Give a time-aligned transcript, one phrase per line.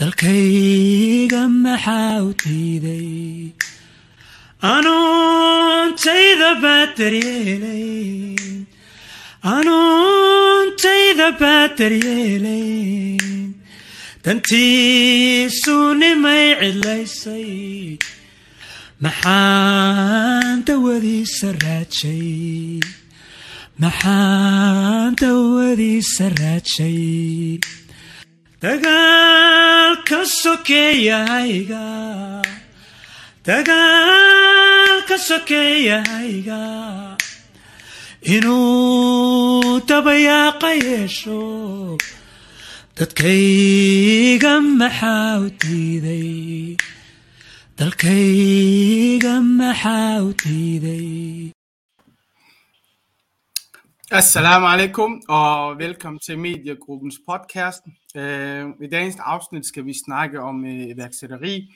[0.00, 3.10] dalkayga maxaa u diiday
[4.74, 7.88] anuuntayda baad daryeelay
[9.54, 12.70] anuuntayda baad daryeelay
[14.24, 17.50] dantiisu nimay cidlaysay
[19.04, 22.80] maxaan dawadiisa raajay.
[23.82, 27.00] Maxaan dawadiisa raajay
[28.62, 31.84] dagaalka sokeeyahayga
[33.48, 36.60] dagaalka sokeeyahayga
[38.34, 41.40] inuu dabayaaqa yeesho
[43.00, 46.76] dadkayga maxaa u diiday
[47.78, 51.08] dalkayga maxaa u diiday
[54.20, 57.84] Assalamu alaikum og velkommen til Mediegruppens podcast.
[58.16, 61.74] Øh, I dagens afsnit skal vi snakke om øh, iværksætteri.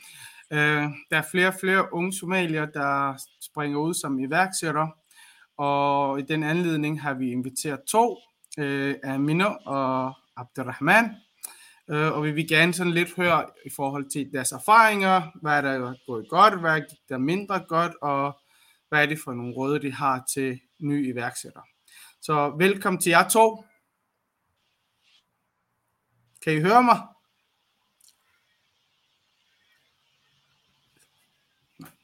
[0.53, 4.91] Øh, der er flere og flere unge somalier, der springer ud som iværksættere,
[5.57, 8.19] og i den anledning har vi inviteret to,
[8.59, 11.11] øh, Amina og Abdurrahman,
[11.91, 15.71] øh, og vi vil gerne sådan lidt høre i forhold til deres erfaringer, hvad der
[15.71, 18.39] er gået godt, hvad gik der mindre godt, og
[18.89, 21.65] hvad er det for nogle råd, de har til nye iværksættere.
[22.23, 23.65] Så velkommen til jer to.
[26.45, 27.09] Kan I høre mig?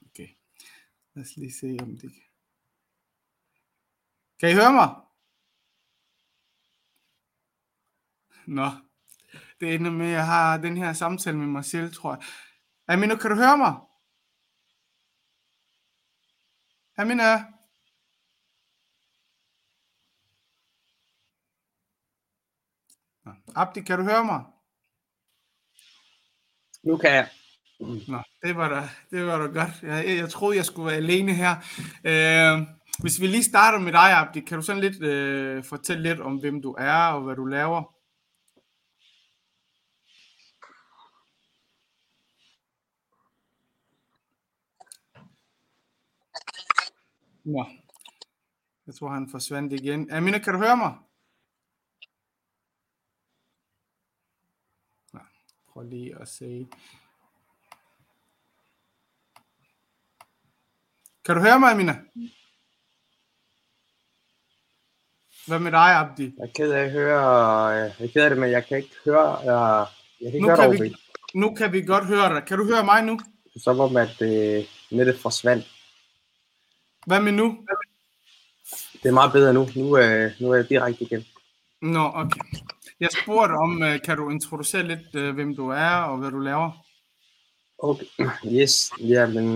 [0.06, 0.28] Okay.
[1.14, 2.22] Lad os lige se om det kan.
[4.40, 4.88] Kan I høre mig?
[8.46, 8.70] Nå.
[9.60, 12.24] Det ender med, at jeg har den her samtale med mig selv, tror jeg.
[12.88, 13.74] Amina, kan du høre mig?
[16.96, 17.59] Amina?
[23.86, 24.44] Kan du høre mig?
[26.82, 27.28] Nu kan jeg.
[28.08, 29.82] Nå, det var da, det var da godt.
[29.82, 31.56] Jeg, jeg troede, jeg skulle være alene her.
[32.04, 32.66] Øh,
[33.00, 36.36] hvis vi lige starter med dig, Abdi, kan du sådan lidt øh, fortælle lidt om,
[36.40, 37.94] hvem du er og hvad du laver?
[47.44, 47.66] Nå,
[48.86, 50.10] jeg tror, han forsvandt igen.
[50.10, 50.94] Amina, kan du høre mig?
[55.12, 55.20] Nå,
[55.68, 55.69] prøv lige at se.
[55.69, 55.69] Kan du høre mig, Amina?
[55.69, 55.69] Hvad med dig, Abdi?
[55.69, 55.69] Jeg er ked
[66.70, 69.86] af at høre, jeg er ked af det, men jeg kan ikke høre, jeg,
[70.20, 70.94] jeg kan ikke Nu høre kan, vi,
[71.34, 72.44] nu kan vi godt høre dig.
[72.46, 73.20] Kan du høre mig nu?
[73.56, 75.66] Som om, at øh, nettet forsvandt.
[77.06, 77.66] Hvad med nu?
[79.02, 79.68] Det er meget bedre nu.
[79.76, 81.24] Nu, øh, nu er jeg direkte igen.
[81.82, 82.40] Nå, okay.
[83.00, 86.38] Jeg spurgte om, øh, kan du introducere lidt, øh, hvem du er og hvad du
[86.38, 86.70] laver?
[87.78, 88.06] Okay.
[88.46, 89.46] Yes, ja, men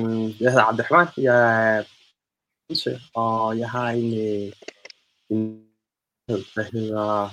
[0.41, 1.09] jeg hedder Abdelrahman.
[1.16, 1.84] Jeg er
[3.15, 4.53] og jeg har en, øh,
[5.31, 5.65] en
[6.28, 7.31] der hedder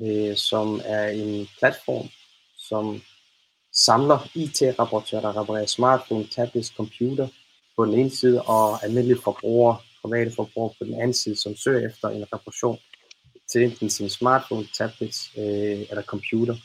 [0.00, 2.08] øh, som er en platform,
[2.58, 3.02] som
[3.72, 7.28] samler IT-rapportører, der reparerer smartphone, tablets, computer
[7.76, 11.88] på den ene side, og almindelige forbrugere, private forbrugere på den anden side, som søger
[11.88, 12.78] efter en reparation
[13.54, 16.56] til enten sin smartphone, tablets øh, eller computer.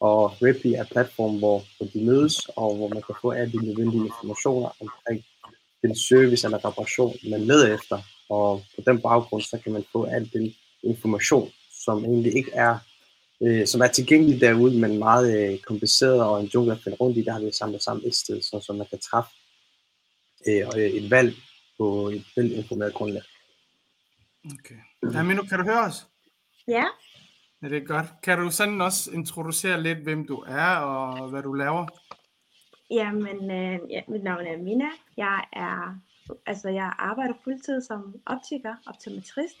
[0.00, 1.64] Og Ripley er platform, hvor,
[1.94, 5.24] de mødes, og hvor man kan få alle de nødvendige informationer omkring
[5.82, 7.98] den service eller reparation, man leder efter.
[8.28, 11.50] Og på den baggrund, så kan man få al den information,
[11.84, 12.78] som egentlig ikke er,
[13.42, 17.18] øh, som er tilgængelig derude, men meget øh, kompliceret og en jungle at finde rundt
[17.18, 19.30] i, der har vi samlet sammen et sted, så, så man kan træffe
[20.48, 21.34] øh, øh, et valg
[21.78, 23.22] på et velinformeret grundlag.
[24.44, 25.18] Okay.
[25.18, 26.06] Amino, kan du høre os?
[26.68, 26.84] Ja,
[27.62, 28.06] Ja, det er godt.
[28.22, 31.86] Kan du sådan også introducere lidt, hvem du er og hvad du laver?
[32.90, 34.88] jamen, øh, ja, mit navn er Mina.
[35.16, 36.00] Jeg er,
[36.46, 39.56] altså jeg arbejder fuldtid som optiker, optometrist,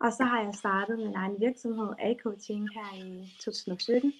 [0.00, 4.12] og så har jeg startet min egen virksomhed, A-coaching, her i 2017.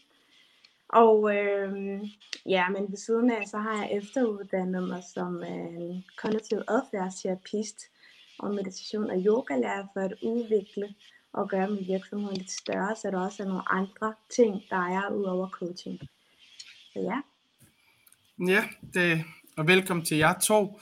[0.89, 2.01] Og øh,
[2.47, 7.79] ja, men ved siden af, så har jeg efteruddannet mig som øh, kognitiv adfærdsterapist
[8.39, 10.95] og meditation og yogalærer for at udvikle
[11.33, 15.11] og gøre min virksomhed lidt større, så der også er nogle andre ting, der er
[15.11, 16.01] ud over coaching.
[16.93, 17.21] Så ja.
[18.47, 18.65] Ja,
[18.95, 19.25] det,
[19.57, 20.81] og velkommen til jer to.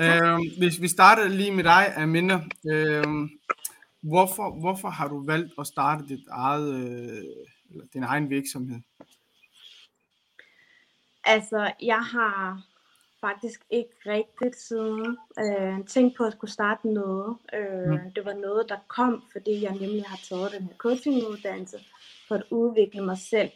[0.00, 2.34] Øh, hvis vi starter lige med dig, Amina.
[2.70, 3.04] Øh,
[4.00, 7.24] hvorfor, hvorfor har du valgt at starte dit eget, øh,
[7.92, 8.80] din egen virksomhed?
[11.24, 12.62] Altså, jeg har
[13.20, 17.36] faktisk ikke rigtigt siden øh, tænkt på at skulle starte noget.
[17.54, 18.12] Øh, Mm.
[18.16, 21.78] Det var noget, der kom, fordi jeg nemlig har taget den her coachinguddannelse
[22.28, 23.50] for at udvikle mig selv.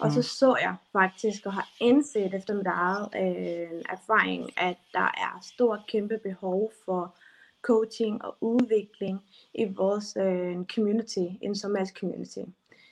[0.00, 0.22] Og så Mm.
[0.22, 5.80] så jeg faktisk og har indset efter mit eget øh, erfaring, at der er stort
[5.88, 7.14] kæmpe behov for
[7.62, 9.20] coaching og udvikling
[9.54, 12.38] i vores øh, community, en somalisk community.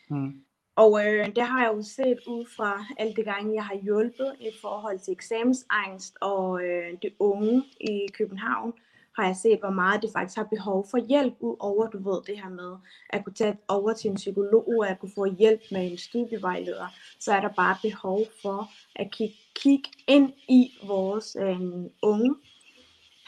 [0.09, 0.43] Mm.
[0.83, 4.33] Og øh, det har jeg jo set ud fra alle de gange, jeg har hjulpet
[4.41, 8.73] i forhold til eksamensangst og øh, de unge i København,
[9.17, 12.23] har jeg set, hvor meget de faktisk har behov for hjælp, ud over, du ved,
[12.27, 12.77] det her med
[13.11, 16.87] at kunne tage over til en psykolog, og at kunne få hjælp med en studievejleder,
[17.21, 21.61] så er der bare behov for at kigge, kigge ind i vores øh,
[22.03, 22.35] unge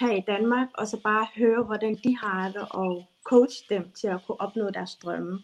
[0.00, 4.08] her i Danmark, og så bare høre, hvordan de har det, og coach dem til
[4.08, 5.38] at kunne opnå deres drømme.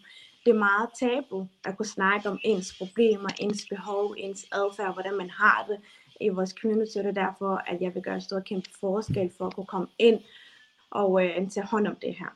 [0.47, 5.17] Det er meget tabu at kunne snakke om ens problemer, ens behov, ens adfærd, hvordan
[5.17, 5.79] man har det
[6.21, 9.31] i vores community, og det er derfor, at jeg vil gøre en stor kæmpe forskel
[9.37, 10.19] for at kunne komme ind
[10.91, 12.31] og øh, tage hånd om det her.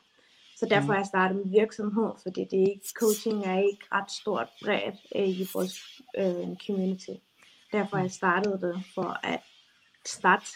[0.56, 4.10] Så derfor har jeg startet min virksomhed, fordi det er ikke, coaching er ikke ret
[4.10, 7.16] stort bredt øh, i vores øh, community.
[7.72, 9.40] Derfor har jeg startet det for at
[10.06, 10.46] starte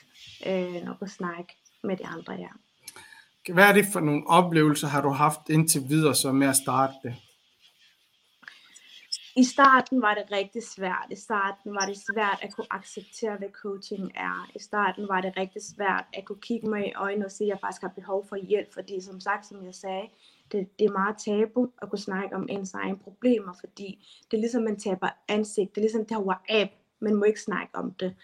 [0.47, 2.53] øh, og kunne snakke med de andre her.
[3.53, 6.95] Hvad er det for nogle oplevelser, har du haft indtil videre så med at starte
[7.03, 7.15] det?
[9.37, 11.07] I starten var det rigtig svært.
[11.11, 14.51] I starten var det svært at kunne acceptere, hvad coaching er.
[14.55, 17.51] I starten var det rigtig svært at kunne kigge mig i øjnene og sige, at
[17.51, 18.75] jeg faktisk har behov for hjælp.
[18.75, 20.09] Fordi som sagt, som jeg sagde,
[20.53, 24.41] det, det er meget tabu at kunne snakke om ens egne problemer, fordi det er
[24.41, 25.75] ligesom, man taber ansigt.
[25.75, 26.81] Det er ligesom, det her af.
[27.01, 28.15] Man må ikke snakke om det.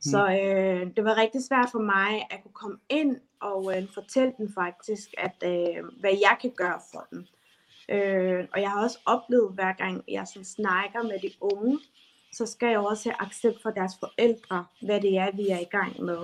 [0.00, 4.32] Så øh, det var rigtig svært for mig at kunne komme ind og øh, fortælle
[4.38, 7.26] dem faktisk, at øh, hvad jeg kan gøre for dem.
[7.88, 11.78] Øh, og jeg har også oplevet, hver gang jeg sådan snakker med de unge,
[12.32, 15.68] så skal jeg også have accept for deres forældre, hvad det er, vi er i
[15.70, 16.18] gang med.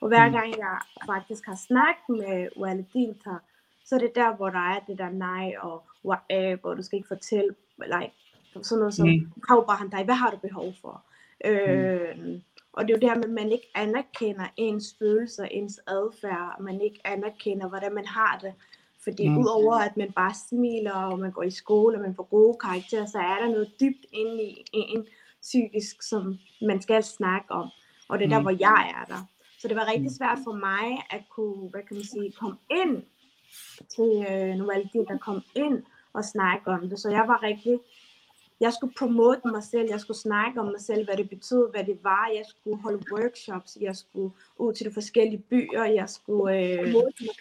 [0.00, 0.32] Og hver Mm.
[0.32, 3.30] gang jeg faktisk har snakket med Walidinta,
[3.84, 5.82] så er det der, hvor der er det der nej og
[6.62, 8.12] og du skal ikke fortælle, like,
[8.62, 9.12] sådan noget som, Mm.
[9.14, 9.64] mm.
[9.66, 11.02] bare han dig, hvad har du behov for?
[11.44, 12.40] Øh,
[12.72, 16.54] og det er jo det her med, at man ikke anerkender ens følelser, ens adfærd,
[16.58, 18.54] og man ikke anerkender, hvordan man har det.
[19.04, 19.38] Fordi Mm.
[19.38, 23.06] udover at man bare smiler, og man går i skole, og man får gode karakterer,
[23.06, 25.06] så er der noget dybt inde i en
[25.42, 27.68] psykisk, som man skal snakke om.
[28.08, 28.44] Og det er der, Mm.
[28.44, 29.20] hvor jeg er der.
[29.58, 30.16] Så det var rigtig Mm.
[30.18, 33.02] svært for mig at kunne, hvad kan man sige, komme ind
[33.96, 35.82] til øh, Novaldi, der kom ind
[36.12, 36.98] og snakke om det.
[37.00, 37.78] Så jeg var rigtig,
[38.60, 41.84] jeg skulle promote mig selv, jeg skulle snakke om mig selv, hvad det betød, hvad
[41.84, 46.58] det var, jeg skulle holde workshops, jeg skulle ud til de forskellige byer, jeg skulle,
[46.58, 46.92] øh,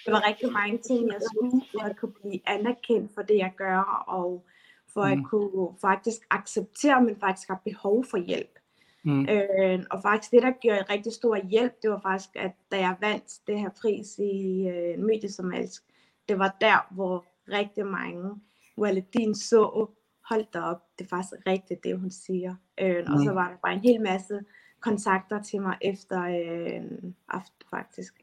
[0.05, 3.51] der var rigtig mange ting, jeg skulle, for at kunne blive anerkendt for det, jeg
[3.57, 4.45] gør, og
[4.93, 5.23] for at Mm.
[5.23, 8.59] kunne faktisk acceptere, at man faktisk har behov for hjælp.
[9.03, 9.27] Mm.
[9.29, 12.77] Øh, og faktisk det, der gjorde en rigtig stor hjælp, det var faktisk, at da
[12.79, 15.83] jeg vandt det her pris i øh, Mediesomalisk,
[16.29, 18.35] det var der, hvor rigtig mange
[18.77, 19.87] Waladin så,
[20.29, 22.55] hold da op, det er faktisk rigtigt, det hun siger.
[22.81, 23.35] Øh, Og så Mm.
[23.35, 24.39] var der bare en hel masse
[24.79, 28.13] kontakter til mig efter øh, aften faktisk.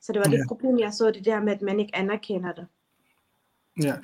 [0.00, 0.44] Så det var det Ja.
[0.48, 2.66] problem, jeg så, det der med, at man ikke anerkender det.
[3.82, 3.94] Ja.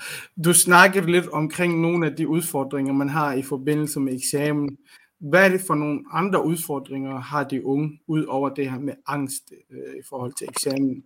[0.44, 4.78] Du snakkede lidt omkring nogle af de udfordringer, man har i forbindelse med eksamen.
[5.18, 8.94] Hvad er det for nogle andre udfordringer, har de unge, ud over det her med
[9.06, 11.04] angst øh, i forhold til eksamen?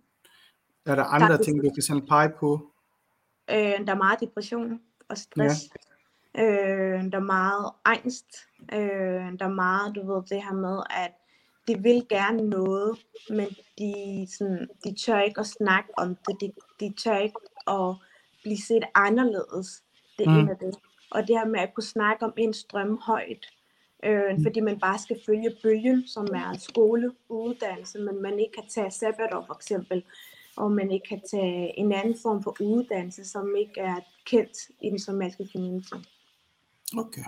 [0.85, 2.71] Er der andre er- ting, du kan sådan pege på?
[3.51, 4.79] Øh, der er meget depression
[5.09, 5.63] og stress.
[5.63, 5.96] Ja.
[6.37, 8.25] Øh, der er meget angst.
[8.73, 11.11] Øh, der er meget, du ved, det her med, at
[11.67, 12.97] de vil gerne noget,
[13.29, 13.47] men
[13.79, 16.41] de, sådan, de tør ikke at snakke om det.
[16.41, 17.95] De, de tør ikke at
[18.43, 19.83] blive set anderledes.
[20.17, 20.39] Det er Mm.
[20.39, 20.75] en af det.
[21.11, 23.45] Og det her med at kunne snakke om ens drømme højt.
[24.03, 28.51] Øh, fordi man bare skal følge bølgen, som er en skole, uddannelse, men man ikke
[28.51, 30.03] kan tage sabbatår for eksempel,
[30.57, 33.95] og man ikke kan tage en anden form for uddannelse, som ikke er
[34.25, 35.93] kendt i den somaliske community.
[36.97, 37.23] Okay.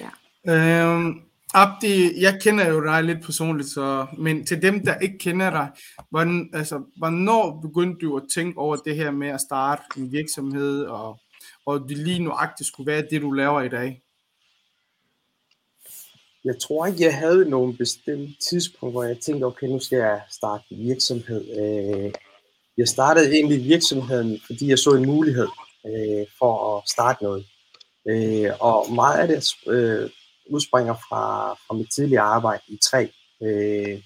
[0.00, 0.10] Ja.
[0.52, 1.20] Øhm,
[1.54, 5.68] Abdi, jeg kender jo dig lidt personligt, så, men til dem, der ikke kender dig,
[6.10, 10.84] hvordan, altså, hvornår begyndte du at tænke over det her med at starte en virksomhed,
[10.84, 11.20] og,
[11.66, 14.02] og det lige nuagtigt skulle være det, du laver i dag?
[16.44, 20.22] Jeg tror ikke, jeg havde nogen bestemt tidspunkt, hvor jeg tænkte, okay, nu skal jeg
[20.30, 21.42] starte en virksomhed.
[21.60, 22.12] Øh,
[22.76, 25.48] Jeg startede egentlig virksomheden, fordi jeg så en mulighed
[25.86, 27.46] øh, for at starte noget.
[28.08, 30.10] Øh, og meget af det øh,
[30.50, 33.06] udspringer fra, fra mit tidligere arbejde i træ.
[33.42, 34.02] Øh,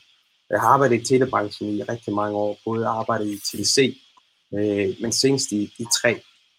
[0.50, 3.98] jeg har arbejdet i telebranchen i rigtig mange år, både arbejdet i TDC,
[4.54, 6.14] øh, men senest i, i træ.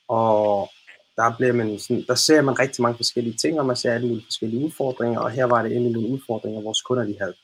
[0.07, 0.69] Og
[1.15, 4.07] der, bliver man sådan, der ser man rigtig mange forskellige ting, og man ser alle
[4.07, 7.35] mulige forskellige udfordringer, og her var det endelig nogle udfordringer, vores kunder de havde.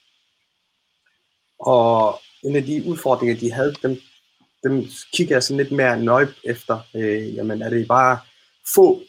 [1.60, 3.98] Og en af de udfordringer, de havde, dem,
[4.64, 6.80] dem kigger jeg sådan lidt mere nøje efter.
[6.96, 8.20] Øh, jamen, er det bare
[8.76, 9.02] få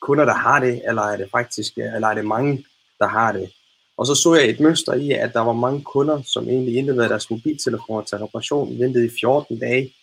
[0.00, 2.64] kunder, der har det, eller er det faktisk, eller er det mange?
[2.98, 3.52] der har det.
[3.96, 7.08] Og så så jeg et mønster i, at der var mange kunder, som egentlig indleverede
[7.08, 9.94] deres mobiltelefoner til reparation, ventede i 14 dage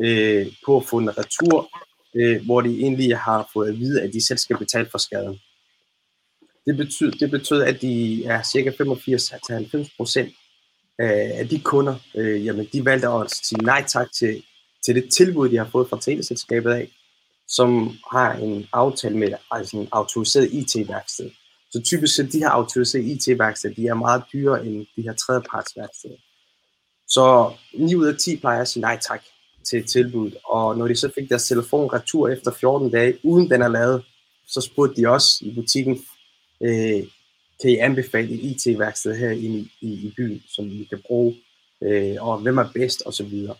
[0.00, 1.68] øh, på at få en retur,
[2.14, 5.40] øh, hvor de egentlig har fået at vide, at de selv skal betale for skaden.
[6.66, 10.32] Det betød, det betød at de er cirka 85-90 procent
[10.98, 14.42] af de kunder, øh, jamen de valgte at sige nej tak til,
[14.84, 16.90] til det tilbud, de har fået fra teleselskabet af,
[17.48, 21.30] som har en aftale med altså en autoriseret IT-værksted.
[21.70, 26.16] Så typisk set de her autoriserede IT-værksteder, de er meget dyrere end de her tredjepartsværksteder.
[27.08, 29.22] Så 9 ud af 10 plejer at sige nej tak
[29.64, 33.62] til tilbuddet, og når de så fik deres telefon retur efter 14 dage, uden den
[33.62, 34.04] er lavet,
[34.46, 36.04] så spurgte de også i butikken,
[36.62, 37.02] øh,
[37.60, 41.36] kan I anbefale et IT-værksted her i, i, i byen, som vi kan bruge,
[41.82, 43.56] øh, og hvem er bedst, og så videre.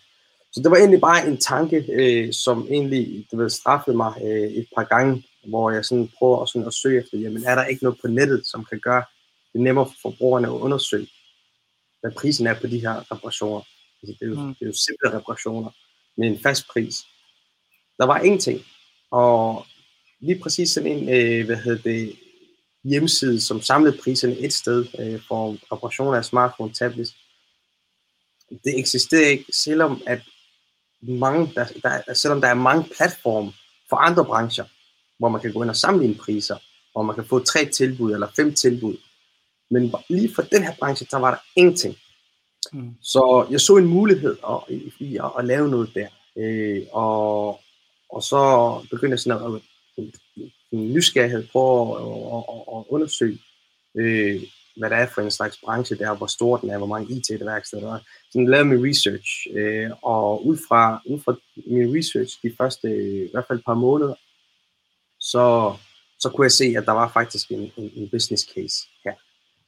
[0.55, 4.51] Så det var egentlig bare en tanke, øh, som egentlig det ved, straffede mig øh,
[4.51, 7.65] et par gange, hvor jeg sådan prøver at, sådan at søge efter, jamen er der
[7.65, 9.03] ikke noget på nettet, som kan gøre
[9.53, 11.07] det nemmere for forbrugerne at undersøge,
[12.01, 13.61] hvad prisen er på de her reparationer.
[14.01, 14.55] Altså, det, er jo, mm.
[14.55, 15.71] det er jo simple reparationer
[16.17, 16.95] med en fast pris.
[17.97, 18.65] Der var ingenting.
[19.11, 19.65] Og
[20.19, 22.15] lige præcis sådan en, øh, hvad hedder det,
[22.83, 27.15] hjemmeside, som samlede priserne et sted øh, for reparationer af smartphone, tablets.
[28.49, 30.21] Det eksisterer ikke, selvom at
[31.07, 33.51] mange, der, der, selvom der er mange platforme
[33.89, 34.65] for andre brancher,
[35.19, 36.57] hvor man kan gå ind og sammenligne priser,
[36.91, 38.97] hvor man kan få tre tilbud eller fem tilbud.
[39.71, 41.95] Men lige for den her branche, der var der ingenting.
[42.73, 42.95] Mm.
[43.01, 46.07] Så jeg så en mulighed at, i, i at, at lave noget der.
[46.37, 47.59] Øh, og,
[48.09, 49.61] og så begyndte jeg sådan at,
[49.97, 50.13] en,
[50.71, 52.01] en nysgerrighed på at,
[52.37, 53.39] at, at, at undersøge,
[53.95, 54.43] øh,
[54.77, 57.83] hvad det er for en slags branche der, hvor stor den er, hvor mange IT-værksteder
[57.87, 57.99] der er.
[58.31, 61.35] Så jeg lavede min research, øh, og ud fra, ud fra
[61.67, 62.87] min research de første,
[63.25, 64.15] i hvert fald et par måneder,
[65.19, 65.75] så,
[66.19, 69.13] så kunne jeg se, at der var faktisk en, en, en business case her,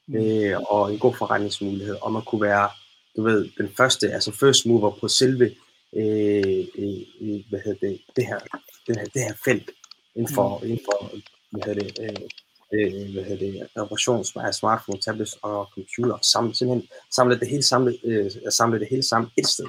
[0.08, 0.16] mm.
[0.16, 2.70] øh, og en god forretningsmulighed, og man kunne være,
[3.16, 5.46] du ved, den første, altså first mover på selve,
[5.96, 8.40] øh, øh, hvad hedder det, det her,
[8.88, 9.72] det her, det her felt
[10.16, 10.64] inden for, mm.
[10.64, 11.12] inden for
[11.52, 12.30] hvad hedder det, øh,
[12.74, 17.48] øh, hvad hedder det, reparation af smartphone, tablets og computer, og samle, simpelthen samle det
[17.48, 19.66] hele samle, øh, samle det hele sammen et sted.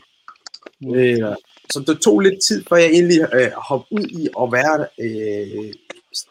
[0.81, 0.95] Mm.
[0.95, 1.37] Øh,
[1.73, 5.73] så det tog lidt tid, før jeg egentlig øh, hoppede ud i at være øh,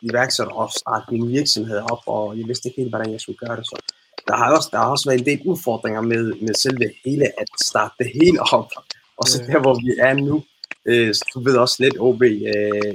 [0.02, 3.58] iværksætter og starte min virksomhed op, og jeg vidste ikke helt, hvordan jeg skulle gøre
[3.58, 3.66] det.
[3.66, 3.76] Så
[4.28, 7.48] der har også, der har også været en del udfordringer med, med selve hele at
[7.62, 8.70] starte det hele op.
[9.18, 10.44] Og så der, hvor vi er nu,
[10.86, 12.94] øh, så du ved også lidt, OB, øh,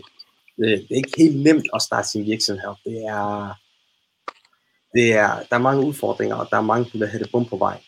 [0.58, 2.76] øh, det er ikke helt nemt at starte sin virksomhed op.
[2.84, 3.54] Det er,
[4.94, 7.80] det er, der er mange udfordringer, og der er mange, der hedder bum på vej.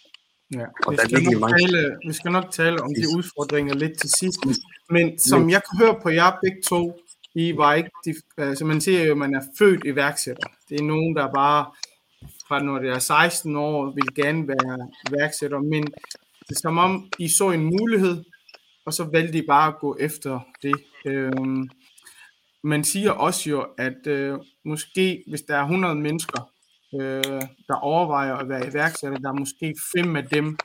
[0.55, 1.59] Ja, vi, skal nok mange...
[1.59, 4.39] tale, vi skal nok tale om de udfordringer lidt til sidst,
[4.91, 7.01] men som jeg kan høre på jer begge to,
[7.35, 10.49] I var ikke, de, altså man siger jo, at man er født iværksætter.
[10.69, 11.67] Det er nogen, der bare
[12.49, 15.85] fra når det er 16 år, vil gerne være iværksætter, men
[16.49, 18.25] det er som om, I så en mulighed,
[18.87, 20.75] og så valgte I bare at gå efter det.
[21.07, 21.69] Øhm,
[22.65, 26.51] man siger også jo, at øh, måske hvis der er 100 mennesker,
[27.01, 30.59] øh, der overvejer at være iværksætter, der er måske fem af dem,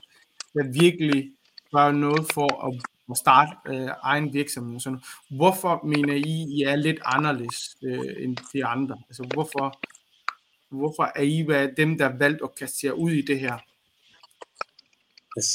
[0.53, 1.31] der virkelig
[1.74, 2.74] gør noget for at,
[3.12, 4.79] at starte øh, egen virksomhed.
[4.79, 4.98] Så
[5.29, 8.98] hvorfor mener I, I er lidt anderledes øh, end de andre?
[9.09, 9.79] Altså hvorfor,
[10.69, 13.57] hvorfor er I hvad, dem, der valgt at kaste jer ud i det her?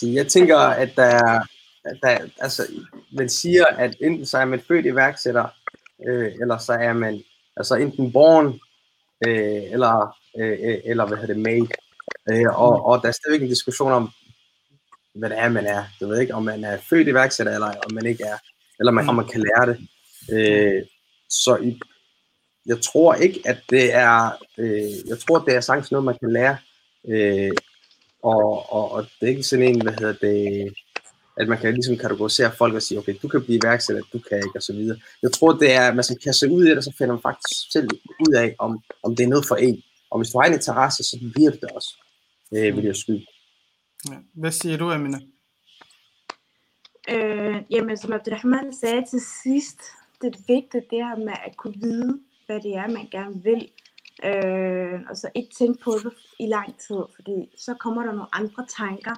[0.02, 1.40] Jeg tænker, at der er,
[2.02, 2.62] der, altså,
[3.12, 5.48] man siger, at enten så er man født iværksætter,
[6.08, 7.22] øh, eller så er man
[7.56, 8.46] altså enten born,
[9.26, 11.68] øh, eller øh, øh, eller hvad hedder det, made.
[12.30, 14.10] Øh, og, og der er stadigvæk en diskussion om,
[15.14, 15.84] hvad det er, man er.
[16.00, 18.36] Du ved ikke, om man er født iværksætter, eller om man ikke er,
[18.78, 19.78] eller om man kan lære det.
[20.32, 20.82] Øh,
[21.28, 21.80] så i,
[22.66, 26.32] jeg tror ikke, at det er, øh, jeg tror, det er sagtens noget, man kan
[26.32, 26.56] lære.
[27.08, 27.52] Øh,
[28.22, 30.72] og, og, og det er ikke sådan en, hvad hedder det,
[31.36, 34.38] at man kan ligesom kategorisere folk og sige, okay, du kan blive iværksætter, du kan
[34.38, 34.98] ikke, og så videre.
[35.22, 37.22] Jeg tror, det er, at man skal kaste ud i det, og så finder man
[37.22, 37.88] faktisk selv
[38.28, 39.82] ud af, om, om det er noget for en.
[40.14, 41.92] Og hvis du har en interesse, så bliver det også,
[42.54, 43.26] øh, vil jeg skyde.
[44.10, 44.16] Ja.
[44.34, 45.18] Hvad siger du, Amina?
[47.08, 49.80] Øh, jamen, som Abdelrahman sagde til sidst,
[50.22, 53.62] det er vigtigt det her med at kunne vide, hvad det er, man gerne vil.
[54.24, 58.34] Øh, og så ikke tænke på det i lang tid, fordi så kommer der nogle
[58.34, 59.14] andre tanker,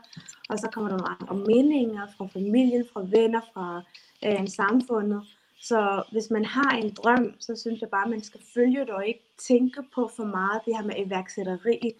[0.48, 3.82] og så kommer der nogle andre meninger fra familien, fra venner, fra
[4.26, 5.22] øh, samfundet.
[5.60, 8.90] Så hvis man har en drøm, så synes jeg bare, at man skal følge det
[8.90, 11.94] og ikke tænke på for meget det her med iværksætteri.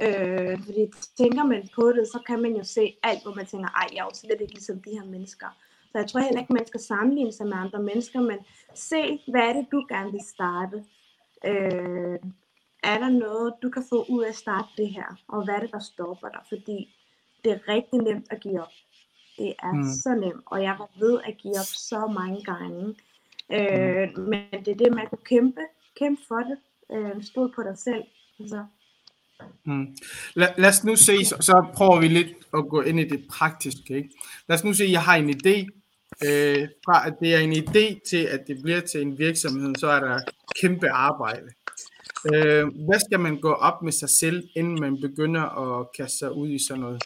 [0.00, 3.68] Øh, fordi tænker man på det, så kan man jo se alt, hvor man tænker,
[3.68, 5.46] ej, jeg er jo slet ikke ligesom de her mennesker.
[5.92, 8.38] Så jeg tror heller ikke, man skal sammenligne sig med andre mennesker, men
[8.74, 10.84] se, hvad er det, du gerne vil starte.
[11.46, 12.18] Øh,
[12.82, 15.60] er der noget, du kan få ud af at starte det her, og hvad er
[15.60, 16.40] det, der stopper dig?
[16.48, 16.96] Fordi
[17.44, 18.72] det er rigtig nemt at give op.
[19.38, 19.78] Det er Mm.
[19.78, 19.84] mm.
[19.84, 22.94] så nemt, og jeg var ved at give op så mange gange.
[23.52, 25.60] Øh, men det er det, man kunne kæmpe,
[25.98, 26.58] kæmpe for det.
[26.92, 28.02] Øh, stod på dig selv.
[28.40, 28.64] Altså,
[29.64, 29.96] Mm.
[30.34, 33.24] Lad, lad os nu se, så, så prøver vi lidt at gå ind i det
[33.30, 33.96] praktiske.
[33.96, 34.10] Ikke?
[34.48, 35.66] Lad os nu se, jeg har en idé.
[36.26, 39.86] Øh, fra at det er en idé til, at det bliver til en virksomhed, så
[39.86, 40.20] er der
[40.60, 41.48] kæmpe arbejde.
[42.34, 46.32] Øh, hvad skal man gå op med sig selv, inden man begynder at kaste sig
[46.32, 47.02] ud i sådan noget?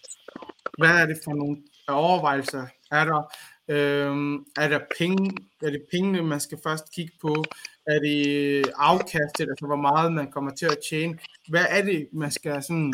[0.79, 1.57] Hvad er det for nogle
[1.89, 2.67] overvejelser?
[2.91, 3.33] Er der,
[3.69, 4.15] øh,
[4.63, 5.37] er der penge?
[5.63, 7.45] Er det pengene, man skal først kigge på?
[7.87, 11.19] Er det afkastet, altså hvor meget man kommer til at tjene?
[11.49, 12.93] Hvad er det, man skal sådan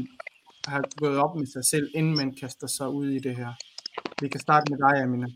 [0.67, 3.53] have gået op med sig selv, inden man kaster sig ud i det her?
[4.21, 5.27] Vi kan starte med dig, Amina.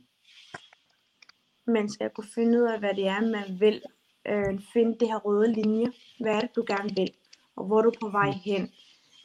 [1.66, 3.83] man skal kunne finde ud af, hvad det er, man vil.
[4.26, 5.87] Øh, finde det her røde linje.
[6.21, 7.11] Hvad er det, du gerne vil?
[7.57, 8.62] Og hvor er du på vej hen?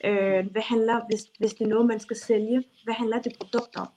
[0.05, 3.75] Øh, hvad handler, hvis, hvis det er noget, man skal sælge, hvad handler det produkt
[3.75, 3.88] om?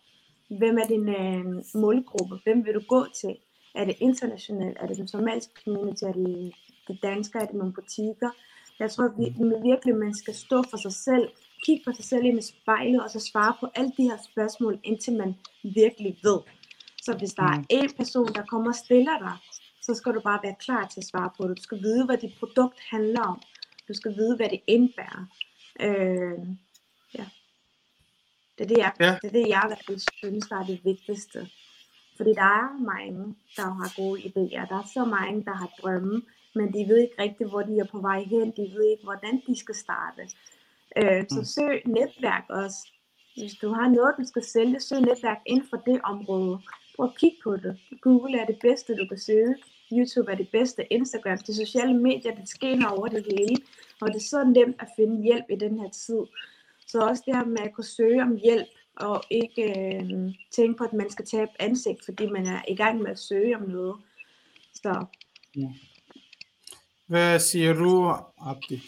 [0.49, 2.41] Hvem er din øh, målgruppe?
[2.45, 3.37] Hvem vil du gå til?
[3.75, 4.77] Er det internationalt?
[4.81, 6.05] Er det den somaliske community?
[6.05, 6.53] Er det
[6.89, 7.39] det danske?
[7.39, 8.31] Er det nogle butikker?
[8.79, 9.25] Jeg tror vi,
[9.71, 11.29] virkelig, man skal stå for sig selv,
[11.65, 14.79] kigge på sig selv ind i spejlet, og så svare på alle de her spørgsmål,
[14.85, 16.39] indtil man virkelig ved.
[17.03, 17.67] Så hvis der er Mm.
[17.71, 19.37] en person, der kommer og stiller dig,
[19.83, 21.57] så skal du bare være klar til at svare på det.
[21.59, 23.41] Du skal vide, hvad dit produkt handler om.
[23.89, 25.27] Du skal vide, hvad det indebærer.
[25.81, 26.39] Øh,
[27.19, 27.25] ja.
[28.59, 29.19] Det er det, jeg, Ja.
[29.23, 31.49] det er det, jeg i hvert fald synes, der er det vigtigste.
[32.17, 34.69] Fordi der er mange, der har gode idéer.
[34.69, 36.23] Der er så mange, der har drømme,
[36.55, 38.51] men de ved ikke rigtigt, hvor de er på vej hen.
[38.57, 40.23] De ved ikke, hvordan de skal starte.
[40.97, 41.45] Øh, så Mm.
[41.45, 42.79] søg netværk også.
[43.37, 46.59] Hvis du har noget, du skal sælge, søg netværk inden for det område.
[46.97, 47.79] Prøv at kigge på det.
[48.01, 49.55] Google er det bedste, du kan søge.
[49.93, 50.93] YouTube er det bedste.
[50.93, 53.57] Instagram, de sociale medier, det skinner over det hele.
[54.01, 56.21] Og det er så nemt at finde hjælp i den her tid.
[56.87, 60.85] Så også det her med at kunne søge om hjælp, og ikke øh, tænke på,
[60.85, 63.97] at man skal tabe ansigt, fordi man er i gang med at søge om noget.
[64.75, 65.05] Så
[67.07, 68.83] Hvad siger du, Abdi?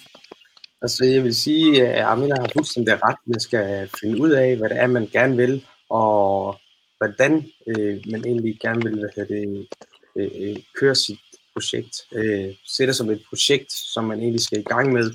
[0.83, 3.17] Altså, jeg vil sige, at Amina har fuldstændig ret.
[3.27, 6.57] Man skal finde ud af, hvad det er, man gerne vil, og
[6.99, 9.69] hvordan øh, man egentlig gerne vil hvad det,
[10.17, 11.21] øh, øh, køre sit
[11.53, 11.97] projekt.
[12.13, 15.11] Øh, se det som et projekt, som man egentlig skal i gang med.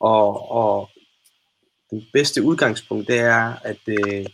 [0.00, 0.90] Og, og
[1.90, 4.26] det bedste udgangspunkt, det er at, øh,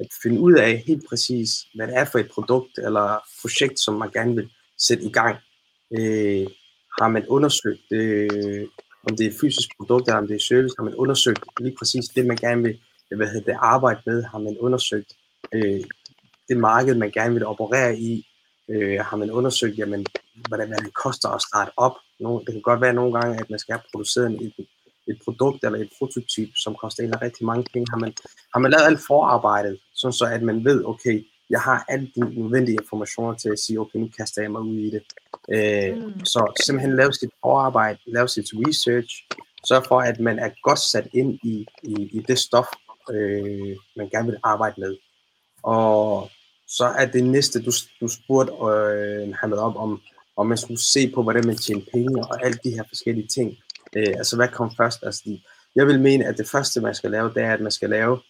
[0.00, 3.94] at finde ud af helt præcis, hvad det er for et produkt eller projekt, som
[3.94, 5.36] man gerne vil sætte i gang.
[5.98, 6.46] Øh,
[7.00, 8.66] har man undersøgt øh,
[9.10, 11.76] om det er et fysisk produkt, eller om det er service, har man undersøgt lige
[11.78, 12.78] præcis det, man gerne vil
[13.16, 15.12] hvad hedder det, arbejde med, har man undersøgt
[15.54, 15.80] øh,
[16.48, 18.26] det marked, man gerne vil operere i,
[18.68, 21.96] øh, har man undersøgt, jamen, det, hvad det koster at starte op.
[22.20, 24.52] Nogle, det kan godt være nogle gange, at man skal have produceret en,
[25.08, 27.86] et, produkt eller et prototyp, som koster egentlig rigtig mange penge.
[27.90, 28.12] Har man,
[28.54, 32.20] har man lavet alt forarbejdet, sådan så at man ved, okay, jeg har alle de
[32.20, 35.02] nødvendige informationer til at sige, okay, nu kaster jeg mig ud i det.
[35.54, 36.24] Øh, Mm.
[36.24, 39.26] Så simpelthen lave sit forarbejde, lave sit research,
[39.68, 42.66] sørg for, at man er godt sat ind i, i, i det stof,
[43.10, 44.96] øh, man gerne vil arbejde med.
[45.62, 46.30] Og
[46.68, 50.00] så er det næste, du, du spurgte øh, Hamid op om,
[50.36, 53.56] om man skulle se på, hvordan man tjener penge og alle de her forskellige ting.
[53.96, 54.98] Øh, altså, hvad kom først?
[55.02, 55.40] Altså, de,
[55.76, 58.20] jeg vil mene, at det første, man skal lave, det er, at man skal lave,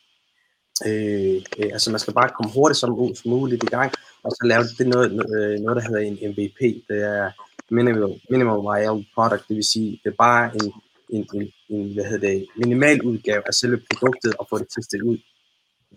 [0.87, 3.93] øh, øh, altså man skal bare komme hurtigt som, som muligt i gang,
[4.25, 6.61] og så lave det noget, øh, noget der hedder en MVP.
[6.89, 7.31] Det er
[7.71, 10.73] minimal, minimal viable product, det vil sige, det er bare en,
[11.11, 15.03] en, en, en hvad hedder det, minimal udgave af selve produktet, og få det testet
[15.03, 15.19] ud.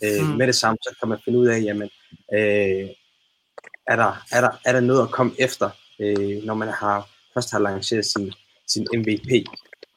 [0.03, 0.27] Øh, Mm.
[0.27, 0.38] mm.
[0.38, 1.89] Med det samme, så kan man finde ud af, jamen,
[2.34, 2.89] øh,
[3.88, 7.51] er, der, er, der, er der noget at komme efter, øh, når man har først
[7.51, 8.34] har lanceret sin,
[8.67, 9.32] sin MVP.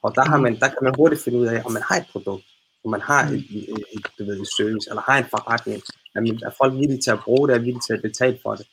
[0.03, 2.05] Og der, har man, der kan man hurtigt finde ud af, om man har et
[2.11, 2.45] produkt,
[2.83, 5.81] om man har et, et, et, du ved, et service, eller har en forretning.
[6.15, 8.67] Jamen, er folk villige til at bruge det, er villige til at betale for det.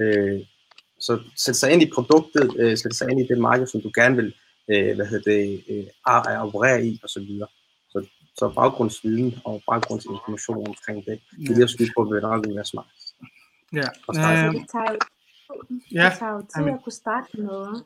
[0.00, 0.40] Øh,
[1.00, 3.90] så sæt sig ind i produktet, øh, sæt sig ind i det marked, som du
[3.94, 4.34] gerne vil
[4.70, 7.48] øh, hvad hedder det, øh, a- operere i, og så videre.
[7.88, 8.06] Så,
[8.38, 12.64] så baggrundsviden og baggrundsinformation omkring det, det er det, jeg skulle på, vil nok være
[12.64, 12.86] smart.
[13.72, 13.88] Ja.
[14.08, 14.40] Og starte.
[14.40, 14.98] Så Øh, det tager jo,
[15.92, 17.84] ja, det tager jo tid at kunne starte med noget.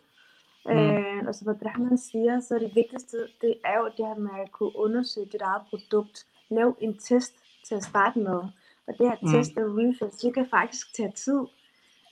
[0.66, 0.72] Mm.
[0.72, 4.30] Øh, og som Abdrahman siger, så er det vigtigste, det er jo det her med
[4.44, 6.26] at kunne undersøge dit eget produkt.
[6.50, 7.34] Lav en test
[7.68, 8.40] til at starte med.
[8.86, 9.28] Og det her Mm.
[9.32, 11.40] test og research, det kan faktisk tage tid.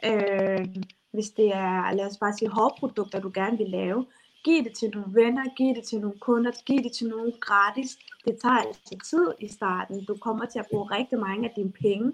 [0.05, 0.67] Øh,
[1.13, 4.07] hvis det er, lad os bare sige, hårprodukter, du gerne vil lave,
[4.45, 7.99] giv det til nogle venner, giv det til nogle kunder, giv det til nogen gratis.
[8.25, 10.05] Det tager altså tid i starten.
[10.05, 12.13] Du kommer til at bruge rigtig mange af dine penge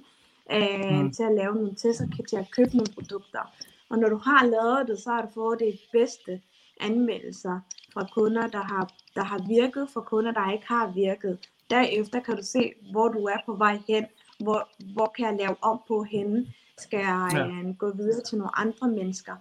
[0.52, 1.12] øh, Mm.
[1.12, 3.40] til at lave nogle tester, til at købe nogle produkter.
[3.88, 6.40] Og når du har lavet det, så har du fået det bedste
[6.82, 7.60] anmeldelser
[7.92, 11.38] fra kunder, der har der har virket for kunder, der ikke har virket.
[11.70, 14.06] Derefter kan du se, hvor du er på vej hen,
[14.40, 16.46] hvor, hvor kan jeg lave om på henne,
[16.78, 17.46] skal jeg Ja.
[17.46, 17.72] ja.
[17.78, 19.36] gå videre til nogle andre mennesker.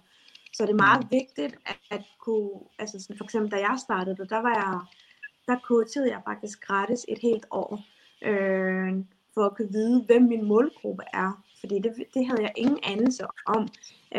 [0.52, 4.28] Så det er meget vigtigt at, at kunne, altså sådan for eksempel da jeg startede,
[4.28, 4.80] der var jeg,
[5.48, 7.80] der coachede jeg faktisk gratis et helt år,
[8.22, 8.92] øh,
[9.34, 11.42] for at kunne vide, hvem min målgruppe er.
[11.62, 13.62] Fordi det, det havde jeg ingen anelse om,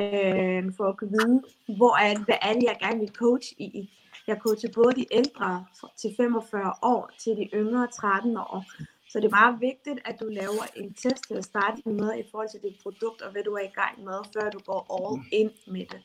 [0.01, 1.41] øh, for at kunne vide,
[1.77, 3.89] hvor er hvad er det, jeg gerne vil coach i.
[4.27, 5.65] Jeg coacher både de ældre
[6.01, 8.63] til 45 år, til de yngre 13 år.
[9.09, 12.23] Så det er meget vigtigt, at du laver en test til at starte med i
[12.31, 15.21] forhold til dit produkt, og hvad du er i gang med, før du går all
[15.31, 16.01] in med det.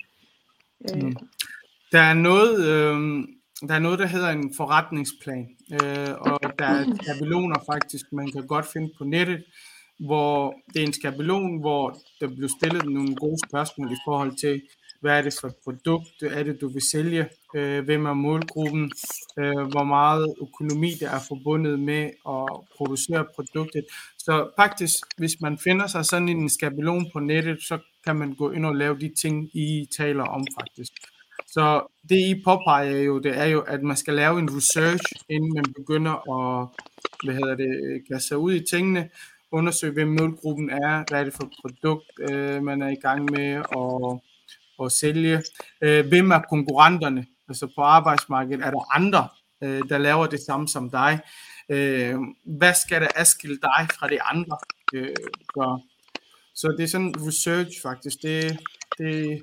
[0.90, 1.16] Øh, Mm.
[1.92, 2.98] Der er noget, øh,
[3.68, 8.46] der er noget, der hedder en forretningsplan, øh, og der er skabeloner faktisk, man kan
[8.46, 9.44] godt finde på nettet,
[9.98, 14.62] hvor det er en skabelon, hvor der bliver stillet nogle gode spørgsmål i forhold til,
[15.00, 18.92] hvad er det for et produkt, er det du vil sælge, øh, hvem er målgruppen,
[19.38, 23.84] øh, hvor meget økonomi der er forbundet med at producere produktet.
[24.18, 28.50] Så faktisk, hvis man finder sig sådan en skabelon på nettet, så kan man gå
[28.50, 30.92] ind og lave de ting, I taler om faktisk.
[31.46, 35.52] Så det I påpeger jo, det er jo, at man skal lave en research, inden
[35.54, 36.68] man begynder at
[37.24, 39.08] hvad hedder det, kaste sig ud i tingene,
[39.52, 43.50] undersøge, hvem målgruppen er, hvad er det for produkt, øh, man er i gang med
[43.54, 44.20] at,
[44.84, 45.42] at sælge,
[45.82, 49.28] øh, hvem er konkurrenterne, altså på arbejdsmarkedet, er der andre,
[49.62, 51.20] øh, der laver det samme som dig,
[51.68, 54.58] øh, hvad skal der adskille dig fra de andre,
[54.94, 55.16] øh,
[55.54, 55.80] så,
[56.54, 58.58] så det er sådan research faktisk, det,
[58.98, 59.42] det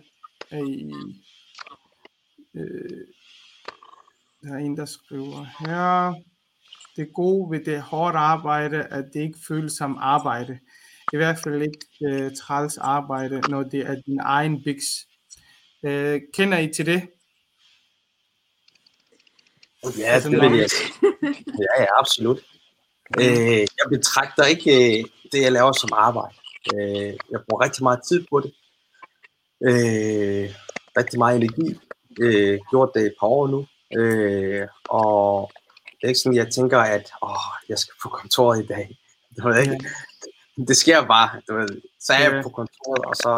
[0.51, 0.93] er i,
[2.55, 3.07] øh,
[4.43, 6.13] der er en, der skriver her,
[6.95, 10.59] det gode ved det hårdt arbejde, at det ikke føles som arbejde.
[11.13, 14.85] I hvert fald ikke øh, træls arbejde, når det er din egen biks.
[15.83, 17.01] Øh, kender I til det?
[19.97, 20.69] Ja, Altså, det vil jeg
[21.47, 22.39] Ja, ja, absolut.
[23.19, 26.35] Øh, jeg betragter ikke øh, det, jeg laver som arbejde.
[26.73, 28.53] Øh, jeg bruger rigtig meget tid på det.
[29.67, 30.49] Øh,
[30.97, 31.79] rigtig meget energi.
[32.19, 33.65] Øh, gjort det et par år nu.
[33.99, 35.51] Øh, og
[36.05, 38.97] det er ikke sådan, jeg tænker, at åh, jeg skal på kontoret i dag.
[39.37, 39.85] Du ved ikke?
[40.67, 41.29] Det sker bare.
[41.47, 41.81] Du ved.
[41.99, 43.31] Så er jeg på kontoret, og så,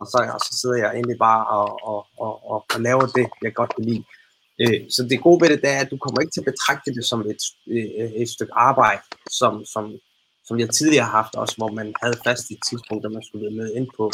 [0.00, 3.26] og så, og så sidder jeg egentlig bare og, og, og, og, og laver det,
[3.42, 4.04] jeg godt kan lide.
[4.60, 6.94] Øh, så det gode ved det, det er, at du kommer ikke til at betragte
[6.94, 7.42] det som et,
[7.74, 9.02] øh, et stykke arbejde,
[9.40, 9.84] som, som,
[10.46, 13.58] som jeg tidligere har haft også, hvor man havde fast et tidspunkt, man skulle være
[13.60, 14.04] med ind på,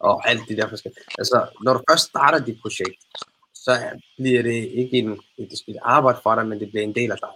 [0.00, 1.04] og alt det der forskellige.
[1.18, 3.00] Altså, når du først starter dit projekt,
[3.66, 3.72] så
[4.16, 7.18] bliver det ikke en, et, et arbejde for dig, men det bliver en del af
[7.18, 7.34] dig.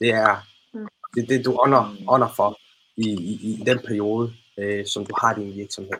[0.00, 0.88] Det er Mm.
[1.14, 2.58] det, er det du ånder, ånder for
[2.96, 5.98] i, i, i den periode, øh, som du har din virksomhed.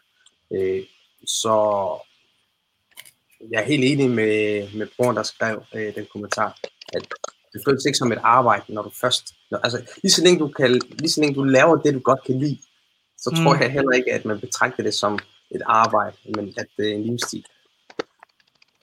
[0.53, 0.83] Øh,
[1.27, 1.55] så
[3.51, 6.59] jeg er helt enig med, med broren, der skrev øh, den kommentar,
[6.93, 7.09] at
[7.53, 9.35] det føles ikke som et arbejde, når du først...
[9.51, 12.25] Når, altså, lige så, længe du kan, lige så længe du laver det, du godt
[12.27, 12.59] kan lide,
[13.19, 13.37] så mm.
[13.37, 13.61] tror Mm.
[13.61, 15.19] jeg heller ikke, at man betragter det som
[15.51, 17.45] et arbejde, men at det er en livsstil.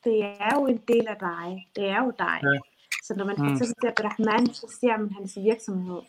[0.03, 1.67] Det er jo en del af dig.
[1.75, 2.39] Det er jo dig.
[2.43, 2.59] Ja.
[3.03, 3.57] Så når man Mm.
[3.57, 6.01] ser Abdurrahman, så ser man hans virksomhed.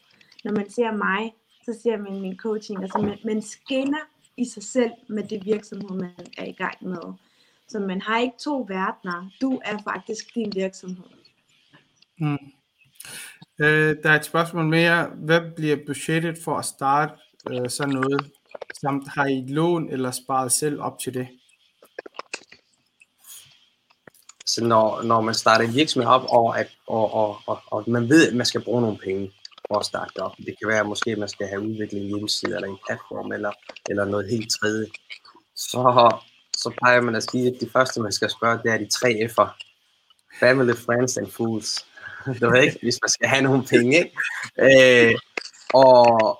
[0.44, 2.82] Når man ser mig, så ser man min coaching.
[2.82, 3.98] Altså man, man skinner
[4.36, 7.14] i sig selv med det virksomhed, man er i gang med.
[7.68, 9.30] Så man har ikke to verdener.
[9.40, 11.04] Du er faktisk din virksomhed.
[12.18, 12.38] Mm.
[13.60, 15.06] Øh, der er et spørgsmål mere.
[15.06, 17.12] Hvad bliver budgettet for at starte
[17.50, 18.30] øh, sådan noget?
[18.80, 21.28] Samt har I et lån eller sparet selv op til det?
[24.54, 28.08] Så når, når man starter en virksomhed op, og, at, og, og, og, og man
[28.08, 29.32] ved, at man skal bruge nogle penge
[29.68, 30.36] for at starte det op.
[30.36, 33.52] Det kan være, at måske man skal have udviklet en hjemmeside, eller en platform, eller,
[33.90, 34.86] eller noget helt tredje.
[35.56, 35.82] Så,
[36.56, 39.08] så plejer man at sige, at de første, man skal spørge, det er de tre
[39.34, 39.50] F'er.
[40.40, 41.86] Family, friends and fools.
[42.40, 43.98] Du ved ikke, hvis man skal have nogle penge.
[43.98, 44.12] Ikke?
[44.66, 45.14] Øh,
[45.74, 46.38] og,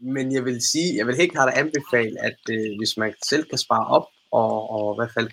[0.00, 3.58] men jeg vil sige, jeg vil helt klart anbefale, at øh, hvis man selv kan
[3.58, 5.28] spare op, og, og i hvert fald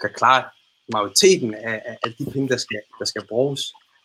[0.00, 0.44] kan klare
[0.92, 3.62] majoriteten af, af, af de penge, der skal, der skal bruges,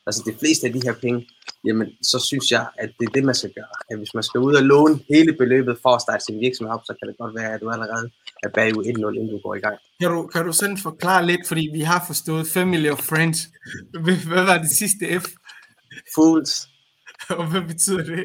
[0.08, 1.28] altså de fleste af de her penge,
[1.66, 3.74] jamen så synes jeg, at det er det, man skal gøre.
[3.92, 6.82] At hvis man skal ud og låne hele beløbet for at starte sin virksomhed op,
[6.86, 8.10] så kan det godt være, at du allerede
[8.44, 9.78] er bagud 1-0, inden du går i gang.
[10.02, 13.40] Kan du, kan du sådan forklare lidt, fordi vi har forstået family og friends.
[14.30, 15.26] Hvad, var det sidste F,
[16.16, 16.52] Fools,
[17.40, 18.24] og hvad betyder det?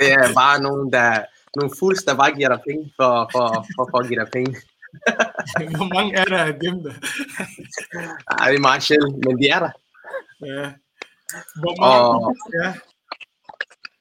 [0.00, 1.24] det er bare nogen, der,
[1.56, 4.52] nogle fools, der bare giver dig penge for, for, for, for at give dig penge.
[5.76, 6.94] Hvor mange er der af dem der?
[8.38, 9.70] Ej, det er meget sjældent, men de er der.
[10.46, 10.72] Ja.
[11.62, 12.26] Hvor mange?
[12.26, 12.74] Og, Ja.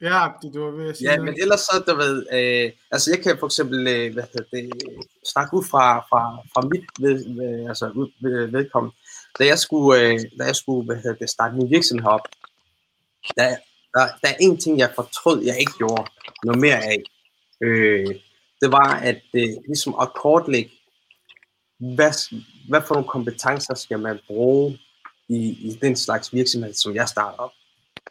[0.01, 1.31] Ja, Abdi, du var ved at sige Ja, noget.
[1.33, 4.69] men ellers så, du ved, øh, altså jeg kan for eksempel, øh, hvad hedder det,
[5.33, 6.21] snakke ud fra, fra,
[6.53, 8.95] fra mit ved, ved, altså ud, ved, vedkommende.
[9.39, 12.27] Da jeg skulle, øh, da jeg skulle hvad hedder det, starte min virksomhed op,
[13.37, 13.49] der,
[13.93, 16.05] der, der er en ting, jeg fortrød, jeg ikke gjorde
[16.43, 17.03] noget mere af.
[17.63, 18.07] Øh,
[18.61, 20.71] det var at øh, ligesom at kortlægge,
[21.79, 22.35] hvad,
[22.69, 24.79] hvad for nogle kompetencer skal man bruge
[25.29, 27.51] i, i den slags virksomhed, som jeg starter op.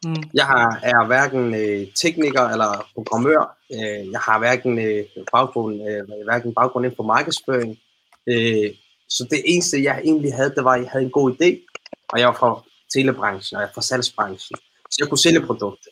[0.05, 0.23] Mm.
[0.35, 3.59] Jeg har, er hverken øh, tekniker eller programmør.
[3.73, 7.79] Øh, jeg har hverken øh, baggrund, øh, hverken baggrund inden for markedsføring.
[8.27, 8.71] Øh,
[9.09, 11.67] så det eneste, jeg egentlig havde, det var, at jeg havde en god idé,
[12.09, 12.63] og jeg var fra
[12.95, 14.59] telebranchen, og jeg var fra salgsbranchen.
[14.91, 15.91] Så jeg kunne sælge produkter,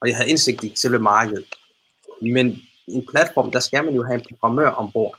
[0.00, 1.44] og jeg havde indsigt i selve markedet.
[2.22, 2.50] Men
[2.86, 5.14] i en platform, der skal man jo have en programmør ombord.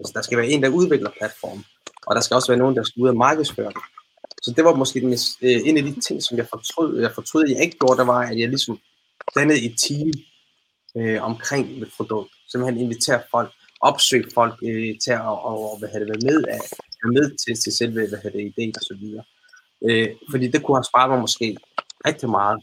[0.00, 1.64] Altså, der skal være en, der udvikler platformen,
[2.06, 3.82] og der skal også være nogen, der skal ud og markedsføre den.
[4.42, 7.48] Så det var måske den, øh, en af de ting, som jeg fortrød, jeg fortrød,
[7.48, 8.78] jeg ikke gjorde, der var, at jeg ligesom
[9.36, 10.10] dannede et team
[10.96, 12.30] øh, omkring et produkt.
[12.50, 16.60] Simpelthen invitere folk, opsøge folk øh, til at og, hvad det, være med, af,
[17.02, 19.24] være med til, til selve hvad det, ideen og så videre.
[19.88, 21.56] Øh, fordi det kunne have sparet mig måske
[22.06, 22.58] rigtig meget.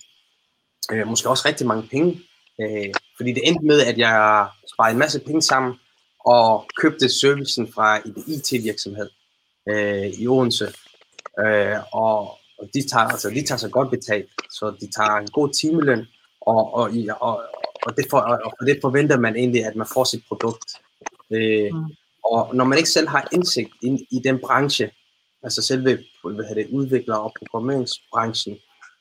[0.92, 2.22] Øh, måske også rigtig mange penge.
[2.62, 5.74] Øh, fordi det endte med, at jeg sparede en masse penge sammen
[6.26, 9.10] og købte servicen fra en IT-virksomhed
[9.70, 10.74] øh, i Odense.
[11.46, 12.20] Øh, og,
[12.60, 16.06] og de, tager, altså, de tager så godt betalt, så de tager en god timeløn,
[16.42, 17.44] og, og, og,
[17.86, 18.20] og, det, for,
[18.60, 20.72] og det forventer man egentlig, at man får sit produkt.
[21.32, 21.96] Øh, mm.
[22.24, 24.92] Og når man ikke selv har indsigt i, i den branche,
[25.44, 28.58] altså selve hvad det, udvikler- og programmeringsbranchen,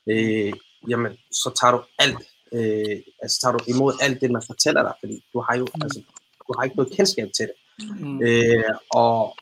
[0.09, 0.53] øh,
[0.89, 4.93] jamen, så tager du alt, øh, altså tager du imod alt det, man fortæller dig,
[4.99, 5.81] fordi du har jo, mm.
[5.83, 6.01] altså,
[6.47, 7.55] du har ikke noget kendskab til det.
[7.99, 8.21] Mm.
[8.21, 9.35] Øh, og,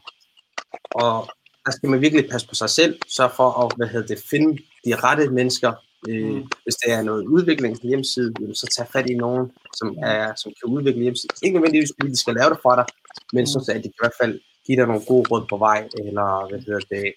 [0.91, 1.27] og
[1.65, 4.57] der skal man virkelig passe på sig selv, sørge for at hvad hedder det, finde
[4.85, 5.73] de rette mennesker.
[6.09, 6.43] Øh, mm.
[6.63, 10.51] Hvis der er noget udvikling på hjemmesiden, så tag fat i nogen, som, er, som
[10.57, 11.35] kan udvikle hjemmesiden.
[11.43, 12.85] Ikke nødvendigvis, fordi de skal lave det for dig,
[13.33, 13.45] men mm.
[13.45, 16.49] så at de kan i hvert fald give dig nogle gode råd på vej, eller
[16.49, 17.13] hvad hedder det,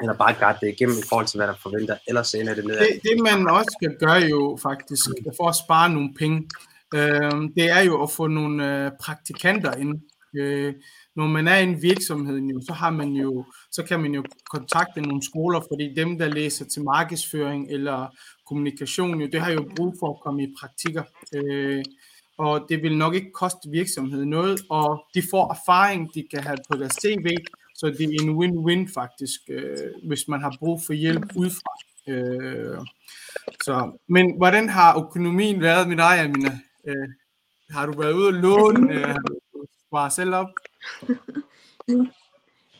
[0.00, 2.78] eller bare gøre det igennem i forhold til, hvad der forventer, ellers ender det med.
[2.78, 5.04] Det, det man også skal gøre jo faktisk,
[5.36, 6.48] for at spare nogle penge,
[7.56, 10.00] det er jo at få nogle øh, praktikanter ind.
[10.36, 10.74] Øh,
[11.16, 14.24] når man er i en virksomhed nu, så har man jo, så kan man jo
[14.50, 19.68] kontakte nogle skoler, fordi dem, der læser til markedsføring eller kommunikation, jo, det har jo
[19.76, 21.02] brug for at komme i praktikker.
[21.34, 21.84] Øh,
[22.38, 26.58] og det vil nok ikke koste virksomheden noget, og de får erfaring, de kan have
[26.70, 27.26] på deres CV,
[27.74, 29.40] så det er en win-win faktisk,
[30.08, 31.72] hvis man har brug for hjælp udefra.
[32.08, 32.78] Øh,
[33.64, 36.58] så, men hvordan har økonomien været med dig, Amina?
[36.86, 37.08] Øh,
[37.70, 38.94] har du været ude og låne?
[38.94, 40.50] Øh, har du selv op?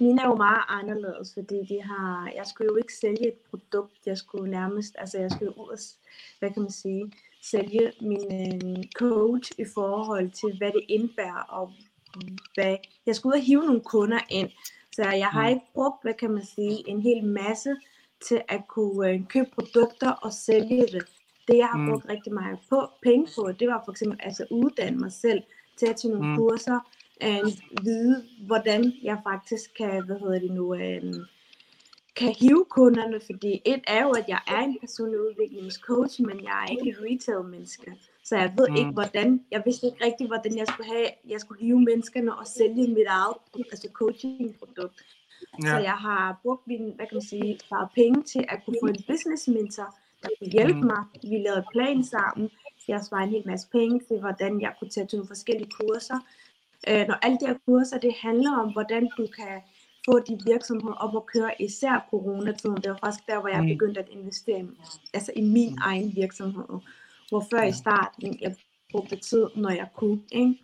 [0.00, 4.06] Mine er jo meget anderledes, fordi de har, jeg skulle jo ikke sælge et produkt,
[4.06, 5.78] jeg skulle nærmest, altså jeg skulle ud og,
[6.38, 7.12] hvad kan man sige,
[7.42, 11.72] sælge min øh, coach i forhold til, hvad det indebærer, og
[12.54, 14.50] hvad, jeg skulle ud og hive nogle kunder ind,
[14.92, 15.48] så jeg har mm.
[15.48, 17.76] ikke brugt, hvad kan man sige, en hel masse
[18.28, 21.04] til at kunne øh, købe produkter og sælge det.
[21.48, 21.90] Det jeg har mm.
[21.90, 25.42] brugt rigtig meget på, penge på, det var for eksempel altså uddanne mig selv
[25.76, 26.36] til at tage nogle mm.
[26.36, 26.78] kurser,
[27.22, 27.50] øh,
[27.82, 31.14] vide, hvordan jeg faktisk kan, hvad hedder det nu, øh,
[32.16, 36.64] kan hive kunderne, fordi et er jo, at jeg er en personlig udviklingscoach, men jeg
[36.64, 37.92] er ikke et retail-menneske.
[38.24, 38.76] Så jeg ved mm.
[38.76, 42.46] ikke, hvordan, jeg vidste ikke rigtig, hvordan jeg skulle have, jeg skulle hive menneskerne og
[42.46, 43.36] sælge mit eget
[43.72, 44.98] altså coaching-produkt.
[45.62, 45.68] Ja.
[45.68, 48.86] Så jeg har brugt min, hvad kan man sige, sparet penge til at kunne få
[48.86, 50.86] en business mentor, der kunne hjælpe mm.
[50.92, 51.02] mig.
[51.30, 52.50] Vi lavede plan sammen.
[52.88, 56.18] Jeg svarede en hel masse penge til, hvordan jeg kunne tage til nogle forskellige kurser.
[56.88, 59.54] Øh, når alle de her kurser, det handler om, hvordan du kan
[60.06, 62.76] få de virksomheder op at køre, især coronatiden.
[62.76, 63.68] Det var faktisk der, hvor jeg mm.
[63.68, 64.66] begyndte at investere
[65.14, 65.78] altså i min mm.
[65.82, 66.74] egen virksomhed.
[67.28, 68.54] Hvor før i starten, jeg
[68.92, 70.20] brugte tid, når jeg kunne.
[70.32, 70.54] Ikke?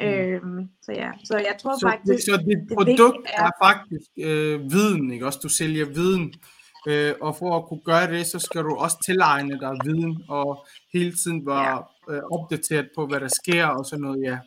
[0.00, 0.04] Mm.
[0.04, 2.24] Øhm, så ja, så jeg tror så, faktisk...
[2.24, 5.40] Så dit det produkt er, er faktisk øh, viden, ikke også?
[5.42, 6.34] Du sælger viden.
[6.86, 10.66] Øh, og for at kunne gøre det, så skal du også tilegne dig viden, og
[10.92, 12.14] hele tiden være ja.
[12.14, 14.38] øh, opdateret på, hvad der sker, og sådan noget, ja.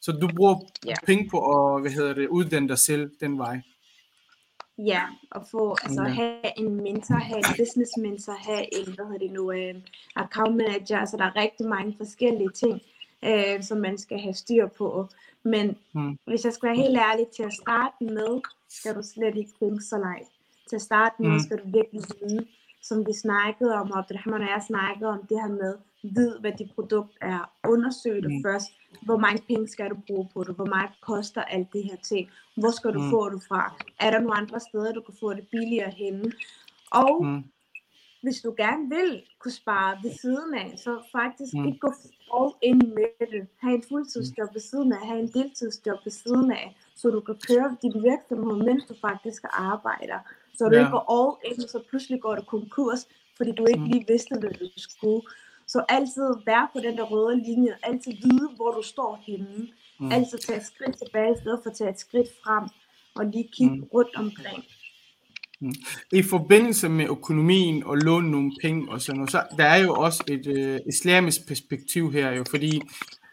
[0.00, 0.94] Så du bruger ja.
[1.06, 3.60] penge på at hvad hedder det, uddanne dig selv den vej.
[4.78, 5.02] Ja,
[5.34, 6.14] at få, altså okay.
[6.14, 9.84] have en mentor, have en business mentor, have en, hvad hedder det nu, en
[10.16, 12.82] account manager, altså der er rigtig mange forskellige ting,
[13.24, 15.08] øh, som man skal have styr på.
[15.42, 16.18] Men hmm.
[16.24, 19.84] hvis jeg skal være helt ærlig, til at starte med, skal du slet ikke tænke
[19.84, 20.28] så langt.
[20.68, 21.40] Til at starte med, hmm.
[21.40, 22.46] skal du virkelig vide,
[22.82, 26.52] som vi snakkede om, og Abdelrahman og jeg snakkede om det her med, vid, hvad
[26.52, 28.42] dit produkt er, undersøg det mm.
[28.44, 28.70] først,
[29.02, 32.30] hvor mange penge skal du bruge på det, hvor meget koster alt det her ting,
[32.56, 33.10] hvor skal du mm.
[33.10, 36.32] få det fra, er der nogle andre steder, du kan få det billigere henne,
[36.90, 37.44] og mm.
[38.22, 41.66] hvis du gerne vil kunne spare ved siden af, så faktisk mm.
[41.66, 41.92] ikke gå
[42.36, 46.52] all in med det, have en fuldtidsjob ved siden af, have en deltidsjob ved siden
[46.52, 50.18] af, så du kan køre din virksomhed, mens du faktisk arbejder,
[50.58, 50.80] så du ja.
[50.80, 53.00] ikke går all in, så pludselig går du konkurs,
[53.36, 53.86] fordi du ikke Mm.
[53.86, 55.22] lige vidste, hvad du skulle.
[55.66, 59.68] Så altid være på den der røde linje, altid vide, hvor du står henne.
[60.00, 60.12] Mm.
[60.12, 62.64] Altid tage et skridt tilbage, i stedet for at tage et skridt frem,
[63.14, 63.82] og lige kigge Mm.
[63.94, 64.64] rundt omkring.
[66.12, 69.94] I forbindelse med økonomien og låne nogle penge og sådan noget, så der er jo
[69.94, 72.82] også et øh, islamisk perspektiv her jo, fordi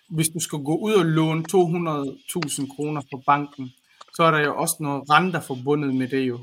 [0.09, 3.69] hvis du skal gå ud og låne 200.000 kroner på banken,
[4.15, 6.39] så er der jo også noget renter forbundet med det jo.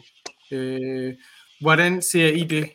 [0.53, 1.15] Øh,
[1.61, 2.71] hvordan ser I det?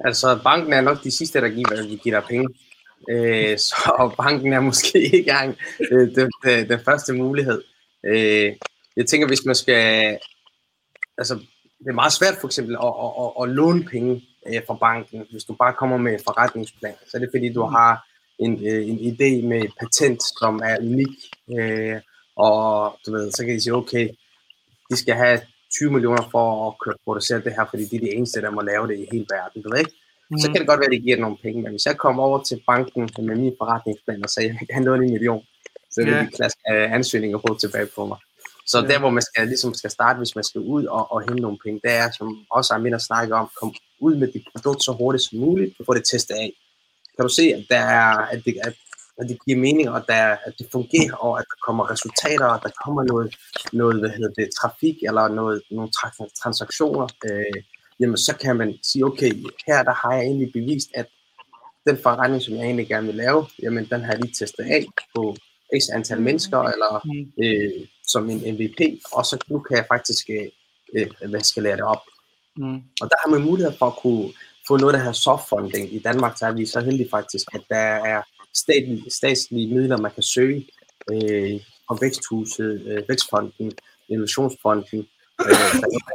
[0.00, 2.48] Altså, banken er nok de sidste, der giver, der giver dig penge.
[3.10, 5.56] Øh, så banken er måske ikke engang
[5.92, 7.62] øh, den, den, den første mulighed.
[8.06, 8.52] Øh,
[8.96, 10.18] jeg tænker, hvis man skal...
[11.18, 11.34] Altså,
[11.78, 15.26] det er meget svært for eksempel at, at, at, at låne penge øh, fra banken.
[15.30, 18.88] Hvis du bare kommer med en forretningsplan, så er det fordi, du har en, øh,
[18.88, 21.16] en idé med et patent, som er unik.
[21.58, 22.00] Øh,
[22.36, 24.08] og du ved, så kan de sige, okay,
[24.90, 25.40] de skal have
[25.78, 28.60] 20 millioner for at kunne producere det her, fordi de er de eneste, der må
[28.60, 29.62] lave det i hele verden.
[29.62, 29.92] Du ved ikke?
[30.30, 30.38] Mm.
[30.38, 31.62] så kan det godt være, at det giver nogle penge.
[31.62, 34.84] Men hvis jeg kommer over til banken med min forretningsplan og sagde, at jeg kan
[34.84, 35.42] låne en million,
[35.90, 36.20] så vil Ja.
[36.20, 38.18] de klaske øh, ansøgninger på tilbage på mig.
[38.66, 38.86] Så Ja.
[38.86, 41.58] der, hvor man skal, ligesom skal starte, hvis man skal ud og, og hente nogle
[41.64, 44.92] penge, det er, som også Amin har snakket om, kom ud med dit produkt så
[44.92, 46.52] hurtigt som muligt, og få det testet af.
[47.16, 48.74] Kan du se, at, der er, at, det, at,
[49.20, 52.60] at det giver mening, og der, at det fungerer, og at der kommer resultater, og
[52.62, 53.36] der kommer noget,
[53.72, 57.62] noget hvad hedder det, trafik, eller noget, nogle tra- transaktioner, øh,
[58.00, 59.32] jamen så kan man sige, okay,
[59.66, 61.06] her der har jeg egentlig bevist, at
[61.86, 64.86] den forretning, som jeg egentlig gerne vil lave, jamen den har jeg lige testet af
[65.14, 65.36] på
[65.80, 67.44] x antal mennesker, eller Mm.
[67.44, 68.80] øh, som en MVP,
[69.12, 70.46] og så nu kan jeg faktisk øh,
[70.96, 72.02] øh, hvad skal lære det op.
[72.56, 72.76] Mm.
[73.00, 74.28] Og der har man mulighed for at kunne
[74.68, 75.94] få noget af det her softfunding.
[75.94, 78.22] I Danmark så er vi så heldige faktisk, at der er
[78.54, 80.68] statlige, statslige midler, man kan søge
[81.12, 83.72] øh, fra Væksthuset, øh, Vækstfonden,
[84.08, 85.08] Innovationsfonden,
[85.40, 85.72] øh,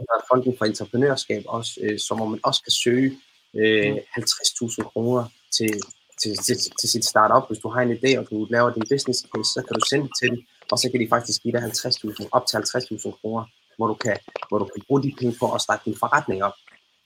[0.07, 3.17] der er Fonden for Entreprenørskab også, øh, som man også kan søge
[3.55, 5.23] øh, 50.000 kroner
[5.57, 5.73] til,
[6.21, 7.47] til, til, til sit startup.
[7.49, 10.05] Hvis du har en idé, og du laver din business case, så kan du sende
[10.07, 10.39] det til dem,
[10.71, 13.43] og så kan de faktisk give dig 50.000, op til 50.000 kroner,
[13.77, 14.17] hvor du, kan,
[14.49, 16.53] hvor du kan bruge de penge for at starte din forretning op.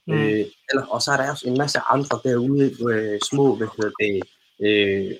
[0.06, 0.14] Mm.
[0.14, 0.20] Mm.
[0.20, 3.90] Øh, eller, og så er der også en masse andre derude, øh, små, hvad hedder
[4.00, 4.22] det,
[4.60, 5.12] øh,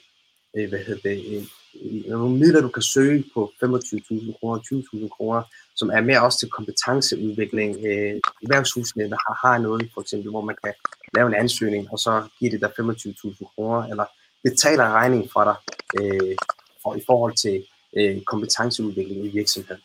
[0.57, 1.42] øh, hvad hedder det, øh,
[1.83, 5.42] øh, nogle midler, du kan søge på 25.000 kroner, 20.000 kroner,
[5.77, 7.77] som er mere også til kompetenceudvikling.
[7.77, 10.72] Øh, erhvervshusene, der har, har noget, for eksempel, hvor man kan
[11.14, 14.05] lave en ansøgning, og så giver det dig 25.000 kroner, eller
[14.44, 15.57] betaler en regning for dig
[16.01, 16.37] øh,
[16.83, 17.64] for, i forhold til
[17.96, 19.83] øh, kompetenceudvikling i virksomheden.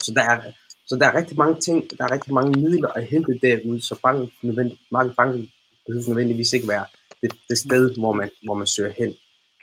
[0.00, 0.40] Så der er,
[0.86, 3.94] så der er rigtig mange ting, der er rigtig mange midler at hente derude, så
[4.02, 5.50] banken, nødvendig, mange banken
[5.86, 6.86] behøver nødvendigvis ikke være
[7.22, 9.14] det, det sted, hvor man, hvor man søger hen.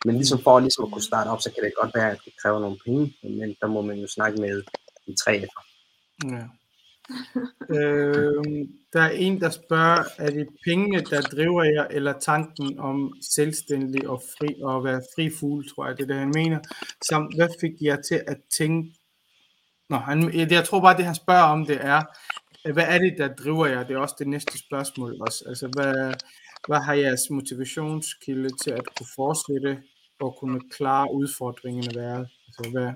[0.06, 2.34] Men ligesom for ligesom at kunne starte op, så kan det godt være, at det
[2.42, 4.64] kræver nogle penge, men der må man jo snakke med
[5.08, 5.46] de tre.
[6.24, 6.44] Ja.
[7.76, 8.44] øh,
[8.94, 14.10] der er en, der spørger, er det pengene, der driver jer, eller tanken om selvstændig
[14.10, 16.60] og fri og være fri fugl, tror jeg, det er det, han mener.
[17.10, 18.96] Samt, hvad fik jer til at tænke...
[19.90, 22.04] Nå, han, jeg tror bare, det han spørger om, det er,
[22.64, 23.84] hvad er det, der driver jer?
[23.84, 25.44] Det er også det næste spørgsmål også.
[25.48, 26.14] Altså, hvad,
[26.68, 29.84] hvad har jeres motivationskilde til at kunne fortsætte
[30.20, 32.30] og kunne klare udfordringerne været?
[32.48, 32.92] Altså, hvad,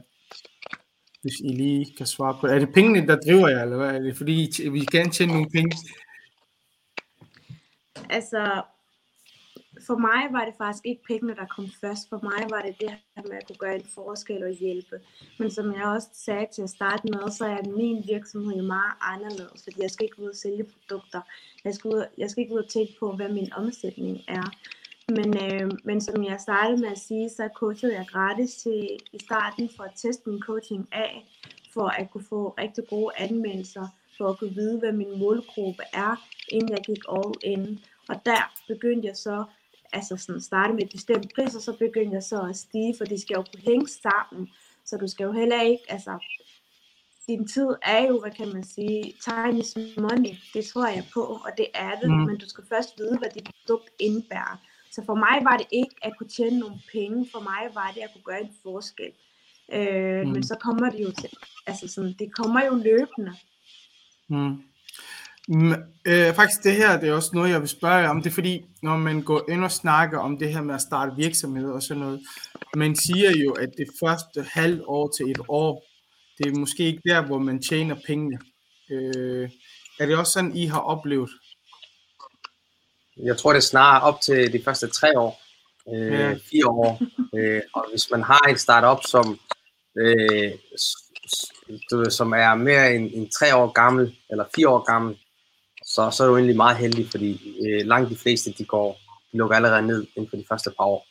[1.21, 2.55] hvis I lige kan svare på det.
[2.55, 3.95] Er det pengene, der driver jer, eller hvad?
[3.95, 5.77] Er det fordi, vi gerne tjene nogle penge?
[8.09, 8.61] Altså,
[9.81, 12.09] for mig var det faktisk ikke pengene, der kom først.
[12.09, 14.99] For mig var det det her med at kunne gøre en forskel og hjælpe.
[15.39, 18.93] Men som jeg også sagde til at starte med, så er min virksomhed jo meget
[19.01, 21.21] anderledes, fordi jeg skal ikke ud og sælge produkter.
[21.65, 24.45] Jeg skal, ud, jeg skal ikke ud og tænke på, hvad min omsætning er.
[25.09, 29.19] Men, øh, men som jeg startede med at sige, så coachede jeg gratis til, i
[29.19, 31.25] starten for at teste min coaching af,
[31.73, 36.15] for at kunne få rigtig gode anmeldelser, for at kunne vide, hvad min målgruppe er,
[36.51, 37.79] inden jeg gik all in.
[38.09, 39.45] Og der begyndte jeg så,
[39.93, 43.05] altså sådan starte med et bestemt pris, og så begyndte jeg så at stige, for
[43.05, 44.49] de skal jo kunne hænge sammen.
[44.85, 46.19] Så du skal jo heller ikke, altså,
[47.27, 50.35] din tid er jo, hvad kan man sige, time is money.
[50.53, 52.09] Det tror jeg på, og det er det.
[52.09, 52.15] Mm.
[52.15, 54.57] Men du skal først vide, hvad dit produkt indebærer.
[54.91, 57.29] Så for mig var det ikke at kunne tjene nogle penge.
[57.31, 59.11] For mig var det at kunne gøre en forskel.
[59.73, 60.31] Øh, mm.
[60.31, 61.29] Men så kommer det jo til,
[61.67, 63.33] altså sådan, det kommer jo løbende.
[64.29, 64.63] Mm.
[65.47, 65.73] Mm,
[66.05, 68.21] øh, faktisk det her, det er også noget, jeg vil spørge jer om.
[68.21, 71.15] Det er fordi, når man går ind og snakker om det her med at starte
[71.17, 72.21] virksomhed og sådan noget,
[72.75, 75.83] man siger jo, at det første halv år til et år,
[76.37, 78.39] det er måske ikke der, hvor man tjener pengene.
[78.91, 79.49] Øh,
[79.99, 81.29] er det også sådan, I har oplevet?
[83.23, 85.41] Jeg tror, det er snarere op til de første tre år,
[85.93, 86.33] øh, Ja.
[86.33, 87.01] fire år.
[87.35, 89.39] Øh, og hvis man har en startup, som,
[89.97, 90.51] øh,
[92.09, 95.17] som er mere end, end tre år gammel, eller fire år gammel,
[95.93, 97.31] så, så er du egentlig meget heldig, fordi
[97.65, 98.99] øh, langt de fleste, de går,
[99.31, 101.07] de lukker allerede ned inden for de første par år.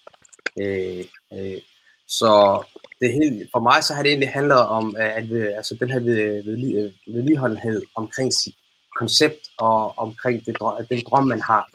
[0.61, 1.61] Øh, øh,
[2.09, 2.63] så
[3.01, 5.77] det er helt, for mig så har det egentlig handlet om, øh, at øh, altså,
[5.81, 8.55] den her vedli- vedligeholdenhed omkring sit
[8.99, 10.57] koncept og omkring det,
[10.91, 11.71] den drøm, man har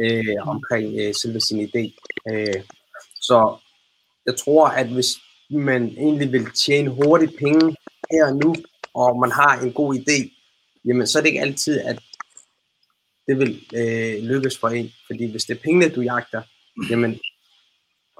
[0.00, 1.84] øh, omkring øh, selve sin idé.
[2.30, 2.62] Øh,
[3.20, 3.56] så
[4.26, 5.10] jeg tror, at hvis
[5.50, 7.76] man egentlig vil tjene hurtigt penge
[8.10, 8.54] her og nu,
[8.94, 10.18] og man har en god idé,
[10.84, 11.98] jamen så er det ikke altid, at
[13.30, 14.92] det vil øh, lykkes for en.
[15.06, 16.42] Fordi hvis det er pengene, du jagter,
[16.90, 17.20] jamen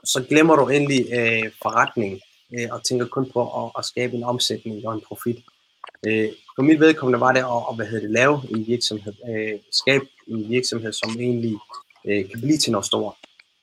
[0.05, 2.21] så glemmer du endelig øh, forretning
[2.55, 5.39] øh, og tænker kun på at, at skabe en omsætning og en profit.
[6.07, 9.59] Øh, for mit vedkommende var det at, at hvad hedder det, lave en virksomhed, øh,
[9.73, 11.57] skabe en virksomhed, som egentlig
[12.05, 13.15] øh, kan blive til noget stort.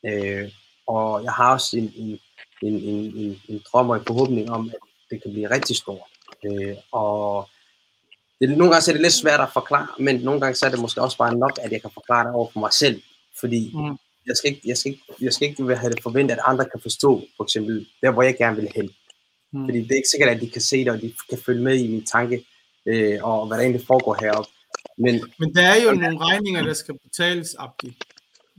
[0.05, 0.51] Øh,
[0.87, 2.19] og jeg har også en, en,
[2.61, 6.09] en, en, en, en drøm og en forhåbning om, at det kan blive rigtig stort.
[6.45, 6.75] Øh,
[8.41, 10.69] det, nogle gange så er det lidt svært at forklare, men nogle gange så er
[10.69, 13.01] det måske også bare nok, at jeg kan forklare det over for mig selv.
[13.39, 13.97] Fordi Mm.
[14.27, 16.79] jeg skal ikke, jeg skal ikke, jeg skal ikke have det forventet, at andre kan
[16.81, 18.89] forstå, for eksempel, der hvor jeg gerne vil hen.
[19.53, 19.65] Mm.
[19.65, 21.75] Fordi det er ikke sikkert, at de kan se det, og de kan følge med
[21.75, 22.45] i min tanke,
[22.85, 24.49] øh, og hvad der egentlig foregår heroppe.
[24.97, 27.97] Men Men der er jo nogle regninger, der skal betales, Abdi.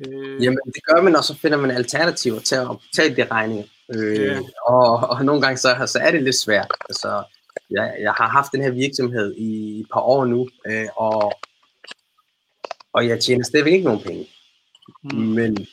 [0.06, 3.64] Øh, jamen, det gør man, og så finder man alternativer til at betale de regninger.
[3.94, 4.40] Øh, Ja.
[4.66, 6.72] og, og nogle gange så, så er det lidt svært.
[6.88, 7.22] Altså,
[7.70, 11.32] jeg, jeg har haft den her virksomhed i et par år nu, øh, og,
[12.92, 14.26] og jeg tjener stadigvæk ikke nogen penge.
[15.02, 15.18] mm.
[15.18, 15.66] Men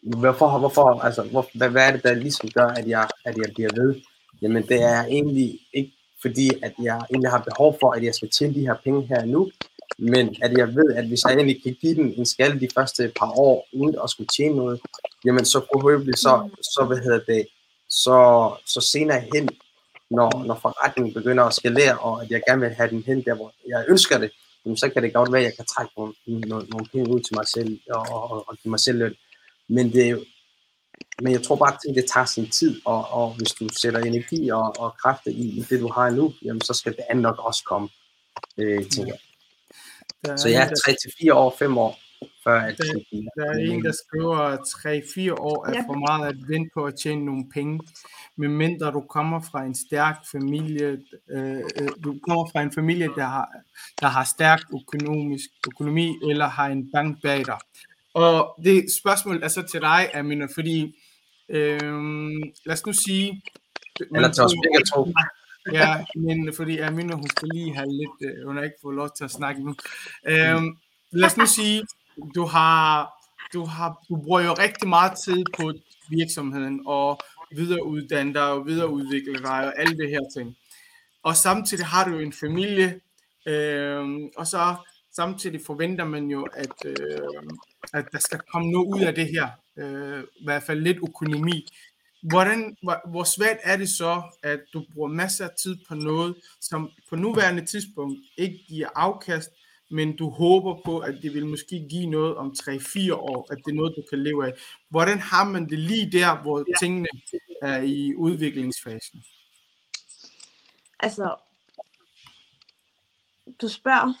[0.00, 3.50] hvorfor, hvorfor altså, hvor, hvad, hvad er det, der ligesom gør, at jeg, at jeg
[3.54, 3.94] bliver ved?
[4.42, 5.92] Jamen, det er egentlig ikke
[6.22, 9.24] fordi, at jeg egentlig har behov for, at jeg skal tjene de her penge her
[9.24, 9.50] nu,
[9.98, 13.12] men at jeg ved, at hvis jeg egentlig kan give den en skalle de første
[13.20, 14.80] par år, uden at skulle tjene noget,
[15.24, 17.46] jamen så forhåbentlig så, så hvad hedder det,
[17.88, 19.48] så, så senere hen,
[20.10, 23.34] når, når forretningen begynder at skalere, og at jeg gerne vil have den hen der,
[23.34, 24.30] hvor jeg ønsker det,
[24.64, 27.20] jamen, så kan det godt være, at jeg kan trække nogle, nogle, nogle penge ud
[27.20, 29.14] til mig selv, og, og, og give mig selv løn.
[29.68, 30.24] Men det er jo,
[31.22, 34.48] men jeg tror bare, at det tager sin tid, og, og hvis du sætter energi
[34.48, 37.38] og, og kræfter i, i det, du har nu, jamen så skal det andet nok
[37.38, 37.88] også komme,
[38.58, 39.20] øh, tænker jeg.
[40.32, 41.98] Er Så jeg er 3-4 år, 5 år,
[42.44, 46.94] Der er en, der skriver, at 3-4 år er for meget at vente på at
[47.02, 47.80] tjene nogle penge,
[48.36, 50.98] medmindre du kommer fra en stærk familie,
[51.30, 53.48] øh, øh, du kommer fra en familie, der har,
[54.00, 57.58] der har stærk økonomisk økonomi, eller har en bank bag dig.
[58.14, 60.96] Og det spørgsmål er så til dig, Amina, fordi,
[61.48, 61.80] øh,
[62.66, 63.42] lad os nu sige...
[64.14, 65.12] Eller til os begge to.
[65.72, 69.10] Ja, men fordi Amina, hun skal lige have lidt, øh, hun har ikke fået lov
[69.16, 69.74] til at snakke nu.
[70.26, 70.76] Øhm,
[71.12, 71.82] lad os nu sige,
[72.34, 73.12] du har,
[73.52, 75.72] du har, du bruger jo rigtig meget tid på
[76.10, 80.56] virksomheden, og videreuddanne dig, og videreudvikle dig, og alle det her ting.
[81.22, 83.00] Og samtidig har du jo en familie,
[83.46, 84.74] øhm, og så
[85.12, 87.18] samtidig forventer man jo, at, øh,
[87.94, 89.48] at der skal komme noget ud af det her.
[89.78, 91.66] Øh, I hvert fald lidt økonomi.
[92.22, 96.34] Hvordan, hvor, hvor svært er det så, at du bruger masser af tid på noget,
[96.60, 99.50] som på nuværende tidspunkt ikke giver afkast,
[99.90, 103.70] men du håber på, at det vil måske give noget om 3-4 år, at det
[103.70, 104.52] er noget, du kan leve af.
[104.88, 107.08] Hvordan har man det lige der, hvor tingene
[107.62, 109.24] er i udviklingsfasen?
[111.00, 111.36] Altså,
[113.62, 114.12] du spørger,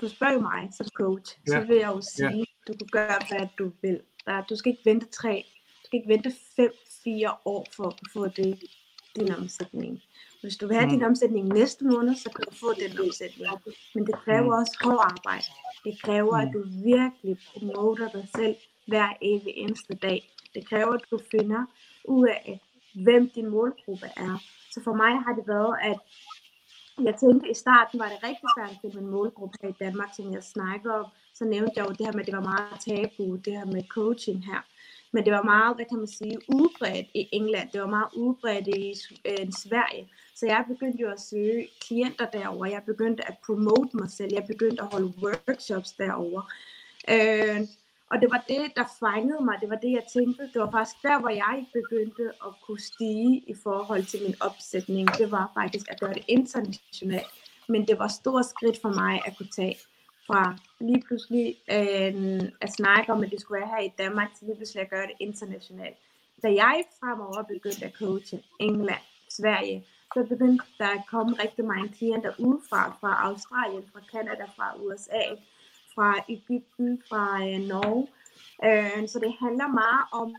[0.00, 1.52] du spørger jo mig som coach, Ja.
[1.52, 4.00] så vil jeg jo sige, du kan gøre, hvad du vil.
[4.48, 5.44] Du skal ikke vente tre,
[5.82, 6.72] du skal ikke vente fem,
[7.04, 8.62] fire år for at få det,
[9.20, 10.02] din omsætning.
[10.42, 10.92] Hvis du vil have Mm.
[10.92, 13.46] din omsætning næste måned, så kan du få den omsætning.
[13.94, 15.44] Men det kræver også hårdt arbejde.
[15.84, 18.56] Det kræver, at du virkelig promoter dig selv
[18.86, 20.30] hver evig eneste dag.
[20.54, 21.64] Det kræver, at du finder
[22.04, 22.60] ud af,
[22.94, 24.42] hvem din målgruppe er.
[24.70, 25.98] Så for mig har det været, at
[27.04, 30.08] jeg tænkte i starten var det rigtig svært at finde en målgruppe her i Danmark,
[30.16, 31.06] som jeg snakker om.
[31.34, 33.82] Så nævnte jeg jo det her med, at det var meget tabu, det her med
[33.88, 34.60] coaching her.
[35.12, 37.68] Men det var meget, hvad kan man sige, udbredt i England.
[37.72, 38.94] Det var meget udbredt i
[39.24, 40.08] øh, Sverige.
[40.34, 42.66] Så jeg begyndte jo at søge klienter derover.
[42.66, 44.30] Jeg begyndte at promote mig selv.
[44.32, 46.42] Jeg begyndte at holde workshops derover.
[47.10, 47.60] Øh,
[48.10, 49.56] og det var det, der fangede mig.
[49.60, 50.42] Det var det, jeg tænkte.
[50.52, 55.08] Det var faktisk der, hvor jeg begyndte at kunne stige i forhold til min opsætning.
[55.18, 57.32] Det var faktisk at gøre det internationalt.
[57.68, 59.76] Men det var et stort skridt for mig at kunne tage
[60.26, 64.46] fra lige pludselig øh, at snakke om, at det skulle være her i Danmark, til
[64.46, 65.96] lige pludselig at gøre det internationalt.
[66.42, 71.88] Da jeg fremover begyndte at coache England, Sverige, så begyndte der at komme rigtig mange
[71.88, 75.24] klienter udefra, fra Australien, fra Canada, fra USA,
[75.94, 78.06] fra Ægypten, fra øh, Norge.
[78.64, 80.36] Øh, så det handler meget om,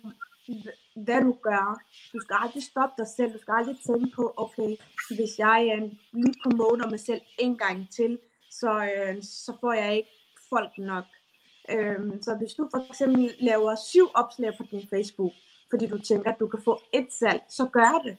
[0.95, 1.81] hvad du gør.
[2.13, 3.33] Du skal aldrig stoppe dig selv.
[3.33, 4.75] Du skal aldrig tænke på, okay,
[5.15, 8.19] hvis jeg øh, lige promoter mig selv en gang til,
[8.51, 10.09] så, øh, så får jeg ikke
[10.53, 11.05] folk nok.
[11.69, 15.33] Øhm, så hvis du for eksempel laver syv opslag på din Facebook,
[15.69, 18.17] fordi du tænker, at du kan få et salg, så gør det.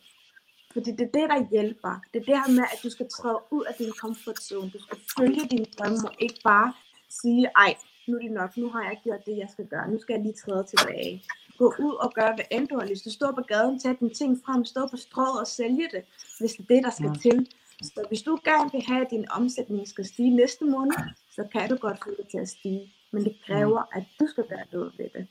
[0.73, 2.01] Fordi det er det, der hjælper.
[2.13, 4.71] Det er det her med, at du skal træde ud af din comfort zone.
[4.71, 6.73] Du skal følge dine drømme, og ikke bare
[7.21, 7.75] sige, ej,
[8.09, 9.91] nu er det nok, nu har jeg gjort det, jeg skal gøre.
[9.91, 11.25] Nu skal jeg lige træde tilbage.
[11.59, 13.13] Gå ud og gøre, hvad end du har lyst til.
[13.13, 16.03] Stå på gaden, tage dine ting frem, stå på strået og sælge det,
[16.41, 17.31] hvis det er det, der skal Ja.
[17.31, 17.47] til.
[17.83, 20.93] Så hvis du gerne vil have, at din omsætning skal stige næste måned,
[21.33, 22.95] så kan du godt få det til at stige.
[23.13, 25.27] Men det kræver, at du skal gøre noget ved det.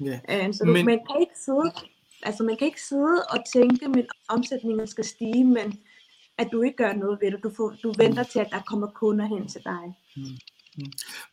[0.00, 0.46] Ja.
[0.46, 1.72] Øh, så du, Men- man kan ikke sidde,
[2.22, 5.80] altså man kan ikke sidde og tænke, at min omsætning skal stige, men
[6.38, 7.42] at du ikke gør noget ved det.
[7.42, 9.94] Du, får, du venter til, at der kommer kunder hen til dig.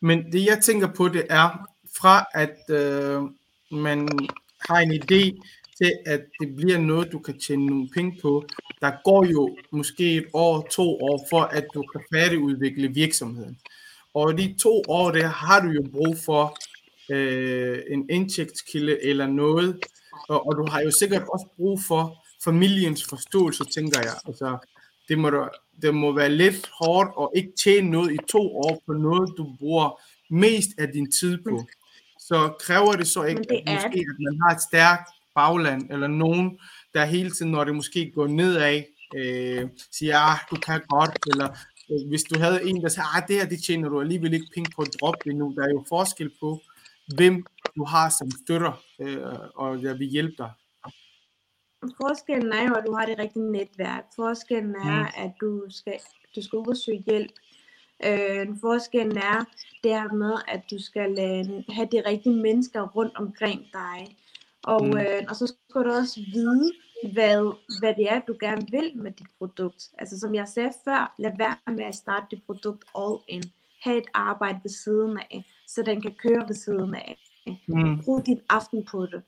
[0.02, 1.70] Men det jeg tænker på, det er
[2.02, 3.22] fra at øh,
[3.72, 4.10] man
[4.70, 5.42] har en idé
[5.78, 8.46] til, at det bliver noget, du kan tjene nogle penge på.
[8.82, 13.60] Der går jo måske et år, to år, for at du kan færdigudvikle virksomheden.
[14.14, 16.58] Og de to år der har du jo brug for
[17.12, 19.80] øh, en indtægtskilde eller noget,
[20.30, 24.14] og, og du har jo sikkert også brug for familiens forståelse, tænker jeg.
[24.28, 24.58] Altså,
[25.10, 28.84] det må, da- det må være lidt hårdt at ikke tjene noget i to år
[28.86, 30.02] på noget, du bruger
[30.34, 31.50] mest af din tid på.
[32.20, 35.92] Så kræver det så ikke, det at, er måske, at man har et stærkt bagland,
[35.92, 36.60] eller nogen,
[36.94, 38.84] der hele tiden, når det måske går nedad,
[39.16, 41.48] øh, siger, ah, du kan godt, eller
[42.10, 44.72] hvis du havde en, der sagde, ah, det her, det tjener du alligevel ikke penge
[44.76, 45.54] på at droppe det nu.
[45.58, 46.60] Der er jo forskel på,
[47.16, 50.52] hvem du har som støtter, øh, og der vil hjælpe dig.
[52.02, 54.04] Forskellen er jo, at du har det rigtige netværk.
[54.16, 55.24] Forskellen er, Mm.
[55.26, 56.00] at du skal,
[56.36, 57.32] du skal ud og søge hjælp.
[58.06, 59.46] Øh, forskellen er
[59.84, 64.18] det her med, at du skal øh, have de rigtige mennesker rundt omkring dig.
[64.64, 64.98] Og, Mm.
[64.98, 66.72] øh, og så skal du også vide,
[67.14, 69.90] hvad, hvad det er, du gerne vil med dit produkt.
[69.98, 73.44] Altså som jeg sagde før, lad være med at starte dit produkt all in.
[73.84, 77.18] Ha' et arbejde ved siden af, så den kan køre ved siden af.
[77.68, 78.04] Mm.
[78.04, 79.22] Brug din aften på det.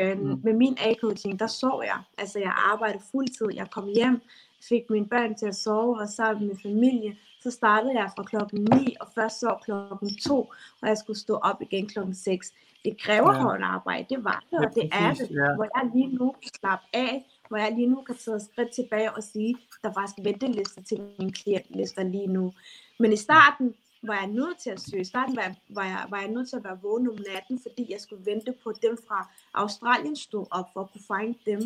[0.00, 0.40] Øh, Mm.
[0.44, 1.98] Med min A-coaching, der sov jeg.
[2.18, 3.46] Altså jeg arbejdede fuldtid.
[3.54, 4.20] Jeg kom hjem,
[4.68, 7.16] fik mine børn til at sove, var sammen med familie.
[7.42, 10.38] Så startede jeg fra klokken 9, og først så klokken 2,
[10.82, 12.52] og jeg skulle stå op igen klokken 6.
[12.84, 13.38] Det kræver Ja.
[13.38, 13.42] ja.
[13.42, 15.30] hårdt arbejde, det var det, Ja, og det er det.
[15.30, 15.54] ja.
[15.54, 18.70] Hvor jeg lige nu kan slappe af, hvor jeg lige nu kan tage et skridt
[18.74, 22.52] tilbage og sige, der er faktisk ventelister til mine klientlister lige nu.
[22.98, 25.00] Men i starten var jeg nødt til at søge.
[25.00, 27.60] I starten var jeg, var, jeg, var jeg nødt til at være vågen om natten,
[27.62, 31.60] fordi jeg skulle vente på dem fra Australien stod op for at kunne finde dem.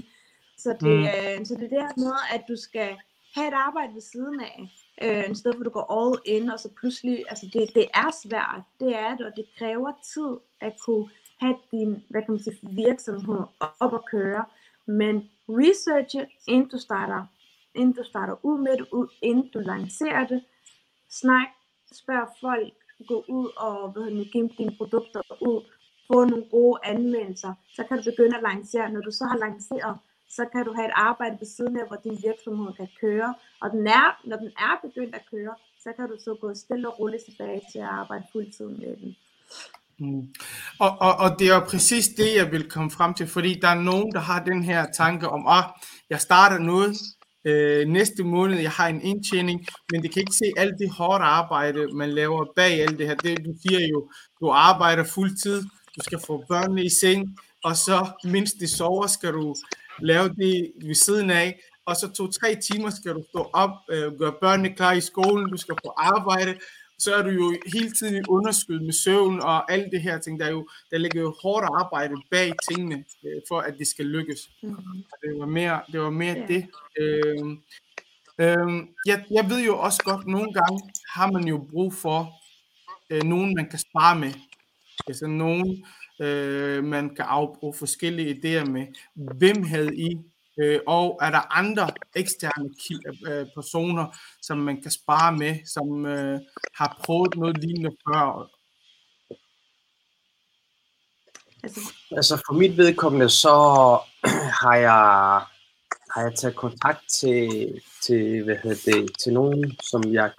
[0.59, 0.99] Så det,
[1.39, 1.45] Mm.
[1.45, 2.97] så det er det her med, at du skal
[3.35, 4.69] have et arbejde ved siden af,
[5.03, 7.87] øh, i stedet for at du går all in, og så pludselig, altså det, det
[7.95, 10.31] er svært, det er det, og det kræver tid
[10.61, 11.09] at kunne
[11.41, 13.41] have din, hvad kan man sige, virksomhed
[13.81, 14.45] op at køre,
[14.87, 17.27] men researche, inden du starter,
[17.75, 20.45] inden du starter ud med det, ud, inden du lancerer det,
[21.11, 21.49] snak,
[21.93, 22.75] spørg folk,
[23.09, 25.65] gå ud og hvad hedder dine produkter ud,
[26.07, 28.93] få nogle gode anmeldelser, så kan du begynde at lancere.
[28.93, 29.97] Når du så har lanceret,
[30.37, 33.35] så kan du have et arbejde ved siden af, hvor din virksomhed kan køre.
[33.63, 36.89] Og den er, når den er begyndt at køre, så kan du så gå stille
[36.89, 39.17] og roligt tilbage til at arbejde fuldtid med den.
[39.99, 40.35] Mm.
[40.79, 43.69] Og, og, og det er jo præcis det, jeg vil komme frem til, fordi der
[43.69, 45.65] er nogen, der har den her tanke om, ah,
[46.11, 46.97] jeg starter noget
[47.45, 51.25] øh, næste måned, jeg har en indtjening, men det kan ikke se alt det hårde
[51.25, 53.15] arbejde, man laver bag alt det her.
[53.15, 54.11] Det, du siger jo,
[54.41, 55.63] du arbejder fuldtid,
[55.97, 59.55] du skal få børnene i seng, og så mindst de sover, skal du
[60.01, 64.33] lave det ved siden af, og så to-tre timer skal du stå op, øh, gøre
[64.41, 66.59] børnene klar i skolen, du skal på arbejde,
[66.99, 70.41] så er du jo hele tiden i underskud med søvn og alt det her ting.
[70.41, 74.07] Der, er jo, der ligger jo hårdt arbejde bag tingene, øh, for at det skal
[74.07, 74.51] lykkes.
[74.63, 74.77] Mm.
[75.13, 76.47] Og Det var mere, det, var mere Ja.
[76.47, 76.67] det.
[77.01, 77.59] Øhm,
[78.41, 80.81] øhm, jeg, jeg ved jo også godt, nogle gange
[81.15, 82.33] har man jo brug for
[83.11, 84.33] øh, nogen, man kan spare med.
[85.09, 85.85] Altså nogen,
[86.21, 88.87] øh, man kan afbruge forskellige idéer med.
[89.15, 90.19] Hvem havde I?
[90.61, 92.71] Øh, og er der andre eksterne
[93.29, 96.41] øh, personer, som man kan spare med, som øh,
[96.75, 98.51] har prøvet noget lignende før?
[101.63, 101.81] Altså,
[102.17, 103.49] Altså for mit vedkommende, så
[104.63, 105.43] har jeg,
[106.15, 110.31] har jeg taget kontakt til, til, hvad hedder det, til nogen, som jeg,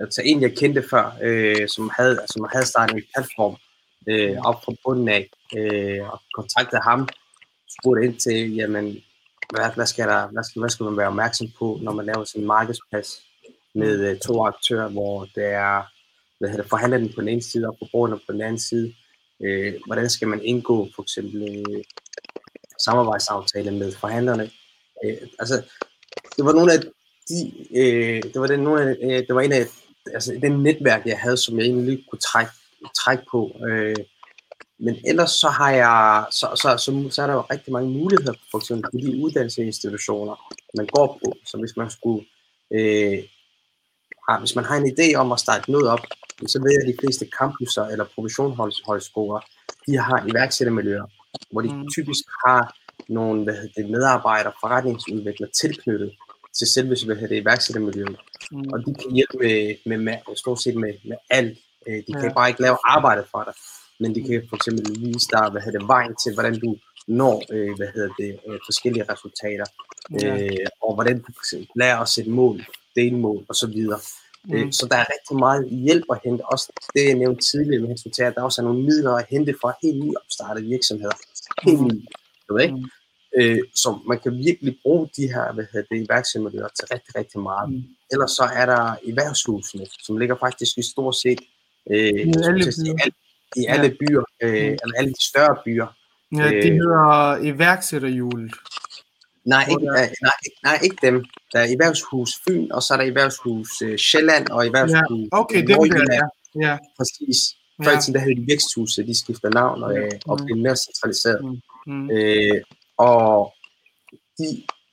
[0.00, 3.56] altså en jeg kendte før, øh, som, havde, som havde startet en platform
[4.08, 7.08] øh, op fra bunden af, øh, og kontaktede ham,
[7.80, 9.02] spurgte ind til, jamen,
[9.50, 12.24] hvad, hvad, skal der, hvad, skal, hvad skal man være opmærksom på, når man laver
[12.24, 13.22] sin markedsplads
[13.74, 15.82] med øh, to aktører, hvor det er
[16.42, 18.94] hvad hedder forhandleren på den ene side og forbrugerne på den anden side.
[19.44, 21.84] Øh, hvordan skal man indgå for eksempel øh,
[22.84, 24.50] samarbejdsaftale med forhandlerne?
[25.04, 25.62] Øh, altså,
[26.36, 26.78] det var nogle af
[27.28, 27.38] de,
[27.76, 29.66] øh, det var den, nogle af, øh, det var en af
[30.14, 32.52] altså den netværk, jeg havde, som jeg egentlig kunne trække,
[32.96, 33.56] trække på.
[33.68, 33.96] Øh,
[34.78, 38.34] men ellers så har jeg, så, så, så, så er der jo rigtig mange muligheder,
[38.50, 41.32] for eksempel på de uddannelsesinstitutioner, man går på.
[41.46, 42.24] Så hvis man skulle,
[42.74, 43.18] øh,
[44.28, 46.00] har, hvis man har en idé om at starte noget op,
[46.46, 49.40] så ved jeg, at de fleste campusser eller professionshøjskoler,
[49.86, 51.06] de har iværksættermiljøer,
[51.52, 51.88] hvor de Mm.
[51.88, 52.76] typisk har
[53.08, 56.12] nogle hvad hedder det, medarbejdere, forretningsudviklere tilknyttet
[56.58, 58.16] til selve hvad hedder det, iværksættermiljøet.
[58.52, 58.72] Mm.
[58.72, 61.58] Og de kan hjælpe med, med, med stort set med, med alt.
[61.88, 62.32] Øh, De kan Ja.
[62.32, 63.54] bare ikke lave arbejdet for dig,
[64.00, 66.76] men de kan for eksempel vise dig, hvad hedder det, vejen til, hvordan du
[67.06, 69.64] når, øh, hvad hedder det, øh, forskellige resultater,
[70.22, 70.42] Ja.
[70.44, 72.64] øh, og hvordan du for eksempel lærer at sætte mål,
[72.96, 74.00] delmål og så videre.
[74.44, 74.54] Mm.
[74.54, 76.42] Øh, så der er rigtig meget hjælp at hente.
[76.52, 79.26] Også det, jeg nævnte tidligere med hensyn til, at der også er nogle midler at
[79.30, 81.16] hente fra helt nyopstartede virksomheder.
[81.62, 81.90] Helt Mhm.
[81.90, 82.06] nye.
[82.48, 82.74] Du ved, ikke?
[82.76, 82.90] Mm.
[83.38, 87.40] Øh, så man kan virkelig bruge de her hvad hedder det, iværksættermiljøer til rigtig, rigtig
[87.40, 87.70] meget.
[87.70, 87.82] Mm.
[88.12, 91.40] Ellers så er der erhvervshusene, som ligger faktisk i stort set
[91.90, 92.10] øh, I
[92.48, 92.94] alle byer.
[93.04, 93.12] al-
[93.56, 94.78] i alle byer, øh, Mm.
[94.82, 95.86] eller alle de større byer.
[96.36, 96.62] Ja, det Øh.
[96.80, 98.52] hedder iværksætterhjulet.
[99.44, 101.24] Nej, ikke, øh, nej, ikke- nej, ikke dem.
[101.52, 105.66] Der er erhvervshus Fyn, og så er der erhvervshus øh, Sjælland og erhvervshus Okay, øh,
[105.66, 106.08] det Nordjylland.
[106.08, 106.28] der,
[106.62, 106.68] ja.
[106.68, 107.38] Ja, Præcis.
[107.84, 107.98] Før ja.
[107.98, 110.44] i tiden, der havde de væksthuse, de skifter navn og, øh, og Mm.
[110.44, 111.40] bliver mere centraliseret.
[111.86, 112.10] Mm.
[112.10, 112.60] Øh,
[112.98, 113.54] og
[114.38, 114.46] de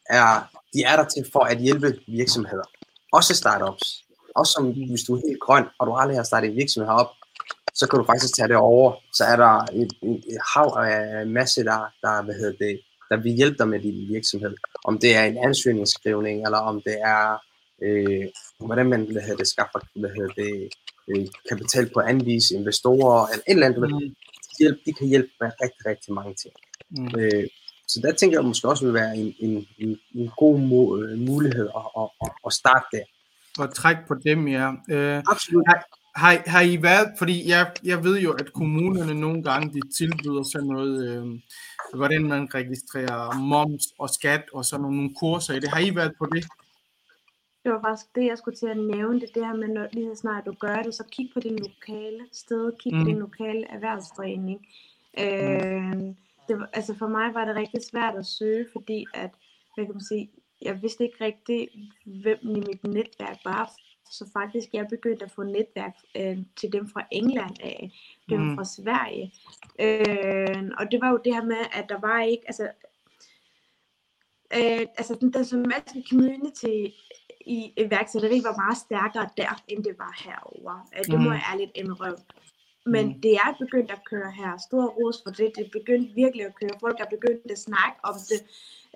[0.09, 2.67] er, de er der til for at hjælpe virksomheder.
[3.13, 4.03] Også startups.
[4.35, 7.11] Også som, hvis du er helt grøn, og du aldrig har startet en virksomhed op,
[7.73, 8.93] så kan du faktisk tage det over.
[9.13, 13.17] Så er der et, et, et hav af masse, der, der, hvad hedder det, der
[13.17, 14.55] vil hjælpe dig med din virksomhed.
[14.85, 17.37] Om det er en ansøgningsskrivning, eller om det er,
[17.81, 18.25] øh,
[18.65, 20.69] hvordan man hvad hedder det, skaffer hvad hedder det,
[21.09, 23.91] øh, kapital på at anvise investorer, eller et eller andet.
[23.91, 23.99] Mm.
[23.99, 26.53] De, hjælp, de kan hjælpe med rigtig, rigtig mange ting.
[26.89, 27.19] Mm.
[27.19, 27.47] Øh,
[27.87, 31.67] så der tænker jeg måske også vil være en, en, en, en god øh, mulighed
[31.79, 33.03] at, at, at, at starte der.
[33.59, 34.71] Og træk på dem, ja.
[34.89, 35.65] Øh, Absolut.
[36.15, 40.43] har, har I været, fordi jeg, jeg ved jo, at kommunerne nogle gange, de tilbyder
[40.43, 41.39] sådan noget, øh,
[41.97, 45.69] hvordan man registrerer moms og skat og sådan nogle, nogle kurser i det.
[45.69, 46.43] Har I været på det?
[47.63, 50.15] Det var faktisk det, jeg skulle til at nævne, det, det her med, når lige
[50.15, 52.99] så snart du gør det, så kig på din lokale sted, kig mm.
[52.99, 53.05] Mm.
[53.05, 54.59] på din lokale erhvervsforening.
[55.19, 55.93] Øh,
[56.47, 59.31] det, var- altså for mig var det rigtig svært at søge, fordi at,
[59.75, 60.29] hvad kan man sige,
[60.61, 61.69] jeg vidste ikke rigtig,
[62.05, 63.71] hvem i mit netværk var.
[64.11, 67.91] Så faktisk, jeg begyndte at få netværk øh, til dem fra England af,
[68.29, 68.55] dem Mm.
[68.55, 69.33] fra Sverige.
[69.79, 72.63] Øh, og det var jo det her med, at der var ikke, altså,
[74.57, 76.77] øh, altså den, den somaliske community
[77.45, 80.89] i iværksætteri var meget stærkere der, end det var herover.
[80.97, 81.33] Øh, det må Mm.
[81.33, 82.17] jeg ærligt indrømme.
[82.85, 83.21] Men Mm.
[83.21, 84.57] det er begyndt at køre her.
[84.67, 85.51] Stor ros for det.
[85.55, 86.79] Det er begyndt virkelig at køre.
[86.79, 88.39] Folk er begyndt at snakke om det.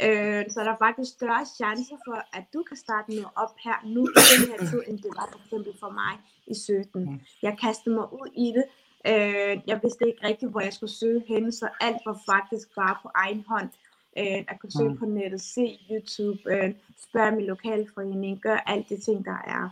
[0.01, 3.77] Øh, så der er faktisk større chancer for, at du kan starte noget op her
[3.85, 6.13] nu i den her tid, end det var for eksempel for mig
[6.47, 7.05] i 17.
[7.05, 7.19] Mm.
[7.41, 8.63] Jeg kastede mig ud i det.
[9.07, 12.95] Øh, jeg vidste ikke rigtigt, hvor jeg skulle søge hen, så alt var faktisk bare
[13.03, 13.69] på egen hånd.
[14.17, 14.97] Øh, at kunne søge Mm.
[14.97, 16.73] på nettet, se YouTube, øh,
[17.09, 19.69] spørge min lokalforening, gøre alt det ting, der er.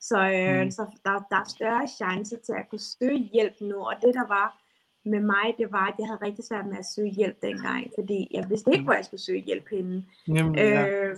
[0.00, 0.70] Så, øh, Mm.
[0.70, 4.26] så der, der er større chance til at kunne søge hjælp nu, og det der
[4.28, 4.58] var
[5.06, 8.28] med mig, det var, at jeg havde rigtig svært med at søge hjælp dengang, fordi
[8.30, 8.84] jeg vidste ikke, Mm.
[8.84, 10.04] hvor jeg skulle søge hjælp henne.
[10.26, 10.86] Nemlig, ja.
[10.86, 11.16] Øh,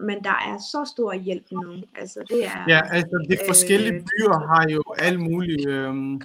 [0.00, 1.74] men der er så stor hjælp nu.
[2.00, 6.20] Altså, det er, Ja, altså de forskellige Øh, byer har jo alle mulige øhm,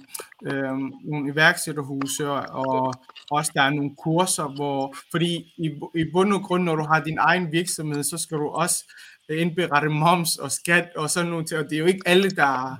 [1.04, 2.94] nogle iværksætterhuse, og
[3.30, 7.00] også der er nogle kurser, hvor, fordi i, i bund og grund, når du har
[7.00, 8.84] din egen virksomhed, så skal du også
[9.30, 12.76] indberette moms og skat og sådan noget til, og det er jo ikke alle, der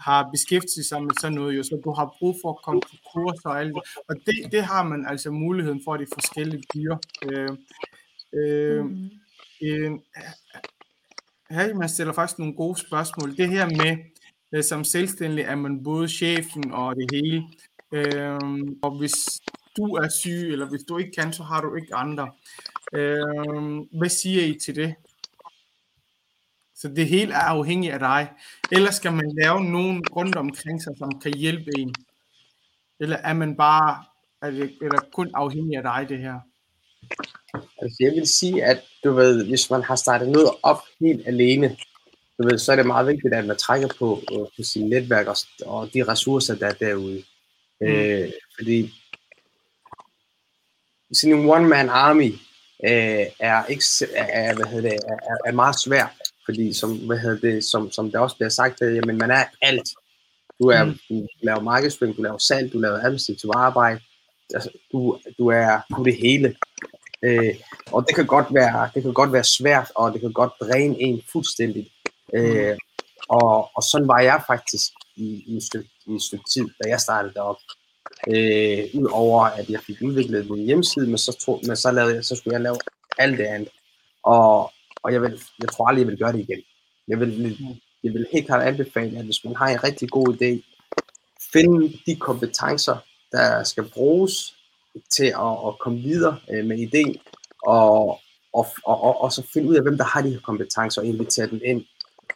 [0.00, 2.96] har beskæftiget sig med sådan noget, jo, så du har brug for at komme på
[3.12, 6.62] kurser og alt det, og det, det har man altså muligheden for i de forskellige
[6.74, 6.96] byer.
[7.24, 7.48] Øh,
[8.34, 9.10] øh, mm,
[9.62, 9.90] øh,
[11.50, 13.36] her man stiller faktisk nogle gode spørgsmål.
[13.36, 13.96] Det her med,
[14.52, 17.42] øh, som selvstændig er man både chefen og det hele.
[17.92, 19.14] Øhm, og hvis
[19.76, 22.30] du er syg, eller hvis du ikke kan, så har du ikke andre.
[22.92, 24.94] Øhm, hvad siger I til det?
[26.76, 28.28] Så det hele er afhængigt af dig.
[28.72, 31.94] Eller skal man lave nogen rundt omkring sig, som kan hjælpe en?
[33.00, 34.04] Eller er man bare,
[34.42, 36.40] er det, er det kun afhængig af dig, det her?
[37.82, 41.76] Altså, jeg vil sige, at du ved, hvis man har startet noget op helt alene,
[42.38, 45.26] du ved, så er det meget vigtigt, at man trækker på, øh, på sine netværk
[45.26, 47.24] og, og de ressourcer, der er derude.
[47.80, 47.86] Mm.
[47.86, 48.94] Øh, fordi
[51.12, 52.32] sådan en one-man army
[52.84, 56.10] øh, er, ikke, s- er, hvad hedder det, er, er- er meget svært,
[56.46, 59.44] fordi som, hvad hedder det, som, som der også bliver sagt, at jamen, man er
[59.62, 59.88] alt.
[60.60, 60.98] Du, er, Mm.
[61.10, 64.00] du laver markedsføring, du laver salg, du laver administrativt arbejde,
[64.54, 66.56] altså, du, du, er, du er det hele.
[67.22, 67.54] Øh,
[67.92, 71.00] og det kan godt være, det kan godt være svært, og det kan godt dræne
[71.00, 71.88] en fuldstændigt.
[72.34, 72.76] Øh,
[73.28, 76.88] Og, og sådan var jeg faktisk i, i, et, stykke, i et stykke tid, da
[76.88, 77.56] jeg startede derop.
[78.30, 82.24] Øh, Udover at jeg fik udviklet min hjemmeside, men så, tro, men så, lavede jeg,
[82.24, 82.78] så skulle jeg lave
[83.18, 83.68] alt det andet.
[84.22, 84.72] Og,
[85.06, 86.62] og jeg, vil, jeg tror aldrig, jeg vil gøre det igen.
[87.08, 87.58] Jeg vil,
[88.04, 90.50] jeg vil helt klart anbefale, at hvis man har en rigtig god idé,
[91.52, 92.96] find de kompetencer,
[93.32, 94.54] der skal bruges
[95.10, 97.16] til at, at komme videre øh, med ideen,
[97.66, 98.20] og,
[98.52, 101.06] og, og, og, og så finde ud af, hvem der har de her kompetencer, og
[101.06, 101.84] invitere dem ind.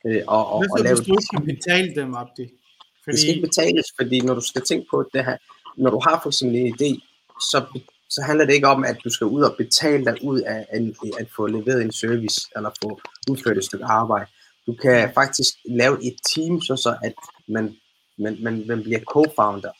[0.07, 2.47] Øh, og, og, og lave hvis du ikke kan betale dem, Abdi?
[3.07, 5.37] det skal ikke betales, fordi når du skal tænke på det her,
[5.77, 6.91] når du har for eksempel en idé,
[7.51, 7.59] så,
[8.11, 10.83] så handler det ikke om, at du skal ud og betale dig ud af at,
[11.19, 13.01] at få leveret en service, eller få
[13.31, 14.27] udført et stykke arbejde.
[14.67, 17.15] Du kan faktisk lave et team, så, så at
[17.49, 17.77] man,
[18.19, 19.73] man, man, man bliver co-founder.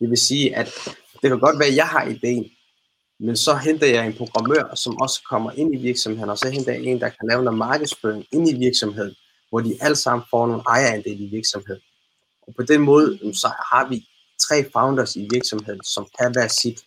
[0.00, 0.70] Det vil sige, at
[1.22, 2.50] det kan godt være, at jeg har ideen,
[3.20, 6.72] men så henter jeg en programmør, som også kommer ind i virksomheden, og så henter
[6.72, 9.14] jeg en, der kan lave noget markedsføring ind i virksomheden,
[9.48, 11.82] hvor de alle sammen får nogle ejerandel i virksomheden.
[12.42, 14.06] Og på den måde, så har vi
[14.48, 16.82] tre founders i virksomheden, som kan være sit.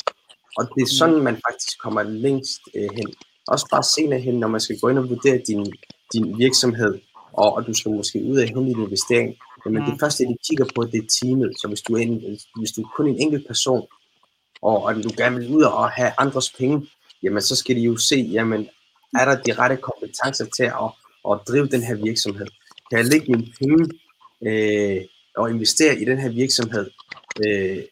[0.58, 3.14] Og det er sådan, man faktisk kommer længst øh, hen.
[3.48, 5.74] Også bare senere hen, når man skal gå ind og vurdere din,
[6.14, 7.00] din virksomhed,
[7.34, 9.36] og, og du skal måske ud af hente din investering.
[9.66, 11.52] Jamen det første, de kigger på, det er teamet.
[11.62, 13.88] Så hvis du er, en, hvis du er kun en enkelt person,
[14.62, 16.88] og, og du gerne vil ud og have andres penge,
[17.24, 18.70] jamen så skal de jo se, jamen
[19.20, 20.90] er der de rette kompetencer til at,
[21.32, 22.48] at drive den her virksomhed?
[22.90, 23.84] Kan jeg lægge mine penge
[24.48, 25.02] øh,
[25.38, 26.90] og investere i den her virksomhed?
[27.46, 27.84] Øh,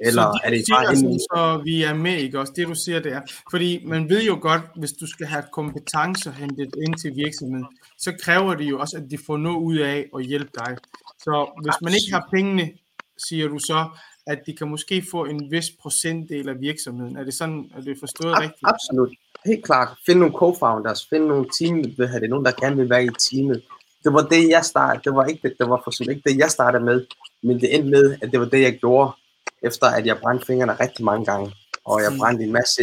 [0.00, 1.20] eller så er det bare en...
[1.20, 2.52] så vi er med, ikke også?
[2.56, 3.20] Det du siger, det er.
[3.50, 7.66] Fordi man ved jo godt, hvis du skal have kompetencer hentet ind til virksomheden,
[7.98, 10.76] så kræver det jo også, at de får noget ud af at hjælpe dig.
[11.18, 12.70] Så hvis man ikke har pengene,
[13.28, 13.88] siger du så,
[14.26, 17.16] at de kan måske få en vis procentdel af virksomheden.
[17.16, 18.62] Er det sådan, er det forstået Ab- rigtigt?
[18.64, 19.10] Absolut.
[19.46, 19.88] Helt klart.
[20.06, 23.62] Find nogle co-founders, find nogle team, det nogen, der gerne vil være i teamet.
[24.04, 25.04] Det var det, jeg startede.
[25.04, 27.06] Det var ikke det, det var for ikke det, jeg startede med,
[27.42, 29.12] men det endte med, at det var det, jeg gjorde,
[29.62, 31.52] efter at jeg brændte fingrene rigtig mange gange.
[31.84, 32.18] Og jeg Mm.
[32.18, 32.82] brændte en masse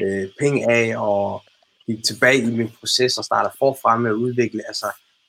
[0.00, 1.42] øh, penge af, og
[1.86, 4.86] gik tilbage i min proces og startede forfra med at udvikle altså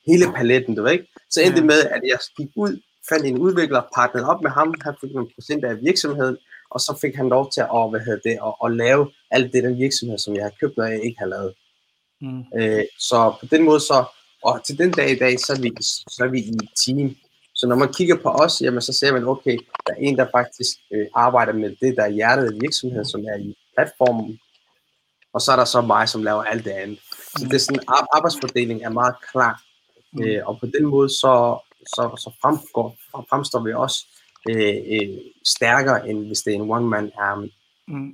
[0.08, 1.08] hele paletten, du ved ikke?
[1.30, 4.74] Så endte det med, at jeg gik ud, fandt en udvikler, partnerede op med ham,
[4.84, 6.38] han fik nogle procent af virksomheden,
[6.72, 9.64] og så fik han lov til at, hvad hedder det, at, at lave alt det,
[9.64, 11.54] den virksomhed, som jeg har købt, når jeg ikke har lavet.
[12.22, 12.44] Mm.
[12.60, 14.06] Øh, så på den måde så,
[14.44, 17.16] og til den dag i dag, så er vi, så er vi i team.
[17.56, 20.28] Så når man kigger på os, jamen, så ser man, okay, der er en, der
[20.38, 24.40] faktisk øh, arbejder med det, der er hjertet af virksomheden, som er i platformen.
[25.34, 27.00] Og så er der så mig, som laver alt det andet.
[27.38, 29.62] Så det er sådan, ar- arbejdsfordeling er meget klar.
[30.22, 31.60] Øh, og på den måde, så,
[31.96, 32.98] så, så fremgår,
[33.30, 34.06] fremstår vi også
[34.50, 37.48] øh, øh, stærkere, end hvis det er en one-man army.
[37.88, 38.14] Mm.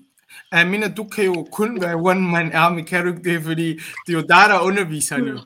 [0.52, 3.44] Amina, du kan jo kun være one man army, kan du ikke det?
[3.44, 3.68] Fordi
[4.08, 5.40] det er jo dig, der underviser nu.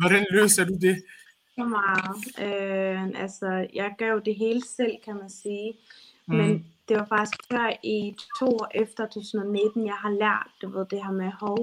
[0.00, 1.02] Hvordan løser du det?
[1.60, 2.16] Så meget.
[2.46, 5.74] Øh, altså, jeg gør jo det hele selv, kan man sige.
[6.28, 6.36] Mm.
[6.36, 10.86] Men det var faktisk før i to år efter 2019, jeg har lært du ved,
[10.90, 11.58] det her med hov.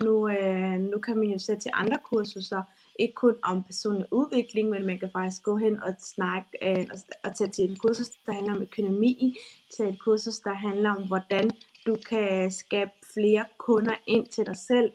[0.00, 2.62] Nu, øh, nu kan man jo sætte til andre kurser, så
[2.98, 6.98] ikke kun om personlig udvikling, men man kan faktisk gå hen og snakke øh, og,
[7.24, 9.36] og tage til et kursus, der handler om økonomi,
[9.76, 11.50] til et kursus, der handler om, hvordan
[11.86, 14.92] du kan skabe flere kunder ind til dig selv.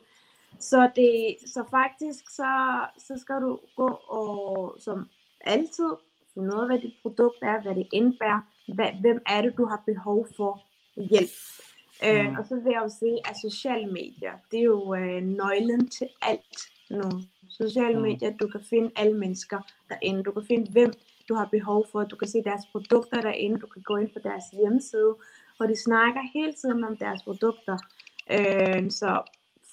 [0.60, 2.50] Så, det, så faktisk, så,
[2.98, 5.10] så skal du gå og som
[5.42, 5.90] altid
[6.34, 8.42] finde ud af, hvad dit produkt er, hvad det indebærer,
[8.76, 10.62] hvad, hvem er det, du har behov for
[10.96, 11.30] hjælp.
[12.02, 12.08] Mm.
[12.10, 12.36] Øh, Mm.
[12.38, 16.08] og så vil jeg jo sige, at sociale medier, det er jo øh, nøglen til
[16.22, 16.58] alt
[16.90, 17.10] nu.
[17.50, 18.02] Sociale Mm.
[18.02, 20.24] medier, du kan finde alle mennesker derinde.
[20.24, 20.94] Du kan finde, hvem
[21.30, 22.04] du har behov for.
[22.04, 23.60] Du kan se deres produkter derinde.
[23.60, 25.16] Du kan gå ind på deres hjemmeside,
[25.58, 27.78] hvor de snakker hele tiden om deres produkter.
[28.32, 29.22] Øh, så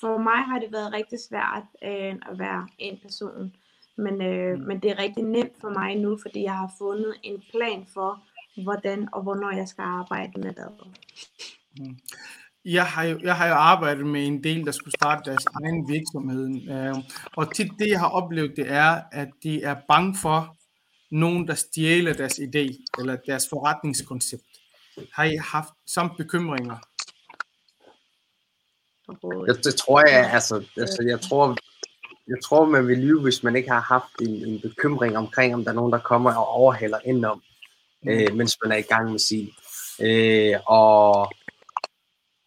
[0.02, 3.54] for mig har det været rigtig svært øh, at være en person.
[4.04, 4.64] Men, øh, Mm.
[4.68, 8.10] men det er rigtig nemt for mig nu, fordi jeg har fundet en plan for,
[8.62, 10.66] hvordan og hvornår jeg skal arbejde med det.
[12.64, 15.88] Jeg har, jo, jeg har jo arbejdet med en del, der skulle starte deres egen
[15.88, 16.70] virksomhed.
[16.70, 16.94] Øh,
[17.36, 20.56] og tit det, jeg har oplevet, det er, at de er bange for
[21.10, 24.42] nogen, der stjæler deres idé eller deres forretningskoncept.
[25.12, 26.76] Har I haft samme bekymringer?
[29.48, 31.56] Det, det tror jeg, altså, altså jeg tror,
[32.28, 35.64] jeg tror, man vil lyve, hvis man ikke har haft en, en bekymring omkring, om
[35.64, 37.42] der er nogen, der kommer og overhaler indenom,
[38.08, 39.50] øh, mens man er i gang med sin.
[40.00, 41.32] Øh, og,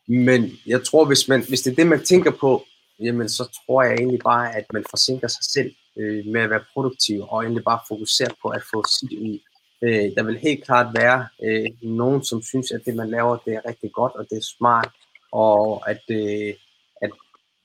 [0.07, 2.65] men jeg tror, hvis, man, hvis det er det, man tænker på,
[2.99, 6.63] jamen så tror jeg egentlig bare, at man forsinker sig selv øh, med at være
[6.73, 9.39] produktiv, og egentlig bare fokusere på at få sit ud.
[9.81, 13.53] Øh, der vil helt klart være øh, nogen, som synes, at det, man laver, det
[13.53, 14.91] er rigtig godt, og det er smart,
[15.35, 16.53] og at, øh,
[17.01, 17.11] at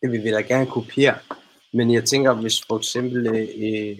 [0.03, 1.19] det vil vi da gerne kopiere.
[1.73, 3.99] Men jeg tænker, hvis for eksempel, øh,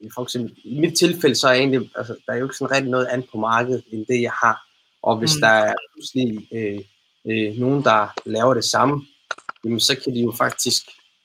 [0.00, 2.70] i, for eksempel, i mit tilfælde, så er egentlig, altså, der er jo ikke sådan
[2.74, 4.56] rigtig noget andet på markedet, end det jeg har.
[5.02, 5.40] Og hvis Mm.
[5.40, 6.80] der er pludselig øh,
[7.30, 9.06] øh, nogen, der laver det samme,
[9.64, 10.82] jamen, så kan de jo faktisk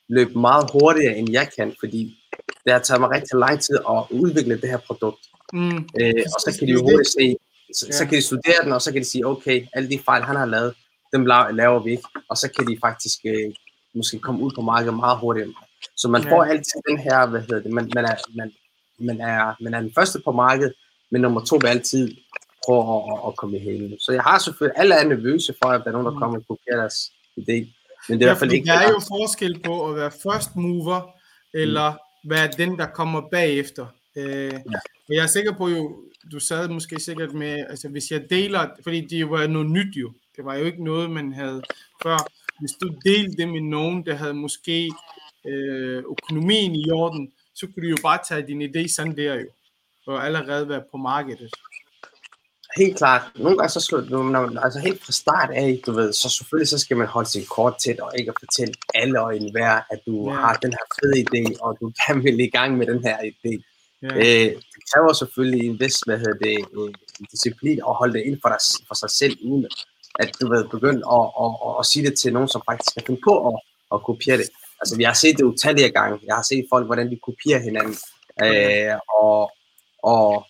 [0.09, 2.15] løbe meget hurtigere, end jeg kan, fordi
[2.63, 5.27] det har taget mig rigtig lang tid at udvikle det her produkt.
[5.53, 5.77] Mm.
[6.01, 7.35] Øh, og så kan de jo er hurtigt se,
[7.75, 7.91] så, Ja.
[7.91, 10.35] så kan de studere den, og så kan de sige, okay, alle de fejl, han
[10.35, 10.73] har lavet,
[11.13, 12.03] dem la- laver vi ikke.
[12.29, 13.51] Og så kan de faktisk øh,
[13.95, 15.53] måske komme ud på markedet meget hurtigere.
[15.97, 16.31] Så man Ja.
[16.31, 18.51] får altid den her, hvad hedder det, man, man, er, man,
[18.99, 20.73] man, er, man er den første på markedet,
[21.11, 22.15] men nummer to vil altid
[22.65, 23.99] prøve at, at, at komme i hælen.
[23.99, 26.19] Så jeg har selvfølgelig, alle er nervøse for, at der er nogen, der Mm.
[26.19, 27.57] kommer og kopierer deres idé.
[28.09, 30.11] Men det er i Ja, hvert fald ikke der er jo forskel på at være
[30.11, 31.01] first mover,
[31.53, 31.93] eller
[32.29, 33.85] være den, der kommer bagefter.
[34.15, 34.79] Øh, ja.
[35.09, 35.97] Jeg er sikker på, jo,
[36.31, 40.11] du sad måske sikkert med, altså hvis jeg deler, fordi det var noget nyt jo,
[40.39, 41.61] det var jo ikke noget, man havde
[42.03, 42.17] før.
[42.59, 44.91] Hvis du delte det med nogen, der havde måske
[45.47, 49.47] øh, økonomien i orden, så kunne du jo bare tage din idé sådan der jo,
[50.07, 51.49] og allerede være på markedet.
[52.77, 53.21] Helt klart.
[53.35, 56.67] Nogle gange så slår når man, altså helt fra start af, du ved, så selvfølgelig
[56.67, 59.99] så skal man holde sin kort tæt og ikke at fortælle alle og enhver, at
[60.07, 60.35] du Ja.
[60.35, 63.53] har den her fede idé, og du gerne vil i gang med den her idé.
[64.01, 64.07] Ja.
[64.15, 66.93] Øh, det kræver selvfølgelig en vis, hvad hedder det, øh,
[67.31, 69.65] disciplin at holde det ind for, dig, for sig selv, uden
[70.19, 73.03] at du ved, begynde at, at, at, at, sige det til nogen, som faktisk kan
[73.07, 73.59] finde på at,
[73.93, 74.49] at kopiere det.
[74.81, 76.19] Altså, vi har set det utallige gange.
[76.25, 77.95] Jeg har set folk, hvordan de kopierer hinanden.
[78.43, 79.51] Øh, og,
[80.03, 80.45] og,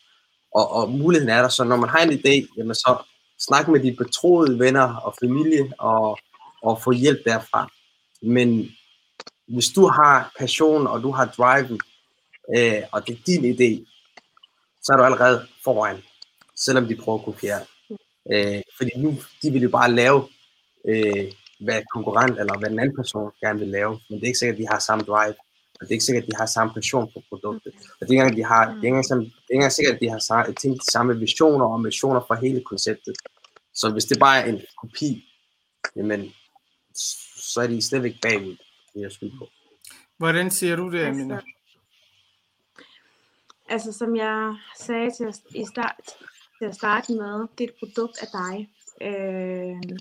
[0.54, 2.98] og, og muligheden er der, så når man har en idé, jamen så
[3.40, 6.20] snak med de betroede venner og familie og,
[6.64, 7.72] og få hjælp derfra.
[8.22, 8.70] Men
[9.48, 11.80] hvis du har passion, og du har driven,
[12.58, 13.86] øh, og det er din idé,
[14.84, 15.98] så er du allerede foran,
[16.56, 17.62] selvom de prøver at kopiere.
[18.32, 19.10] Øh, fordi nu,
[19.42, 20.28] de vil jo bare lave,
[20.88, 24.40] øh, hvad konkurrent eller hvad den anden person gerne vil lave, men det er ikke
[24.40, 25.36] sikkert, at de har samme drive,
[25.76, 27.74] og det er ikke sikkert, at de har samme passion for produktet.
[27.76, 29.72] Og det er ikke engang, de har, det er ikke engang, det er ikke engang
[29.72, 33.16] sikkert, at de har tænkt de samme visioner og missioner for hele konceptet.
[33.74, 35.26] Så hvis det bare er en kopi,
[35.96, 36.34] jamen,
[37.54, 38.56] så er de slet ikke bagud,
[38.94, 39.48] vil jeg skyde på.
[40.18, 41.36] Hvordan ser du det, Amina?
[41.36, 41.46] Altså,
[43.70, 46.18] altså som jeg sagde til at, i start,
[46.60, 48.70] til at starte med, det er et produkt af dig.
[49.02, 49.98] Øh,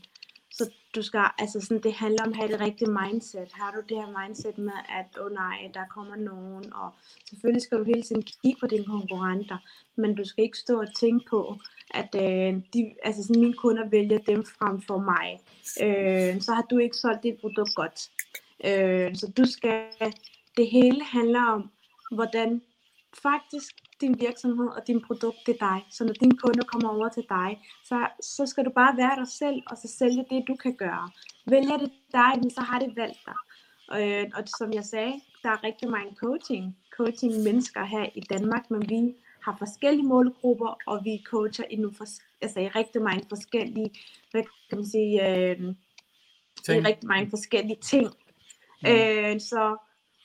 [0.50, 3.48] så du skal, altså sådan, det handler om at have det rigtige mindset.
[3.52, 6.90] Har du det her mindset med, at åh oh nej, der kommer nogen, og
[7.28, 9.58] selvfølgelig skal du hele tiden kigge på dine konkurrenter,
[9.96, 11.56] men du skal ikke stå og tænke på,
[11.90, 15.40] at øh, de, altså sådan, mine kunder vælger dem frem for mig.
[15.84, 18.10] Øh, så har du ikke solgt dit produkt godt.
[18.64, 19.82] Øh, så du skal,
[20.56, 21.70] det hele handler om,
[22.12, 22.62] hvordan
[23.22, 25.86] faktisk din virksomhed og din produkt det er dig.
[25.90, 27.50] Så når dine kunder kommer over til dig,
[27.84, 31.10] så, så skal du bare være dig selv, og så sælge det, du kan gøre.
[31.46, 33.38] Vælger det dig, men så har det valgt dig.
[33.98, 38.70] Øh, og som jeg sagde, der er rigtig mange coaching, coaching mennesker her i Danmark,
[38.70, 43.24] men vi har forskellige målgrupper, og vi coacher i, nogle fors- altså i rigtig mange
[43.28, 43.90] forskellige,
[44.30, 45.60] hvad kan man sige, øh,
[46.68, 48.06] i rigtig mange forskellige ting.
[48.82, 48.88] Mm.
[48.88, 49.76] Øh, så,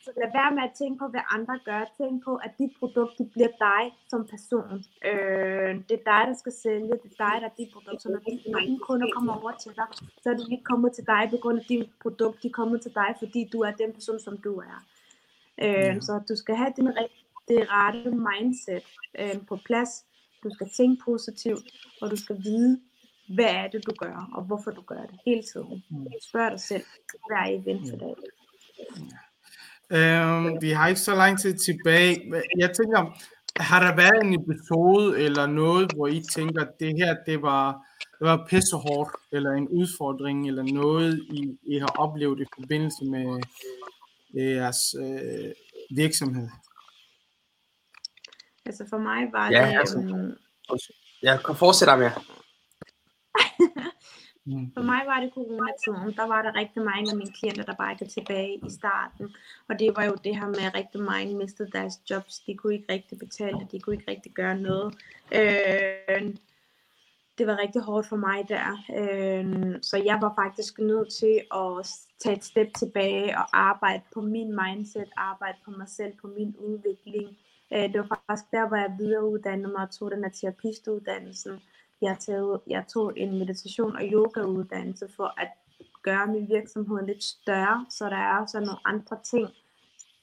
[0.06, 1.82] så lad være med at tænke på, hvad andre gør.
[2.00, 4.78] Tænk på, at dit produkt det bliver dig som person.
[5.10, 6.94] Øh, det er dig, der skal sælge.
[7.04, 8.02] Det er dig, der er dit produkt.
[8.02, 8.20] Så når,
[8.60, 9.88] dine kunder kommer over til dig,
[10.24, 12.44] så er de ikke kommet til dig på grund af dit produkt.
[12.44, 14.78] De er kommet til dig, fordi du er den person, som du er.
[15.64, 16.00] Øh, Ja.
[16.00, 16.88] Så du skal have den,
[17.48, 18.86] det rette mindset
[19.20, 20.06] øh, på plads.
[20.44, 21.66] Du skal tænke positivt,
[22.02, 22.82] og du skal vide,
[23.36, 25.84] hvad er det, du gør, og hvorfor du gør det hele tiden.
[26.22, 26.84] Spørg dig selv
[27.28, 28.16] hver eventdag.
[29.94, 32.34] Øhm, vi har ikke så lang tid tilbage.
[32.60, 33.20] Jeg tænker,
[33.60, 37.72] har der været en episode eller noget, hvor I tænker, at det her, det var,
[38.20, 43.42] det var pissehårdt, eller en udfordring, eller noget, I, I har oplevet i forbindelse med
[44.36, 45.52] jeres øh,
[45.96, 46.50] virksomhed?
[48.66, 50.38] Altså for mig var Ja, det, altså- øhm,
[51.22, 52.12] Jeg kan fortsætte med.
[54.46, 54.72] Mm.
[54.74, 56.18] For mig var det coronatiden.
[56.18, 59.36] Der var der rigtig mange af mine klienter, der bare gik tilbage i starten.
[59.70, 62.40] Og det var jo det her med, at rigtig mange mistede deres jobs.
[62.40, 63.68] De kunne ikke rigtig betale.
[63.72, 64.96] De kunne ikke rigtig gøre noget.
[65.36, 66.36] Øh,
[67.38, 68.68] det var rigtig hårdt for mig der.
[69.00, 71.88] Øh, så jeg var faktisk nødt til at
[72.20, 76.56] tage et step tilbage og arbejde på min mindset, arbejde på mig selv, på min
[76.60, 77.38] udvikling.
[77.74, 81.62] Øh, det var faktisk der, hvor jeg videreuddannede mig og tog den her terapistuddannelsen.
[82.04, 85.48] Jeg tog, jeg tog en meditation- og yogauddannelse for at
[86.02, 89.50] gøre min virksomhed lidt større, så der er også nogle andre ting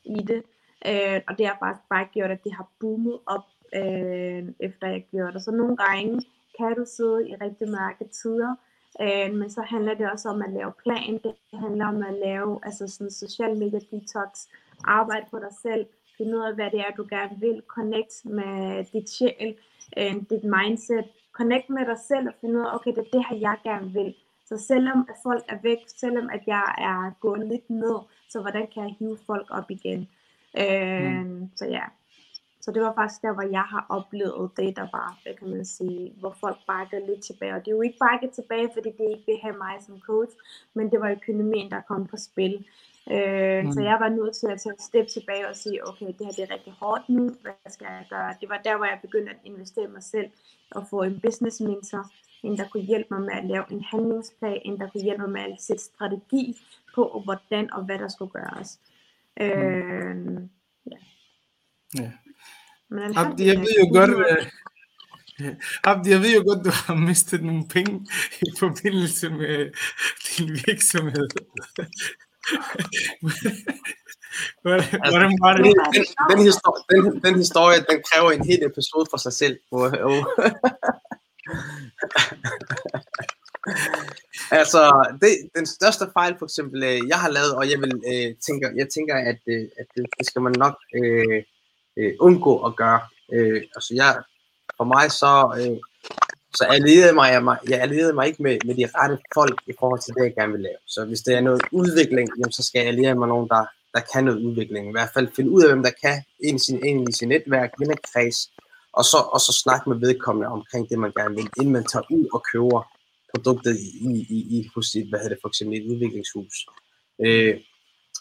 [0.04, 0.42] i det.
[0.86, 5.06] Øh, og det har faktisk bare gjort, at det har boomet op, øh, efter jeg
[5.10, 5.42] gjorde det.
[5.42, 6.22] Så nogle gange
[6.58, 8.54] kan du sidde i rigtig mørke tider,
[9.02, 11.20] øh, men så handler det også om at lave plan.
[11.24, 14.30] Det handler om at lave altså sådan social media detox,
[14.84, 18.84] arbejde på dig selv, finde ud af, hvad det er, du gerne vil, connect med
[18.92, 19.56] dit sjæl,
[19.98, 21.04] øh, dit mindset,
[21.40, 23.92] connect med dig selv og finde ud af, okay, det er det her, jeg gerne
[23.92, 24.14] vil.
[24.48, 28.66] Så selvom at folk er væk, selvom at jeg er gået lidt ned, så hvordan
[28.74, 30.08] kan jeg hive folk op igen?
[30.62, 31.50] Øh, mm.
[31.56, 31.84] Så ja,
[32.60, 35.64] så det var faktisk der, hvor jeg har oplevet det, der var, hvad kan man
[35.64, 37.54] sige, hvor folk bakkede lidt tilbage.
[37.54, 40.32] Og det er jo ikke bakket tilbage, fordi det ikke vil have mig som coach,
[40.74, 42.66] men det var økonomien, der kom på spil.
[43.08, 43.72] Øh, mm.
[43.72, 46.32] Så jeg var nødt til at tage et step tilbage og sige, okay, det her
[46.32, 48.34] det er rigtig hårdt nu, hvad skal jeg gøre?
[48.40, 50.30] Det var der, hvor jeg begyndte at investere i mig selv
[50.70, 52.10] og få en business mentor,
[52.42, 55.30] en der kunne hjælpe mig med at lave en handlingsplan, en der kunne hjælpe mig
[55.30, 56.56] med at sætte strategi
[56.94, 58.80] på, hvordan og hvad der skulle gøres.
[59.36, 59.46] Mm.
[59.46, 60.42] Øh,
[60.90, 60.98] ja.
[61.98, 62.12] Ja.
[62.88, 64.10] Men Abdi, jeg ved jo godt,
[65.84, 68.06] Abdi, jeg ved jo godt, du har mistet nogle penge
[68.42, 69.70] i forbindelse med
[70.38, 71.28] din virksomhed.
[74.62, 75.64] Hvordan var det?
[75.64, 79.58] Den, den, den, historie, den, den historie, den kræver en hel episode for sig selv.
[84.60, 88.34] altså, det, den største fejl, for eksempel, øh, jeg har lavet, og jeg vil øh,
[88.46, 91.42] tænker, jeg tænker, at, øh, at det, det skal man nok øh,
[91.98, 93.00] øh, undgå at gøre.
[93.32, 94.22] Øh, altså jeg,
[94.76, 95.78] for mig så, øh,
[96.54, 100.00] så allierede mig, jeg, jeg allierede mig ikke med, med de rette folk i forhold
[100.00, 100.80] til det, jeg gerne vil lave.
[100.86, 104.00] Så hvis det er noget udvikling, jamen, så skal jeg alliere mig nogen, der, der
[104.12, 104.88] kan noget udvikling.
[104.88, 107.28] I hvert fald finde ud af, hvem der kan ind i sin, ind i sin
[107.28, 108.50] netværk, vennekreds,
[108.92, 112.04] og så, og så snakke med vedkommende omkring det, man gerne vil, inden man tager
[112.10, 112.82] ud og køber
[113.34, 113.90] produktet i,
[114.36, 116.66] i, i hos et, hvad hedder det, for eksempel et udviklingshus.
[117.24, 117.54] Øh,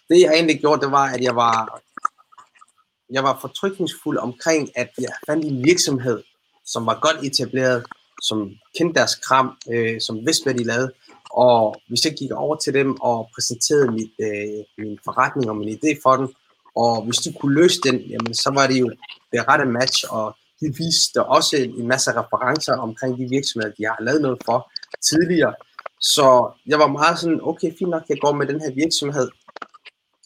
[0.10, 1.82] det jeg egentlig gjorde, det var, at jeg var,
[3.10, 6.24] jeg var fortrykningsfuld omkring, at jeg fandt en virksomhed,
[6.66, 7.86] som var godt etableret,
[8.22, 10.92] som kendte deres kram, øh, som vidste, hvad de lavede.
[11.32, 15.78] Og hvis jeg gik over til dem og præsenterede mit, øh, min forretning og min
[15.78, 16.28] idé for dem,
[16.76, 18.90] og hvis de kunne løse den, jamen, så var det jo
[19.32, 23.98] det rette match, og de viste også en masse referencer omkring de virksomheder, de har
[24.02, 24.72] lavet noget for
[25.10, 25.54] tidligere.
[26.02, 29.30] Så jeg var meget sådan, okay, fint nok, jeg går med den her virksomhed,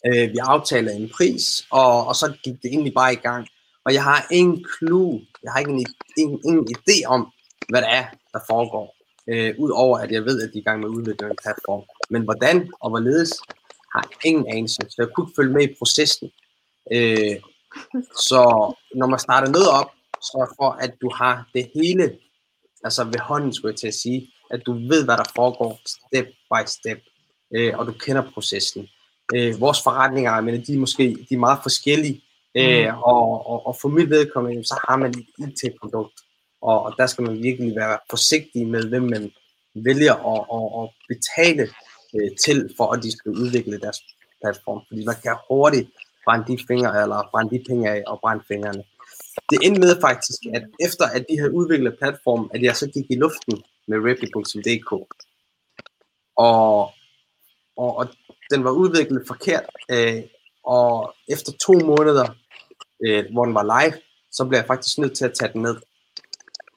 [0.06, 3.46] Øh, vi aftaler en pris, og, og så gik det egentlig bare i gang.
[3.84, 5.86] Og jeg har ingen clue, jeg har ikke en,
[6.16, 7.32] ingen, ingen idé om,
[7.68, 8.96] hvad det er, der foregår.
[9.28, 11.82] Øh, Udover at jeg ved, at de er i gang med at udvikle en platform.
[12.10, 13.32] Men hvordan og hvorledes,
[13.94, 14.80] har jeg ingen anelse.
[14.88, 16.30] Så jeg kunne ikke følge med i processen.
[16.92, 17.36] Øh,
[18.28, 18.42] så
[18.94, 19.90] når man starter noget op,
[20.20, 22.18] så for at du har det hele,
[22.84, 26.26] altså ved hånden skulle jeg til at sige, at du ved, hvad der foregår step
[26.26, 27.00] by step,
[27.54, 28.88] øh, og du kender processen
[29.34, 32.22] øh, vores forretninger, men de er måske de er meget forskellige,
[32.54, 32.98] øh, mm.
[33.02, 36.20] og, og, og for mit vedkommende, så har man et IT-produkt,
[36.70, 39.32] og, og der skal man virkelig være forsigtig med, hvem man
[39.74, 41.64] vælger at, at, at betale
[42.14, 44.00] øh, til, for at de skal udvikle deres
[44.42, 45.88] platform, fordi man kan hurtigt
[46.24, 48.82] brænde de fingre, eller brænde de penge af og brænde fingrene.
[49.50, 53.06] Det endte med faktisk, at efter at de havde udviklet platformen, at jeg så gik
[53.10, 54.92] i luften med Rapid.dk.
[56.36, 56.80] Og,
[57.76, 58.08] og, og
[58.50, 60.22] den var udviklet forkert, øh,
[60.64, 62.28] og efter to måneder,
[63.06, 63.94] øh, hvor den var live,
[64.32, 65.76] så blev jeg faktisk nødt til at tage den ned.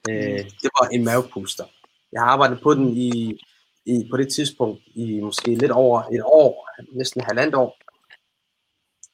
[0.09, 1.63] Øh, det var en mavepuster.
[2.11, 3.39] Jeg har arbejdet på den i,
[3.85, 7.77] i, på det tidspunkt i måske lidt over et år, næsten halvandet år,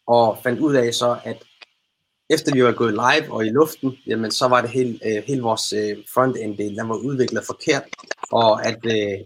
[0.07, 1.43] og fandt ud af så, at
[2.29, 5.41] efter vi var gået live og i luften, jamen så var det hele, øh, hele
[5.41, 7.83] vores øh, frontend del, den var udviklet forkert,
[8.31, 9.25] og at øh,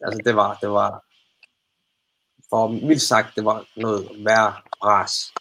[0.00, 1.04] altså det var, det var
[2.50, 5.32] for mildt sagt, det var noget værre bras.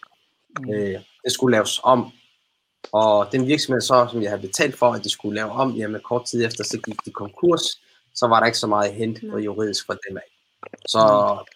[0.59, 0.73] Mm.
[0.73, 2.11] Øh, det skulle laves om,
[2.91, 6.01] og den virksomhed, så, som jeg havde betalt for, at de skulle lave om, jamen
[6.03, 7.81] kort tid efter, så gik de konkurs,
[8.15, 10.39] så var der ikke så meget hent og juridisk for dem af.
[10.87, 10.99] Så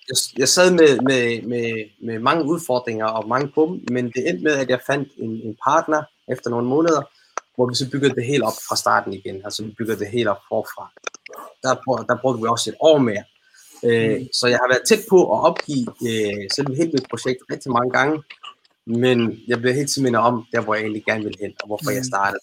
[0.09, 4.43] jeg, jeg sad med, med, med, med mange udfordringer og mange på men det endte
[4.43, 7.01] med, at jeg fandt en, en partner efter nogle måneder,
[7.55, 9.41] hvor vi så byggede det helt op fra starten igen.
[9.45, 10.91] Altså vi byggede det helt op forfra.
[11.63, 11.73] Der,
[12.09, 13.23] der brugte vi også et år mere.
[13.85, 14.27] Øh, mm.
[14.33, 17.91] så jeg har været tæt på at opgive øh, selve hele mit projekt rigtig mange
[17.91, 18.23] gange,
[18.87, 21.89] men jeg bliver helt til om, der hvor jeg egentlig gerne vil hen, og hvorfor
[21.89, 21.95] mm.
[21.95, 22.41] jeg startede.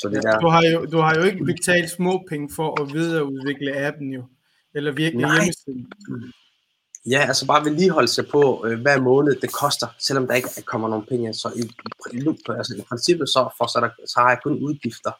[0.00, 0.38] Så det der...
[0.38, 4.24] du, har jo, du har jo ikke betalt små penge for at videreudvikle appen jo,
[4.74, 5.86] eller virkelig hjemmesiden.
[7.06, 10.88] Ja, altså bare vedligeholde sig på øh, hver måned, det koster, selvom der ikke kommer
[10.88, 11.34] nogen penge.
[11.34, 11.60] Så i,
[12.16, 15.12] i, altså, i princippet så, for, så, der, så har jeg kun udgifter.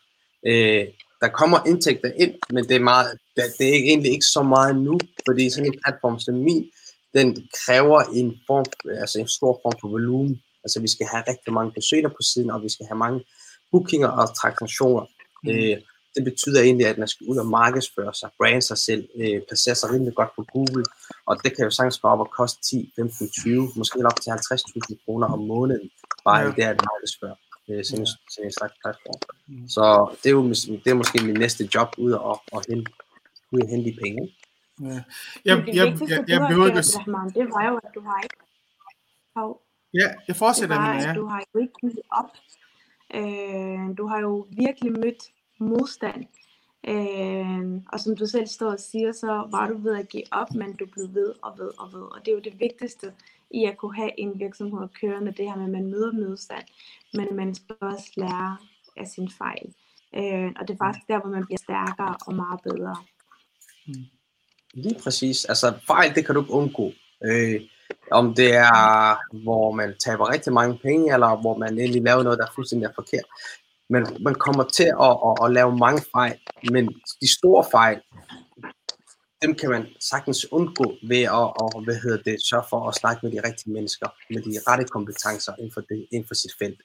[0.46, 0.86] Øh,
[1.20, 4.76] der kommer indtægter ind, men det er, meget, det, det er egentlig ikke så meget
[4.76, 6.70] nu, fordi sådan en platform som min,
[7.14, 8.64] den kræver en, form,
[9.00, 10.42] altså en stor form for volumen.
[10.64, 13.24] Altså vi skal have rigtig mange besøgende på siden, og vi skal have mange
[13.70, 15.06] bookinger og transaktioner.
[15.44, 15.50] Mm.
[15.50, 15.76] Øh,
[16.16, 19.74] det betyder egentlig, at man skal ud og markedsføre sig, brande sig selv, øh, placere
[19.74, 20.84] sig rimelig godt på Google,
[21.26, 24.30] og det kan jo sagtens gå op og koste 10, 15, 20, måske op til
[24.30, 25.90] 50.000 kroner om måneden,
[26.24, 26.44] bare Ja.
[26.46, 26.52] ja.
[26.56, 27.36] det at markedsføre
[27.70, 28.12] øh, sådan, Ja.
[28.32, 29.20] sådan en slags platform.
[29.48, 29.68] Mm.
[29.68, 29.82] Så
[30.22, 30.42] det er jo
[30.84, 32.90] det er måske min næste job ud og, og hente,
[33.52, 34.22] ud og hente de penge.
[35.44, 37.34] Jeg, det jeg, jeg, jeg behøver ikke at...
[37.34, 38.36] Det var jo, at du har ikke
[39.36, 39.62] Hov,
[39.94, 41.14] Ja, jeg det fortsætter, var, men at ja.
[41.14, 42.30] du har jo ikke givet op.
[43.14, 45.22] Øh, du har jo virkelig mødt
[45.58, 46.24] modstand.
[46.88, 50.54] Øh, og som du selv står og siger, så var du ved at give op,
[50.54, 52.02] men du blev ved og ved og ved.
[52.02, 53.12] Og det er jo det vigtigste
[53.50, 56.64] i at kunne have en virksomhed kørende, det her med, at man møder modstand,
[57.14, 58.56] men man skal også lære
[58.96, 59.74] af sin fejl.
[60.16, 62.96] Øh, og det er faktisk der, hvor man bliver stærkere og meget bedre.
[64.74, 65.44] Lige præcis.
[65.44, 66.92] Altså fejl, det kan du ikke undgå.
[67.24, 67.60] Øh,
[68.10, 72.38] om det er, hvor man taber rigtig mange penge, eller hvor man egentlig laver noget,
[72.38, 73.24] der er fuldstændig er forkert.
[73.90, 76.38] Men man kommer til at, at, at lave mange fejl,
[76.70, 76.86] men
[77.22, 78.00] de store fejl,
[79.42, 83.20] dem kan man sagtens undgå ved at, at hvad hedder det, sørge for at snakke
[83.22, 86.80] med de rigtige mennesker, med de rette kompetencer inden for, det, inden for sit felt.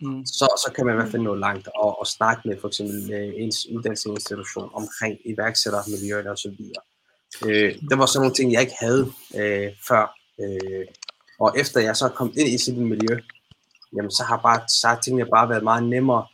[0.00, 0.26] Mm.
[0.26, 3.12] Så, så kan man i hvert fald nå langt og, og snakke med for eksempel
[3.12, 6.56] øh, ens uddannelsesinstitution omkring iværksættermiljøerne osv.
[7.46, 10.14] Øh, det var sådan nogle ting, jeg ikke havde øh, før.
[10.40, 10.86] Øh,
[11.40, 13.18] og efter jeg så er kommet ind i sit miljø,
[13.96, 16.26] jamen så har, bare, så har tingene bare været meget nemmere.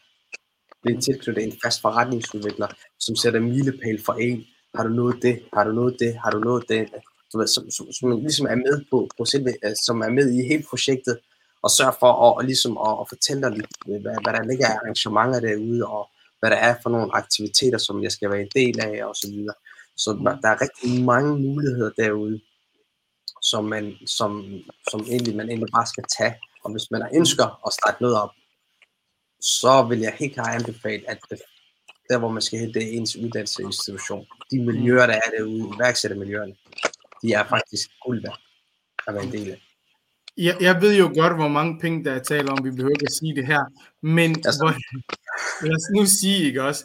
[0.82, 2.68] Blive tilknyttet en fast forretningsudvikler,
[3.00, 4.44] som sætter milepæl for en.
[4.74, 5.42] Har du nået det?
[5.54, 6.18] Har du nået det?
[6.24, 6.88] Har du nået det?
[7.32, 10.26] Du ved, som, som, som ligesom er med på, på selve, øh, som er med
[10.32, 11.18] i hele projektet,
[11.62, 14.66] og sørge for at, og ligesom at, at fortælle dig lidt, hvad, hvad der ligger
[14.68, 18.54] af arrangementer derude, og hvad der er for nogle aktiviteter, som jeg skal være en
[18.54, 19.54] del af, og så videre.
[19.96, 20.24] Så Mm.
[20.24, 22.40] der, er rigtig mange muligheder derude,
[23.42, 24.44] som man, som,
[24.90, 26.34] som egentlig, man egentlig bare skal tage.
[26.64, 28.30] Og hvis man ønsker at starte noget op,
[29.40, 31.42] så vil jeg helt klart anbefale, at det,
[32.10, 34.26] der hvor man skal hen, det er ens uddannelsesinstitution.
[34.50, 36.54] De miljøer, der er derude, iværksættermiljøerne,
[37.22, 38.40] de er faktisk guld værd
[39.08, 39.62] at være en del af.
[40.36, 42.64] Jeg, jeg ved jo godt, hvor mange penge, der er tale om.
[42.64, 43.60] Vi behøver ikke at sige det her.
[44.02, 44.58] Men Altså.
[44.64, 44.74] hvor,
[45.66, 46.84] lad os nu sige, ikke også?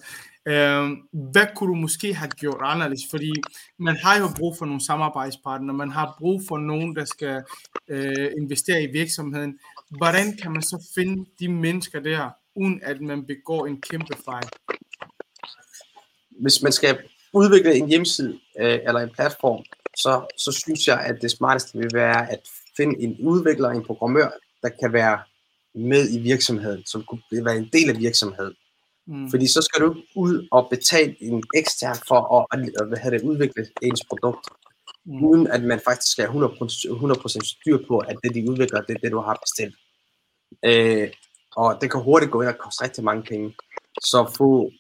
[1.32, 3.02] Hvad kunne du måske have gjort anderledes?
[3.12, 3.34] Fordi
[3.80, 5.78] man har jo brug for nogle samarbejdspartnere.
[5.78, 7.44] Man har brug for nogen, der skal
[7.90, 9.60] øh, investere i virksomheden.
[9.98, 14.50] Hvordan kan man så finde de mennesker der, uden at man begår en kæmpe fejl?
[16.40, 16.98] hvis man skal
[17.34, 19.64] udvikle en hjemmeside øh, eller en platform,
[19.98, 22.40] så, så synes jeg, at det smarteste vil være at
[22.78, 24.30] finde en udvikler, en programmør,
[24.62, 25.20] der kan være
[25.76, 28.54] med i virksomheden, som kunne være en del af virksomheden.
[29.08, 29.30] Mm.
[29.30, 33.22] Fordi så skal du ud og betale en ekstern for at, at, at hvad det,
[33.22, 34.48] udvikle ens produkt,
[35.10, 35.24] Mm.
[35.24, 38.96] uden at man faktisk skal have 100%, 100% styr på, at det, de udvikler, det
[38.96, 39.76] er det, du har bestilt.
[40.66, 41.10] Øh,
[41.56, 43.56] og det kan hurtigt gå ind og koste rigtig mange penge.
[44.02, 44.72] Så få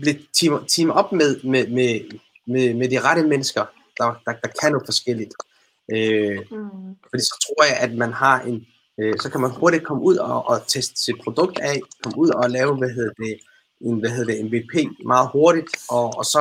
[0.00, 2.00] blive team, team op med, med, med,
[2.46, 3.64] med, med de rette mennesker,
[3.98, 5.34] der, der, der kan noget forskelligt.
[5.94, 6.96] Øh, Mm.
[7.10, 8.66] fordi så tror jeg, at man har en,
[9.00, 12.30] øh, så kan man hurtigt komme ud og, og teste sit produkt af, komme ud
[12.30, 13.38] og lave, hvad hedder det,
[13.80, 14.74] en, hvad hedder det, MVP
[15.06, 16.40] meget hurtigt, og, og så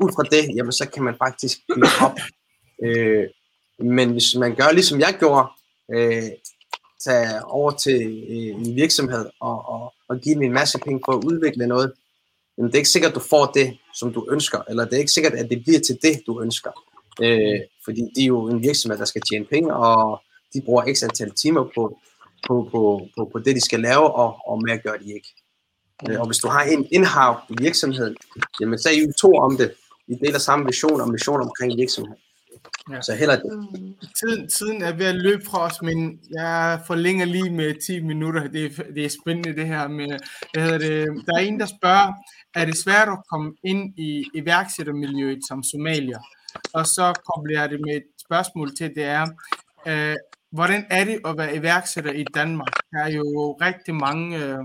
[0.00, 2.18] ud fra det, jamen så kan man faktisk bygge op.
[2.84, 3.24] Øh,
[3.78, 5.48] men hvis man gør ligesom jeg gjorde,
[5.94, 6.30] øh,
[7.04, 11.12] tage over til øh, en virksomhed og, og, og give dem en masse penge for
[11.12, 11.92] at udvikle noget,
[12.58, 15.12] jamen det er ikke sikkert, du får det, som du ønsker, eller det er ikke
[15.12, 16.70] sikkert, at det bliver til det, du ønsker.
[17.22, 20.20] Øh, fordi det er jo en virksomhed, der skal tjene penge, og
[20.54, 21.98] de bruger x antal timer på,
[22.46, 25.34] på, på, på, på det, de skal lave, og, og mere gør de ikke.
[26.08, 28.16] Øh, og hvis du har en indhav i virksomheden,
[28.60, 29.72] jamen så er I jo to om det.
[30.08, 32.18] I deler samme vision og mission omkring virksomheden.
[32.90, 32.94] Ja.
[32.94, 33.00] Ja.
[33.00, 33.80] Så heller det.
[33.80, 33.94] Mm.
[34.18, 38.48] Tiden, tiden er ved at løbe fra os, men jeg forlænger lige med 10 minutter.
[38.48, 40.18] Det er, det er spændende det her med,
[40.52, 42.12] hvad hedder det, der er en, der spørger,
[42.54, 46.18] er det svært at komme ind i iværksættermiljøet som somalier?
[46.74, 49.26] Og så kobler jeg det med et spørgsmål til, det er,
[49.86, 50.16] øh,
[50.50, 52.72] hvordan er det at være iværksætter i Danmark?
[52.92, 54.58] Der er jo rigtig mange øh,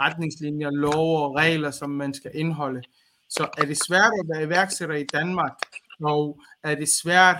[0.00, 2.82] retningslinjer, love og regler, som man skal indholde.
[3.28, 5.52] Så er det svært at være iværksætter i Danmark,
[6.00, 7.36] og er det svært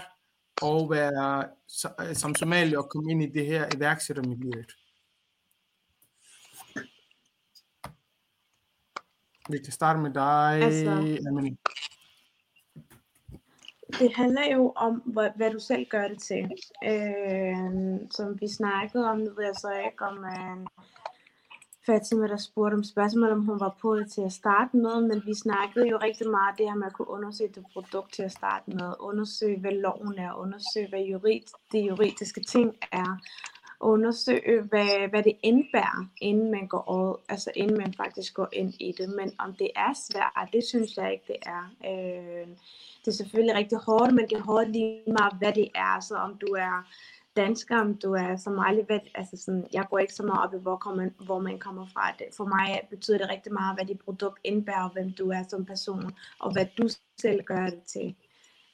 [0.62, 4.72] at være så- som somalier at komme ind i det her iværksættermiljøet?
[9.50, 10.90] Vi kan starte med dig, Altså-
[11.28, 11.56] Amelie.
[13.92, 16.50] Det handler jo om, hvad, hvad du selv gør det til.
[16.84, 20.66] Øh, som vi snakkede om, nu ved jeg så ikke, om øh,
[21.86, 25.22] Fatima, der spurgte om spørgsmål, om hun var på det til at starte med, men
[25.26, 28.32] vi snakkede jo rigtig meget det her med at kunne undersøge det produkt til at
[28.32, 31.40] starte med, undersøge, hvad loven er, undersøge, hvad jurid,
[31.72, 33.18] de juridiske ting er,
[33.80, 38.74] undersøge, hvad, hvad det indebærer, inden man går over, altså inden man faktisk går ind
[38.80, 39.08] i det.
[39.08, 41.64] Men om det er svært, det synes jeg ikke, det er.
[41.90, 42.48] Øh,
[43.04, 46.00] det er selvfølgelig rigtig hårdt, men det er hårdt lige meget, hvad det er.
[46.00, 46.86] Så om du er
[47.36, 50.54] dansker, om du er som mig, hvad, altså sådan, jeg går ikke så meget op
[50.54, 52.12] i, hvor, kommer, hvor man kommer fra.
[52.18, 55.64] Det, for mig betyder det rigtig meget, hvad dit produkt indebærer, hvem du er som
[55.64, 56.88] person, og hvad du
[57.20, 58.14] selv gør det til.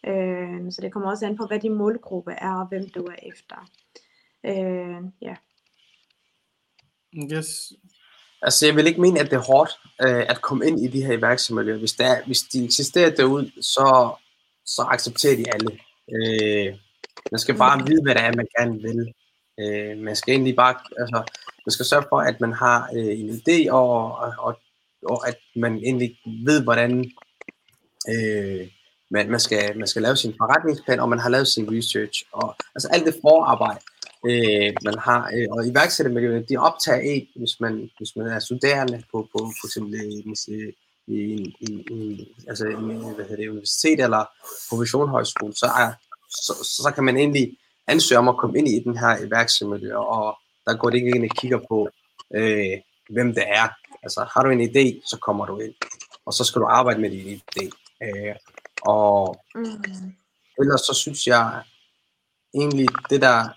[0.06, 3.16] Øh, så det kommer også an på, hvad din målgruppe er, og hvem du er
[3.22, 3.56] efter.
[4.44, 5.36] Øh, ja.
[7.32, 7.72] Yes.
[8.44, 9.70] Altså, jeg vil ikke mene, at det er hårdt
[10.02, 11.78] øh, at komme ind i de her iværksættermiljøer.
[11.78, 14.14] Hvis, der, hvis de eksisterer derude, så,
[14.66, 15.78] så accepterer de alle.
[16.14, 16.78] Øh,
[17.32, 19.12] man skal bare vide, hvad det er, man gerne vil.
[19.60, 21.22] Øh, man skal egentlig bare, altså,
[21.66, 24.58] man skal sørge for, at man har øh, en idé, og, og,
[25.06, 27.10] og at man egentlig ved, hvordan
[28.08, 28.68] øh,
[29.10, 32.24] man, man, skal, man skal lave sin forretningsplan, og man har lavet sin research.
[32.32, 33.80] Og, altså alt det forarbejde,
[34.28, 35.30] øh, man har.
[35.34, 39.66] Øh, og iværksættermiljøet, de optager en, hvis man, hvis man er studerende på, på for
[39.66, 40.34] eksempel i,
[41.06, 42.74] i, i, i, altså, i
[43.14, 44.24] hvad hedder det, universitet eller
[44.70, 45.92] professionshøjskole, så, er,
[46.28, 46.52] så,
[46.82, 47.56] så kan man egentlig
[47.86, 51.30] ansøge om at komme ind i den her iværksættermiljø, og der går det ikke ind
[51.30, 51.88] og kigger på,
[52.34, 52.78] øh,
[53.10, 53.68] hvem det er.
[54.02, 55.74] Altså har du en idé, så kommer du ind,
[56.26, 57.70] og så skal du arbejde med din idé.
[58.02, 58.34] Øh,
[58.82, 60.14] og mm.
[60.60, 61.62] ellers så synes jeg
[62.54, 63.48] egentlig, det der,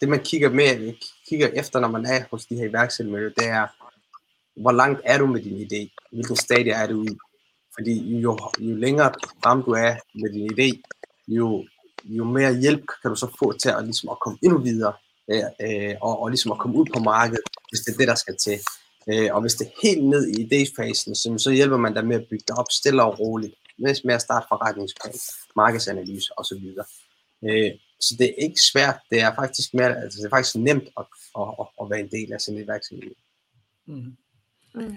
[0.00, 0.94] det man kigger med,
[1.28, 3.66] kigger efter, når man er hos de her iværksættermiljøer, det er,
[4.60, 6.08] hvor langt er du med din idé?
[6.12, 7.08] Hvilken stadie er du i?
[7.74, 9.12] Fordi jo, jo længere
[9.42, 10.82] frem du er med din idé,
[11.28, 11.64] jo,
[12.04, 14.92] jo mere hjælp kan du så få til at, ligesom at komme endnu videre,
[15.62, 18.36] øh, og, og ligesom at komme ud på markedet, hvis det er det, der skal
[18.36, 18.58] til.
[19.10, 22.16] Øh, og hvis det er helt ned i idéfasen, så, så hjælper man dig med
[22.16, 25.14] at bygge det op stille og roligt, med at starte forretningsplan,
[25.56, 26.64] markedsanalyse osv.
[27.48, 27.70] Øh,
[28.00, 31.06] så det er ikke svært, det er faktisk, mere, altså det er faktisk nemt at,
[31.38, 33.14] at, at, at være en del af sådan et iværksætterliv.
[33.86, 34.16] Mm.
[34.74, 34.96] Mm.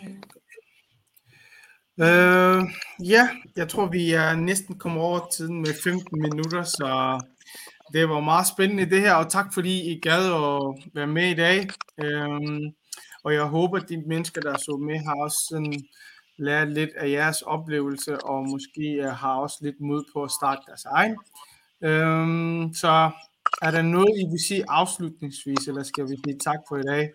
[1.99, 2.63] Øh,
[3.09, 7.21] ja, jeg tror, vi er næsten kommet over tiden med 15 minutter, så
[7.93, 11.33] det var meget spændende det her, og tak fordi I gad at være med i
[11.33, 11.69] dag.
[12.03, 12.71] Øh,
[13.23, 15.83] og jeg håber, at de mennesker, der så med, har også sådan
[16.37, 20.85] lært lidt af jeres oplevelse, og måske har også lidt mod på at starte deres
[20.85, 21.17] egen.
[21.83, 22.27] Øh,
[22.73, 23.11] så
[23.61, 27.13] er der noget, I vil sige afslutningsvis, eller skal vi sige tak for i dag?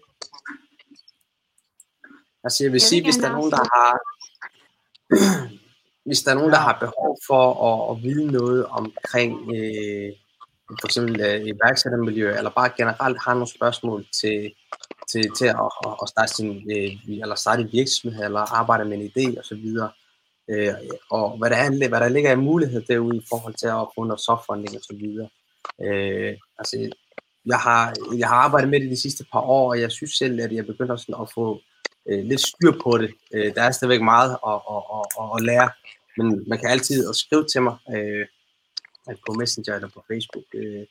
[2.45, 3.99] Altså jeg vil sige, hvis der er nogen, der har
[6.07, 10.13] hvis der er nogen, der har behov for at, at vide noget omkring øh,
[10.81, 14.53] for eksempel øh, iværksættermiljø, eller bare generelt har nogle spørgsmål til,
[15.11, 15.57] til, til at,
[16.03, 19.65] at starte, sin, øh, eller starte en virksomhed, eller arbejde med en idé osv.,
[20.49, 20.75] øh,
[21.11, 24.05] og hvad der, er, hvad der ligger af mulighed derude i forhold til at få
[24.05, 25.29] noget softfunding og så videre.
[25.83, 26.91] Øh, altså,
[27.47, 30.41] jeg har, jeg har arbejdet med det de sidste par år, og jeg synes selv,
[30.41, 31.61] at jeg begynder sådan at få
[32.09, 33.15] øh, lidt styr på det.
[33.35, 34.83] Øh, der er stadigvæk meget at, at,
[35.21, 35.71] at, at lære,
[36.17, 38.27] men man kan altid skrive til mig øh,
[39.27, 40.87] på Messenger eller på Facebook, øh,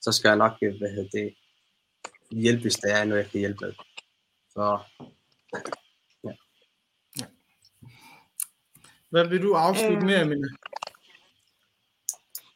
[0.00, 1.34] så skal jeg nok øh, hvad hedder det,
[2.30, 3.72] hjælpe, hvis der er noget, jeg kan hjælpe med.
[4.50, 4.78] Så,
[6.24, 6.32] ja.
[7.20, 7.26] ja.
[9.12, 10.48] Hvad vil du afslutte øh, med, Amina?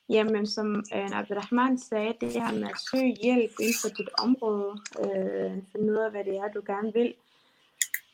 [0.08, 4.70] Jamen, som øh, Abdurrahman sagde, det her med at søge hjælp inden for dit område,
[5.04, 7.14] øh, finde ud af, hvad det er, du gerne vil,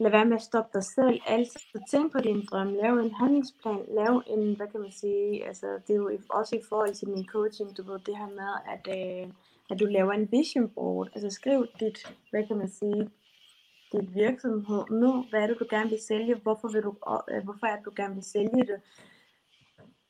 [0.01, 1.21] lad være med at stoppe dig selv.
[1.27, 1.59] Altså,
[1.91, 2.75] tænk på din drøm.
[2.75, 3.85] Lav en handlingsplan.
[3.89, 7.27] Lav en, hvad kan man sige, altså, det er jo også i forhold til min
[7.27, 9.33] coaching, du ved, det her med, at, øh,
[9.71, 11.09] at du laver en vision board.
[11.15, 11.99] Altså, skriv dit,
[12.31, 13.11] hvad kan man sige,
[13.93, 15.25] dit virksomhed nu.
[15.31, 16.35] Hvad er det, du gerne vil sælge?
[16.35, 16.95] Hvorfor, vil du,
[17.31, 18.81] øh, hvorfor er det, du gerne vil sælge det?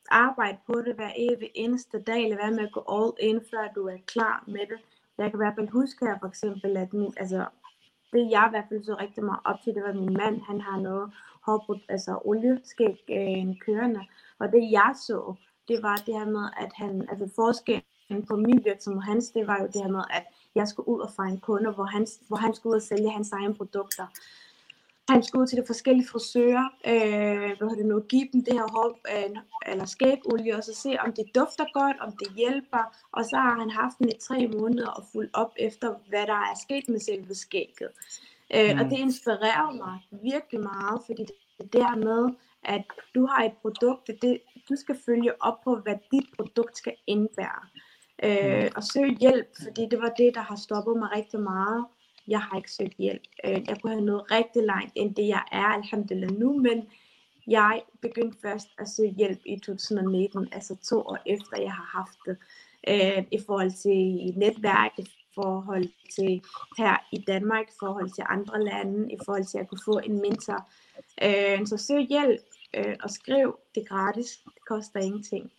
[0.09, 2.29] Arbejde på det hver evig eneste dag.
[2.29, 4.79] Lad være med at gå all in, før du er klar med det.
[5.17, 7.45] Jeg kan i hvert fald huske her for eksempel, at min, altså,
[8.13, 10.61] det jeg i hvert fald så rigtig meget op til, det var min mand, han
[10.61, 11.11] har noget
[11.45, 14.01] hårdbrud, altså olieskæg øh, kørende,
[14.39, 15.35] og det jeg så,
[15.67, 19.47] det var det her med, at han, altså forskellen på min virksomhed og hans, det
[19.47, 20.23] var jo det her med, at
[20.55, 23.31] jeg skulle ud og finde kunder, hvor han, hvor han skulle ud og sælge hans
[23.31, 24.07] egne produkter
[25.09, 28.67] han skulle ud til de forskellige frisører, øh, hvad det nu, give dem det her
[28.71, 29.35] hår, øh,
[29.71, 33.59] eller skægolie, og så se, om det dufter godt, om det hjælper, og så har
[33.59, 36.99] han haft den i tre måneder og fulgt op efter, hvad der er sket med
[36.99, 37.89] selve skægget.
[38.55, 38.79] Øh, mm.
[38.79, 41.25] Og det inspirerer mig virkelig meget, fordi
[41.57, 42.85] det er der med, at
[43.15, 47.63] du har et produkt, det, du skal følge op på, hvad dit produkt skal indbære.
[48.23, 51.85] Øh, og søge hjælp, fordi det var det, der har stoppet mig rigtig meget
[52.27, 53.21] jeg har ikke søgt hjælp.
[53.45, 56.87] Øh, jeg kunne have nået rigtig langt end det, jeg er, alhamdulillah nu, men
[57.47, 62.17] jeg begyndte først at søge hjælp i 2019, altså to år efter jeg har haft
[62.25, 62.37] det,
[62.87, 66.41] øh, i forhold til netværk, i forhold til
[66.77, 70.21] her i Danmark, i forhold til andre lande, i forhold til at kunne få en
[70.21, 70.69] mentor.
[71.23, 72.41] Øh, så søg hjælp
[72.73, 73.59] øh, og skriv.
[73.75, 74.39] Det er gratis.
[74.45, 75.51] Det koster ingenting.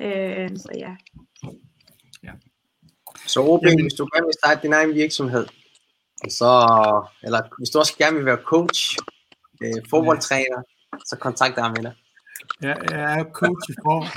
[0.00, 0.96] Øh, så ja.
[3.26, 5.46] Så OB, Jamen- hvis du gerne vil starte din egen virksomhed,
[6.28, 6.50] så,
[7.22, 8.98] eller hvis du også gerne vil være coach,
[9.62, 10.62] øh, fodboldtræner,
[11.06, 11.94] så kontakt dig med dig.
[12.62, 14.12] Jeg, jeg er coach i forhold.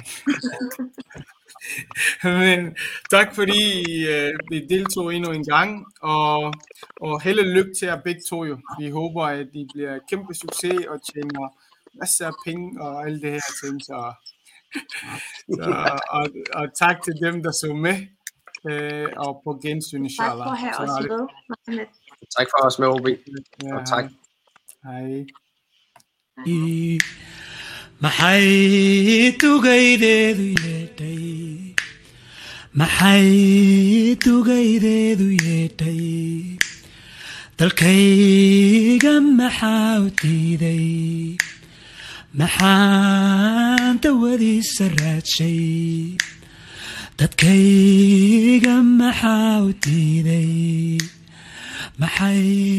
[2.23, 2.75] Men
[3.09, 3.63] tak fordi
[4.07, 6.53] øh, vi deltog endnu en gang, og,
[7.01, 8.57] og held og lykke til jer begge to jo.
[8.79, 11.55] Vi håber, at I bliver kæmpe succes og tjener
[11.99, 13.81] masser af penge og alle det her ting.
[13.81, 14.13] Så,
[16.17, 16.27] og,
[16.59, 17.97] og tak til dem, der så med,
[18.69, 20.45] øh, og på gensyn, Tak inshallah.
[20.47, 21.19] for at have os med.
[21.49, 21.87] Mohammed.
[22.37, 23.07] Tak for os med OB.
[23.63, 24.05] Ja, og tak.
[24.83, 25.25] Hej.
[28.03, 31.75] maxay tugaydeedu yeedhay
[32.73, 36.57] maxay tugaydeedu yeedhay
[37.59, 41.37] dalkayga maxaa u diiday
[42.39, 46.15] maxaan dawadiisa raadshay
[47.19, 50.97] dadkayga maxaa u diiday?
[52.01, 52.43] Maxay